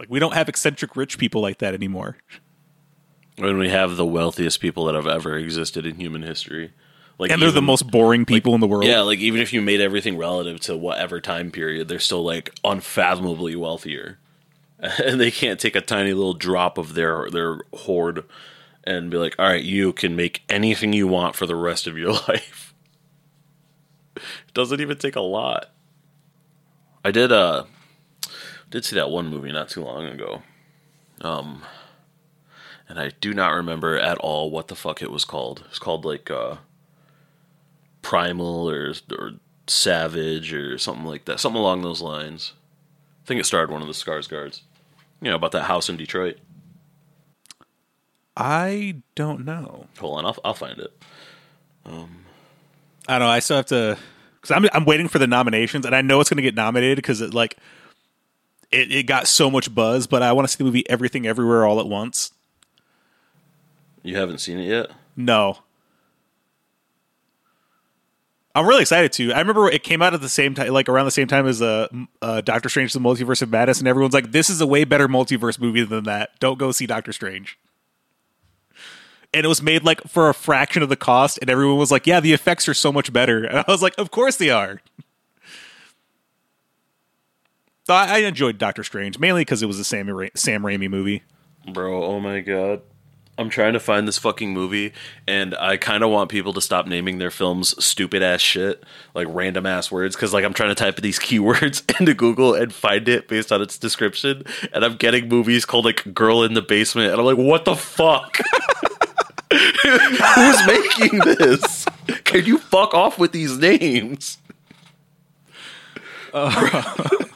Like 0.02 0.10
we 0.10 0.18
don't 0.18 0.34
have 0.34 0.48
eccentric 0.48 0.96
rich 0.96 1.16
people 1.16 1.40
like 1.40 1.58
that 1.58 1.74
anymore. 1.74 2.16
When 3.36 3.56
we 3.56 3.68
have 3.68 3.94
the 3.94 4.04
wealthiest 4.04 4.58
people 4.58 4.86
that 4.86 4.96
have 4.96 5.06
ever 5.06 5.36
existed 5.36 5.86
in 5.86 5.94
human 5.94 6.24
history. 6.24 6.72
Like 7.20 7.30
and 7.30 7.40
they're 7.40 7.52
the 7.52 7.62
most 7.62 7.88
boring 7.88 8.24
people 8.24 8.52
in 8.56 8.60
the 8.60 8.66
world. 8.66 8.84
Yeah, 8.84 9.02
like 9.02 9.20
even 9.20 9.40
if 9.40 9.52
you 9.52 9.62
made 9.62 9.80
everything 9.80 10.16
relative 10.18 10.58
to 10.62 10.76
whatever 10.76 11.20
time 11.20 11.52
period, 11.52 11.86
they're 11.86 12.00
still 12.00 12.24
like 12.24 12.52
unfathomably 12.64 13.54
wealthier. 13.54 14.18
And 15.04 15.20
they 15.20 15.30
can't 15.30 15.60
take 15.60 15.76
a 15.76 15.80
tiny 15.80 16.12
little 16.12 16.34
drop 16.34 16.78
of 16.78 16.94
their 16.94 17.30
their 17.30 17.60
hoard 17.72 18.24
and 18.82 19.08
be 19.08 19.16
like, 19.16 19.36
"All 19.38 19.46
right, 19.46 19.62
you 19.62 19.92
can 19.92 20.16
make 20.16 20.42
anything 20.48 20.92
you 20.92 21.06
want 21.06 21.36
for 21.36 21.46
the 21.46 21.54
rest 21.54 21.86
of 21.86 21.96
your 21.96 22.12
life." 22.28 22.74
It 24.16 24.54
doesn't 24.54 24.80
even 24.80 24.98
take 24.98 25.14
a 25.14 25.20
lot. 25.20 25.66
I 27.04 27.12
did 27.12 27.30
uh 27.30 27.66
did 28.72 28.84
see 28.84 28.96
that 28.96 29.10
one 29.10 29.28
movie 29.28 29.52
not 29.52 29.68
too 29.68 29.84
long 29.84 30.06
ago. 30.06 30.42
Um 31.20 31.62
and 32.88 32.98
I 32.98 33.10
do 33.20 33.32
not 33.32 33.54
remember 33.54 33.98
at 33.98 34.18
all 34.18 34.50
what 34.50 34.68
the 34.68 34.74
fuck 34.74 35.00
it 35.00 35.10
was 35.10 35.24
called. 35.24 35.64
It's 35.68 35.78
called 35.78 36.04
like 36.04 36.30
uh 36.30 36.56
primal 38.02 38.68
or 38.68 38.92
or 39.10 39.32
savage 39.66 40.52
or 40.52 40.76
something 40.78 41.06
like 41.06 41.24
that, 41.26 41.38
something 41.40 41.60
along 41.60 41.82
those 41.82 42.02
lines. 42.02 42.54
I 43.22 43.26
think 43.26 43.40
it 43.40 43.46
starred 43.46 43.70
one 43.70 43.82
of 43.82 43.86
the 43.86 43.94
Skarsgårds. 43.94 44.62
You 45.20 45.30
know 45.30 45.36
about 45.36 45.52
that 45.52 45.64
house 45.64 45.88
in 45.88 45.96
Detroit. 45.96 46.38
I 48.36 48.96
don't 49.14 49.44
know. 49.44 49.86
Hold 49.98 50.18
on, 50.18 50.26
I'll 50.26 50.38
I'll 50.44 50.54
find 50.54 50.78
it. 50.78 50.92
Um, 51.84 52.24
I 53.08 53.18
don't 53.18 53.28
know. 53.28 53.32
I 53.32 53.38
still 53.40 53.58
have 53.58 53.66
to 53.66 53.98
because 54.40 54.50
I'm 54.50 54.68
I'm 54.72 54.84
waiting 54.84 55.08
for 55.08 55.18
the 55.18 55.26
nominations, 55.26 55.86
and 55.86 55.94
I 55.94 56.00
know 56.00 56.20
it's 56.20 56.30
going 56.30 56.38
to 56.38 56.42
get 56.42 56.54
nominated 56.54 56.96
because 56.96 57.20
it 57.20 57.34
like 57.34 57.56
it, 58.72 58.90
it 58.92 59.06
got 59.06 59.28
so 59.28 59.50
much 59.50 59.74
buzz. 59.74 60.06
But 60.06 60.22
I 60.22 60.32
want 60.32 60.48
to 60.48 60.52
see 60.52 60.58
the 60.58 60.64
movie 60.64 60.88
Everything 60.88 61.26
Everywhere 61.26 61.64
All 61.64 61.80
at 61.80 61.86
Once. 61.86 62.32
You 64.02 64.16
haven't 64.16 64.38
seen 64.38 64.58
it 64.58 64.66
yet? 64.66 64.90
No, 65.16 65.58
I'm 68.54 68.66
really 68.66 68.82
excited 68.82 69.12
to. 69.12 69.32
I 69.32 69.38
remember 69.38 69.70
it 69.70 69.82
came 69.82 70.02
out 70.02 70.12
at 70.12 70.20
the 70.20 70.28
same 70.28 70.54
time, 70.54 70.68
like 70.72 70.88
around 70.88 71.06
the 71.06 71.10
same 71.10 71.26
time 71.26 71.46
as 71.46 71.62
uh, 71.62 71.88
uh, 72.20 72.42
Doctor 72.42 72.68
Strange: 72.68 72.92
The 72.92 73.00
Multiverse 73.00 73.40
of 73.40 73.50
Madness, 73.50 73.78
and 73.78 73.88
everyone's 73.88 74.12
like, 74.12 74.32
"This 74.32 74.50
is 74.50 74.60
a 74.60 74.66
way 74.66 74.84
better 74.84 75.08
multiverse 75.08 75.58
movie 75.58 75.84
than 75.84 76.04
that. 76.04 76.38
Don't 76.38 76.58
go 76.58 76.70
see 76.70 76.86
Doctor 76.86 77.12
Strange." 77.12 77.58
And 79.34 79.46
it 79.46 79.48
was 79.48 79.62
made 79.62 79.84
like 79.84 80.02
for 80.02 80.28
a 80.28 80.34
fraction 80.34 80.82
of 80.82 80.90
the 80.90 80.96
cost, 80.96 81.38
and 81.40 81.48
everyone 81.48 81.78
was 81.78 81.90
like, 81.90 82.06
"Yeah, 82.06 82.20
the 82.20 82.34
effects 82.34 82.68
are 82.68 82.74
so 82.74 82.92
much 82.92 83.12
better." 83.12 83.44
And 83.48 83.58
I 83.58 83.64
was 83.68 83.82
like, 83.82 83.94
"Of 83.96 84.10
course 84.10 84.36
they 84.36 84.50
are." 84.50 84.82
So 87.92 87.96
I, 87.96 88.06
I 88.06 88.18
enjoyed 88.20 88.56
Doctor 88.56 88.84
Strange 88.84 89.18
mainly 89.18 89.42
because 89.42 89.62
it 89.62 89.66
was 89.66 89.78
a 89.78 89.84
Sam 89.84 90.08
Ra- 90.08 90.28
Sam 90.34 90.62
Raimi 90.62 90.88
movie. 90.88 91.24
Bro, 91.74 92.02
oh 92.04 92.20
my 92.20 92.40
god. 92.40 92.80
I'm 93.36 93.50
trying 93.50 93.74
to 93.74 93.80
find 93.80 94.08
this 94.08 94.16
fucking 94.16 94.50
movie, 94.50 94.94
and 95.26 95.54
I 95.54 95.76
kind 95.76 96.02
of 96.02 96.08
want 96.08 96.30
people 96.30 96.54
to 96.54 96.62
stop 96.62 96.86
naming 96.86 97.18
their 97.18 97.30
films 97.30 97.84
stupid 97.84 98.22
ass 98.22 98.40
shit, 98.40 98.82
like 99.14 99.26
random 99.28 99.66
ass 99.66 99.92
words, 99.92 100.16
because 100.16 100.32
like 100.32 100.42
I'm 100.42 100.54
trying 100.54 100.70
to 100.70 100.74
type 100.74 100.96
these 101.02 101.18
keywords 101.18 101.82
into 102.00 102.14
Google 102.14 102.54
and 102.54 102.72
find 102.72 103.06
it 103.10 103.28
based 103.28 103.52
on 103.52 103.60
its 103.60 103.76
description, 103.76 104.44
and 104.72 104.86
I'm 104.86 104.96
getting 104.96 105.28
movies 105.28 105.66
called 105.66 105.84
like 105.84 106.14
"Girl 106.14 106.44
in 106.44 106.54
the 106.54 106.62
Basement," 106.62 107.10
and 107.10 107.20
I'm 107.20 107.26
like, 107.26 107.36
what 107.36 107.66
the 107.66 107.76
fuck? 107.76 108.38
Who's 109.52 110.66
making 110.66 111.18
this? 111.18 111.84
Can 112.24 112.46
you 112.46 112.56
fuck 112.56 112.94
off 112.94 113.18
with 113.18 113.32
these 113.32 113.58
names? 113.58 114.38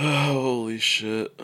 Holy 0.32 0.78
shit. 0.78 1.38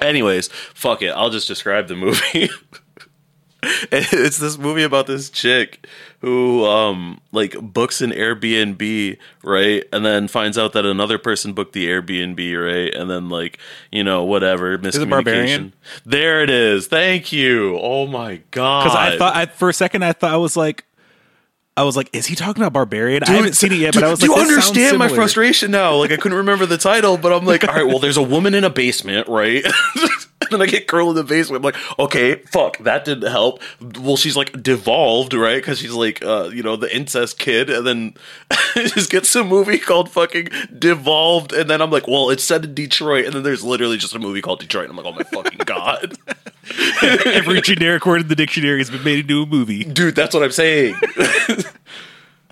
Anyways, 0.00 0.46
fuck 0.72 1.02
it. 1.02 1.08
I'll 1.08 1.30
just 1.30 1.48
describe 1.48 1.88
the 1.88 1.96
movie. 1.96 2.48
it's 3.90 4.38
this 4.38 4.56
movie 4.56 4.84
about 4.84 5.08
this 5.08 5.28
chick 5.28 5.88
who 6.20 6.64
um 6.64 7.20
like 7.32 7.58
books 7.60 8.00
an 8.00 8.10
Airbnb, 8.10 9.18
right? 9.42 9.84
And 9.92 10.06
then 10.06 10.28
finds 10.28 10.56
out 10.56 10.74
that 10.74 10.86
another 10.86 11.18
person 11.18 11.54
booked 11.54 11.72
the 11.72 11.88
Airbnb, 11.88 12.38
right? 12.64 12.94
And 12.94 13.10
then 13.10 13.30
like, 13.30 13.58
you 13.90 14.04
know, 14.04 14.22
whatever, 14.22 14.74
it 14.74 14.82
miscommunication. 14.82 15.10
Barbarian? 15.10 15.74
There 16.04 16.44
it 16.44 16.50
is. 16.50 16.86
Thank 16.86 17.32
you. 17.32 17.80
Oh 17.80 18.06
my 18.06 18.42
god. 18.52 18.84
Because 18.84 18.96
I 18.96 19.18
thought 19.18 19.34
I, 19.34 19.46
for 19.46 19.68
a 19.68 19.74
second 19.74 20.04
I 20.04 20.12
thought 20.12 20.32
I 20.32 20.36
was 20.36 20.56
like, 20.56 20.84
I 21.76 21.82
was 21.82 21.96
like, 21.96 22.08
is 22.14 22.24
he 22.24 22.34
talking 22.34 22.62
about 22.62 22.72
Barbarian? 22.72 23.22
I 23.24 23.32
haven't 23.32 23.52
seen 23.52 23.70
it 23.70 23.78
yet, 23.78 23.92
but 23.94 24.02
I 24.02 24.10
was 24.10 24.20
do 24.20 24.28
like, 24.28 24.36
you 24.36 24.42
understand 24.42 24.98
my 24.98 25.08
frustration 25.08 25.70
now? 25.70 25.96
Like 25.96 26.10
I 26.10 26.16
couldn't 26.16 26.38
remember 26.38 26.64
the 26.64 26.78
title, 26.78 27.18
but 27.18 27.32
I'm 27.32 27.44
like, 27.44 27.64
all 27.68 27.74
right, 27.74 27.86
well, 27.86 27.98
there's 27.98 28.16
a 28.16 28.22
woman 28.22 28.54
in 28.54 28.64
a 28.64 28.70
basement, 28.70 29.28
right? 29.28 29.64
and 30.50 30.52
then 30.60 30.62
I 30.62 30.66
get 30.66 30.86
girl 30.86 31.10
in 31.10 31.16
the 31.16 31.24
basement. 31.24 31.64
I'm 31.64 31.72
like, 31.72 31.98
okay, 31.98 32.36
fuck, 32.36 32.78
that 32.78 33.04
didn't 33.04 33.30
help. 33.30 33.62
Well, 34.00 34.16
she's 34.16 34.36
like 34.36 34.62
devolved, 34.62 35.34
right? 35.34 35.56
Because 35.56 35.78
she's 35.78 35.92
like, 35.92 36.24
uh, 36.24 36.50
you 36.52 36.62
know, 36.62 36.76
the 36.76 36.94
incest 36.94 37.38
kid, 37.38 37.70
and 37.70 37.86
then 37.86 38.14
just 38.74 39.10
gets 39.10 39.34
a 39.34 39.44
movie 39.44 39.78
called 39.78 40.10
fucking 40.10 40.48
Devolved, 40.78 41.52
and 41.52 41.68
then 41.68 41.82
I'm 41.82 41.90
like, 41.90 42.06
well, 42.06 42.30
it's 42.30 42.44
set 42.44 42.64
in 42.64 42.74
Detroit, 42.74 43.26
and 43.26 43.34
then 43.34 43.42
there's 43.42 43.64
literally 43.64 43.96
just 43.96 44.14
a 44.14 44.18
movie 44.18 44.42
called 44.42 44.60
Detroit, 44.60 44.88
and 44.88 44.98
I'm 44.98 45.04
like, 45.04 45.14
oh 45.14 45.16
my 45.16 45.24
fucking 45.24 45.60
god, 45.64 46.16
Every 47.02 47.60
generic 47.60 48.04
word 48.06 48.22
in 48.22 48.28
the 48.28 48.34
dictionary 48.34 48.78
has 48.78 48.90
been 48.90 49.04
made 49.04 49.20
into 49.20 49.42
a 49.42 49.46
movie. 49.46 49.84
dude, 49.84 50.14
that's 50.14 50.34
what 50.34 50.42
I'm 50.42 50.50
saying. 50.52 50.96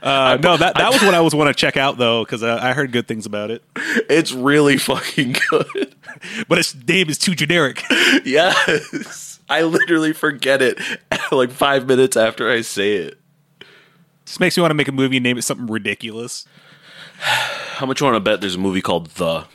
Uh, 0.04 0.36
no, 0.42 0.54
that 0.58 0.74
that 0.74 0.92
was 0.92 1.00
what 1.00 1.14
I 1.14 1.20
was 1.22 1.34
want 1.34 1.48
to 1.48 1.58
check 1.58 1.78
out 1.78 1.96
though, 1.96 2.24
because 2.24 2.42
I, 2.42 2.70
I 2.70 2.72
heard 2.74 2.92
good 2.92 3.08
things 3.08 3.24
about 3.24 3.50
it. 3.50 3.64
It's 4.10 4.32
really 4.32 4.76
fucking 4.76 5.36
good. 5.50 5.94
But 6.48 6.58
its 6.58 6.74
name 6.74 7.10
is 7.10 7.18
too 7.18 7.34
generic. 7.34 7.82
Yes. 8.24 9.40
I 9.48 9.62
literally 9.62 10.12
forget 10.12 10.62
it 10.62 10.78
like 11.32 11.50
five 11.50 11.86
minutes 11.86 12.16
after 12.16 12.50
I 12.50 12.60
say 12.62 12.94
it. 12.94 13.18
This 14.24 14.40
makes 14.40 14.56
me 14.56 14.60
want 14.62 14.70
to 14.70 14.74
make 14.76 14.88
a 14.88 14.92
movie 14.92 15.16
and 15.16 15.24
name 15.24 15.36
it 15.36 15.42
something 15.42 15.66
ridiculous. 15.66 16.46
How 17.18 17.84
much 17.84 18.00
you 18.00 18.04
want 18.06 18.16
to 18.16 18.20
bet 18.20 18.40
there's 18.40 18.54
a 18.54 18.58
movie 18.58 18.80
called 18.80 19.08
The? 19.10 19.46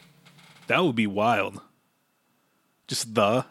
That 0.68 0.84
would 0.84 0.95
be 0.95 1.08
wild. 1.08 1.62
Just 2.88 3.16
the. 3.16 3.45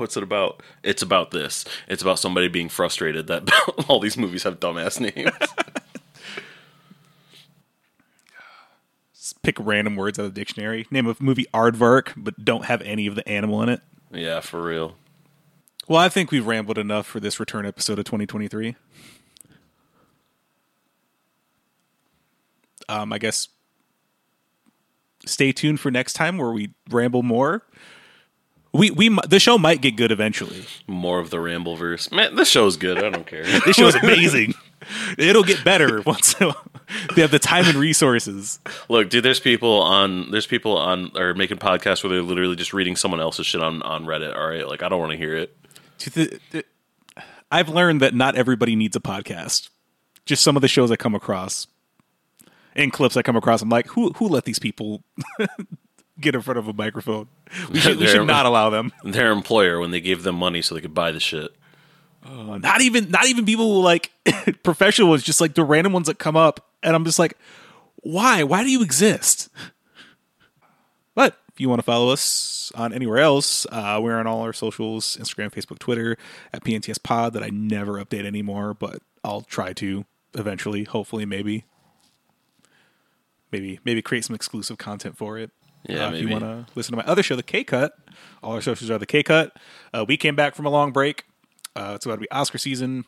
What's 0.00 0.16
it 0.16 0.22
about? 0.22 0.62
It's 0.82 1.02
about 1.02 1.30
this. 1.30 1.64
It's 1.86 2.02
about 2.02 2.18
somebody 2.18 2.48
being 2.48 2.70
frustrated 2.70 3.26
that 3.26 3.48
all 3.88 4.00
these 4.00 4.16
movies 4.16 4.44
have 4.44 4.58
dumbass 4.58 4.98
names. 4.98 5.30
Just 9.14 9.42
pick 9.42 9.56
random 9.60 9.96
words 9.96 10.18
out 10.18 10.24
of 10.24 10.34
the 10.34 10.40
dictionary. 10.40 10.86
Name 10.90 11.06
a 11.06 11.14
movie 11.20 11.46
Aardvark, 11.52 12.14
but 12.16 12.42
don't 12.44 12.64
have 12.64 12.80
any 12.82 13.06
of 13.06 13.14
the 13.14 13.28
animal 13.28 13.62
in 13.62 13.68
it. 13.68 13.82
yeah, 14.10 14.40
for 14.40 14.62
real. 14.62 14.96
Well, 15.86 16.00
I 16.00 16.08
think 16.08 16.30
we've 16.30 16.46
rambled 16.46 16.78
enough 16.78 17.06
for 17.06 17.20
this 17.20 17.38
return 17.38 17.66
episode 17.66 17.98
of 17.98 18.04
2023. 18.06 18.76
Um, 22.88 23.12
I 23.12 23.18
guess 23.18 23.48
stay 25.26 25.52
tuned 25.52 25.80
for 25.80 25.90
next 25.90 26.14
time 26.14 26.38
where 26.38 26.50
we 26.52 26.72
ramble 26.88 27.22
more. 27.22 27.66
We 28.72 28.90
we 28.92 29.08
the 29.28 29.40
show 29.40 29.58
might 29.58 29.80
get 29.80 29.96
good 29.96 30.12
eventually. 30.12 30.64
More 30.86 31.18
of 31.18 31.30
the 31.30 31.38
Rambleverse. 31.38 32.12
Man, 32.12 32.36
this 32.36 32.48
show's 32.48 32.76
good. 32.76 32.98
I 32.98 33.10
don't 33.10 33.26
care. 33.26 33.42
This 33.66 33.76
show 33.76 33.86
is 33.88 33.94
amazing. 34.02 34.54
It'll 35.18 35.42
get 35.42 35.64
better 35.64 36.00
once 36.06 36.34
they 36.34 37.20
have 37.22 37.30
the 37.32 37.38
time 37.40 37.64
and 37.66 37.74
resources. 37.76 38.60
Look, 38.88 39.10
dude, 39.10 39.24
there's 39.24 39.40
people 39.40 39.82
on 39.82 40.30
there's 40.30 40.46
people 40.46 40.76
on 40.78 41.10
are 41.16 41.34
making 41.34 41.58
podcasts 41.58 42.02
where 42.04 42.10
they're 42.12 42.22
literally 42.22 42.54
just 42.56 42.72
reading 42.72 42.94
someone 42.96 43.20
else's 43.20 43.46
shit 43.46 43.60
on, 43.60 43.82
on 43.82 44.04
Reddit, 44.04 44.36
all 44.36 44.48
right? 44.48 44.66
Like 44.68 44.82
I 44.82 44.88
don't 44.88 45.00
want 45.00 45.12
to 45.12 45.18
hear 45.18 45.36
it. 45.36 45.56
To 45.98 46.10
the- 46.10 46.40
the- 46.52 46.64
I've 47.52 47.68
learned 47.68 48.00
that 48.02 48.14
not 48.14 48.36
everybody 48.36 48.76
needs 48.76 48.94
a 48.94 49.00
podcast. 49.00 49.68
Just 50.24 50.44
some 50.44 50.54
of 50.54 50.62
the 50.62 50.68
shows 50.68 50.92
I 50.92 50.96
come 50.96 51.16
across. 51.16 51.66
and 52.76 52.92
clips 52.92 53.16
I 53.16 53.22
come 53.22 53.34
across. 53.34 53.62
I'm 53.62 53.68
like, 53.68 53.88
who 53.88 54.12
who 54.12 54.28
let 54.28 54.44
these 54.44 54.60
people 54.60 55.02
get 56.20 56.34
in 56.34 56.40
front 56.42 56.58
of 56.58 56.68
a 56.68 56.72
microphone? 56.72 57.28
We 57.70 57.80
should, 57.80 57.98
we 57.98 58.06
should 58.06 58.26
not 58.26 58.46
allow 58.46 58.70
them. 58.70 58.92
Their 59.04 59.32
employer 59.32 59.80
when 59.80 59.90
they 59.90 60.00
gave 60.00 60.22
them 60.22 60.36
money 60.36 60.62
so 60.62 60.74
they 60.74 60.80
could 60.80 60.94
buy 60.94 61.10
the 61.12 61.20
shit. 61.20 61.50
Uh, 62.24 62.58
not 62.58 62.82
even 62.82 63.10
not 63.10 63.26
even 63.26 63.46
people 63.46 63.74
who 63.74 63.82
like 63.82 64.10
professional 64.62 65.08
ones, 65.08 65.22
just 65.22 65.40
like 65.40 65.54
the 65.54 65.64
random 65.64 65.92
ones 65.92 66.06
that 66.06 66.18
come 66.18 66.36
up, 66.36 66.68
and 66.82 66.94
I'm 66.94 67.04
just 67.04 67.18
like, 67.18 67.36
why? 67.96 68.42
Why 68.42 68.62
do 68.62 68.70
you 68.70 68.82
exist? 68.82 69.48
But 71.14 71.38
if 71.52 71.60
you 71.60 71.68
want 71.68 71.78
to 71.78 71.84
follow 71.84 72.10
us 72.10 72.70
on 72.74 72.92
anywhere 72.92 73.18
else, 73.18 73.66
uh, 73.72 73.98
we're 74.02 74.18
on 74.18 74.26
all 74.26 74.42
our 74.42 74.52
socials: 74.52 75.16
Instagram, 75.18 75.50
Facebook, 75.50 75.78
Twitter 75.78 76.18
at 76.52 76.62
PNTS 76.62 77.02
Pod. 77.02 77.32
That 77.32 77.42
I 77.42 77.48
never 77.48 77.94
update 78.04 78.26
anymore, 78.26 78.74
but 78.74 79.02
I'll 79.24 79.42
try 79.42 79.72
to 79.74 80.04
eventually. 80.34 80.84
Hopefully, 80.84 81.24
maybe, 81.24 81.64
maybe, 83.50 83.80
maybe 83.84 84.02
create 84.02 84.26
some 84.26 84.36
exclusive 84.36 84.76
content 84.76 85.16
for 85.16 85.38
it. 85.38 85.50
Yeah, 85.88 86.08
Uh, 86.08 86.12
if 86.12 86.20
you 86.22 86.28
want 86.28 86.42
to 86.44 86.66
listen 86.74 86.92
to 86.92 86.96
my 86.96 87.10
other 87.10 87.22
show, 87.22 87.36
The 87.36 87.42
K 87.42 87.64
Cut, 87.64 87.92
all 88.42 88.52
our 88.52 88.60
socials 88.60 88.90
are 88.90 88.98
The 88.98 89.06
K 89.06 89.22
Cut. 89.22 89.56
Uh, 89.94 90.04
we 90.06 90.16
came 90.16 90.36
back 90.36 90.54
from 90.54 90.66
a 90.66 90.70
long 90.70 90.92
break. 90.92 91.24
Uh, 91.74 91.92
it's 91.94 92.04
about 92.04 92.16
to 92.16 92.20
be 92.20 92.30
Oscar 92.30 92.58
season. 92.58 93.04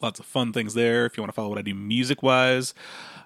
Lots 0.00 0.20
of 0.20 0.26
fun 0.26 0.52
things 0.52 0.74
there. 0.74 1.06
If 1.06 1.16
you 1.16 1.22
want 1.22 1.30
to 1.30 1.34
follow 1.34 1.48
what 1.48 1.58
I 1.58 1.62
do 1.62 1.74
music 1.74 2.22
wise, 2.22 2.72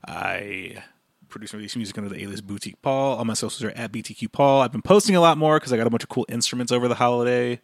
I 0.06 0.82
produce 1.28 1.52
and 1.52 1.58
release 1.58 1.76
music 1.76 1.96
under 1.98 2.08
the 2.08 2.22
alias 2.22 2.40
Boutique 2.40 2.80
Paul. 2.82 3.16
All 3.18 3.24
my 3.24 3.34
socials 3.34 3.62
are 3.64 3.76
at 3.76 3.92
BTQ 3.92 4.32
Paul. 4.32 4.62
I've 4.62 4.72
been 4.72 4.80
posting 4.82 5.14
a 5.16 5.20
lot 5.20 5.36
more 5.36 5.58
because 5.58 5.72
I 5.72 5.76
got 5.76 5.86
a 5.86 5.90
bunch 5.90 6.02
of 6.02 6.08
cool 6.08 6.24
instruments 6.28 6.72
over 6.72 6.88
the 6.88 6.94
holiday. 6.94 7.60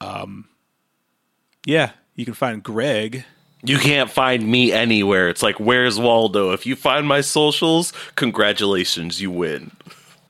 Um, 0.00 0.48
yeah, 1.64 1.92
you 2.14 2.24
can 2.24 2.34
find 2.34 2.62
Greg. 2.62 3.24
You 3.62 3.78
can't 3.78 4.10
find 4.10 4.46
me 4.46 4.72
anywhere. 4.72 5.28
It's 5.28 5.42
like, 5.42 5.58
where's 5.58 5.98
Waldo? 5.98 6.52
If 6.52 6.66
you 6.66 6.76
find 6.76 7.06
my 7.06 7.20
socials, 7.20 7.92
congratulations, 8.14 9.20
you 9.20 9.30
win. 9.30 9.72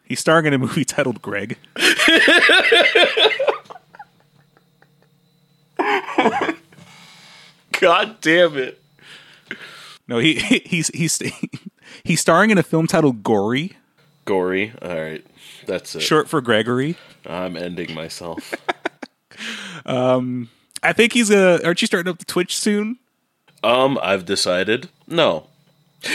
He's 0.04 0.20
starring 0.20 0.46
in 0.46 0.54
a 0.54 0.58
movie 0.58 0.84
titled 0.86 1.20
Greg. 1.20 1.58
God 7.80 8.20
damn 8.20 8.56
it. 8.56 8.80
No, 10.08 10.18
he 10.18 10.34
he's 10.34 10.88
he's 10.88 11.20
he's 12.04 12.20
starring 12.20 12.50
in 12.50 12.58
a 12.58 12.62
film 12.62 12.86
titled 12.86 13.22
Gory, 13.22 13.76
Gory. 14.24 14.72
All 14.80 14.88
right. 14.88 15.24
That's 15.66 15.94
it. 15.96 16.00
short 16.00 16.28
for 16.28 16.40
Gregory. 16.40 16.96
I'm 17.26 17.56
ending 17.56 17.94
myself. 17.94 18.54
Um 19.84 20.48
I 20.82 20.94
think 20.94 21.12
he's 21.12 21.30
a. 21.30 21.62
Aren't 21.64 21.82
you 21.82 21.86
starting 21.86 22.10
up 22.10 22.18
the 22.18 22.24
Twitch 22.24 22.56
soon? 22.56 22.98
Um, 23.66 23.98
I've 24.02 24.24
decided. 24.24 24.88
No. 25.06 25.46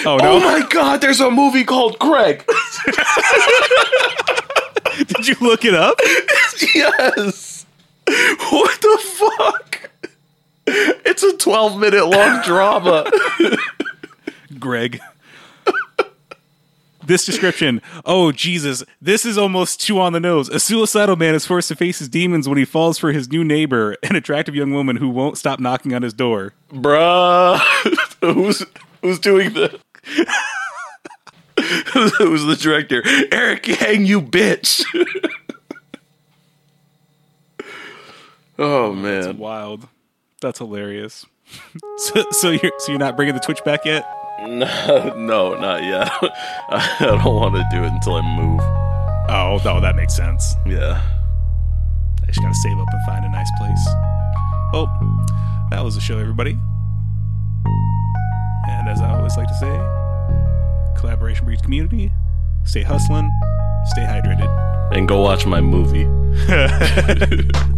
Oh 0.06 0.18
no! 0.18 0.34
Oh 0.34 0.40
my 0.40 0.66
god, 0.70 1.02
there's 1.02 1.20
a 1.20 1.30
movie 1.30 1.66
called 1.66 2.00
Greg. 2.00 2.46
Did 5.08 5.28
you 5.28 5.36
look 5.42 5.66
it 5.66 5.74
up? 5.74 6.00
yes. 6.76 7.66
What 8.06 8.82
the 8.82 9.00
fuck? 9.04 9.90
It's 10.68 11.24
a 11.24 11.36
12 11.38 11.80
minute 11.80 12.06
long 12.08 12.42
drama. 12.44 13.10
Greg. 14.60 15.02
This 17.06 17.26
description. 17.26 17.82
Oh 18.06 18.32
Jesus! 18.32 18.84
This 19.02 19.26
is 19.26 19.38
almost 19.38 19.82
too 19.82 20.00
on 20.00 20.14
the 20.14 20.20
nose. 20.20 20.50
A 20.50 20.60
suicidal 20.60 21.16
man 21.16 21.36
is 21.36 21.46
forced 21.46 21.68
to 21.70 21.76
face 21.76 22.00
his 22.00 22.10
demons 22.10 22.48
when 22.48 22.58
he 22.58 22.66
falls 22.66 22.98
for 22.98 23.12
his 23.12 23.30
new 23.32 23.44
neighbor, 23.44 23.96
an 24.04 24.16
attractive 24.16 24.56
young 24.56 24.72
woman 24.74 24.96
who 24.98 25.10
won't 25.10 25.38
stop 25.38 25.60
knocking 25.60 25.94
on 25.94 26.02
his 26.02 26.14
door. 26.14 26.54
Bruh. 26.72 27.60
who's 28.22 28.66
who's 29.02 29.20
doing 29.20 29.54
this? 29.54 29.76
who's 31.94 32.46
the 32.46 32.58
director? 32.60 33.04
Eric 33.32 33.68
Yang, 33.68 34.06
you 34.06 34.22
bitch. 34.22 34.84
oh 38.60 38.94
man. 38.94 39.22
That's 39.22 39.38
Wild. 39.38 39.88
That's 40.42 40.60
hilarious. 40.60 41.26
so, 41.98 42.26
so 42.32 42.50
you're 42.52 42.72
so 42.80 42.92
you're 42.92 43.00
not 43.00 43.16
bringing 43.16 43.36
the 43.36 43.42
Twitch 43.42 43.64
back 43.64 43.86
yet? 43.86 44.06
No, 44.42 45.14
no, 45.18 45.56
not 45.56 45.84
yet. 45.84 46.12
I 46.70 46.98
don't 47.00 47.36
want 47.36 47.56
to 47.56 47.66
do 47.72 47.84
it 47.84 47.92
until 47.92 48.16
I 48.16 48.22
move. 48.22 48.60
Oh 49.30 49.62
no, 49.64 49.80
that 49.80 49.96
makes 49.96 50.16
sense. 50.16 50.56
Yeah. 50.66 51.02
I 52.24 52.26
just 52.26 52.42
gotta 52.42 52.56
save 52.56 52.78
up 52.80 52.88
and 52.92 53.02
find 53.06 53.26
a 53.26 53.30
nice 53.30 53.50
place. 53.58 53.88
Well, 54.74 54.88
that 55.70 55.84
was 55.84 55.96
the 55.96 56.02
show, 56.02 56.18
everybody. 56.18 56.58
And 58.70 58.90
as 58.90 59.02
I 59.02 59.16
always 59.16 59.38
like 59.38 59.48
to 59.48 59.56
say, 59.56 61.00
collaboration 61.00 61.46
breeds 61.46 61.62
community. 61.62 62.12
Stay 62.64 62.84
hustling, 62.84 63.30
stay 63.86 64.02
hydrated. 64.02 64.50
And 64.96 65.08
go 65.08 65.22
watch 65.22 65.46
my 65.46 65.62
movie. 65.62 66.06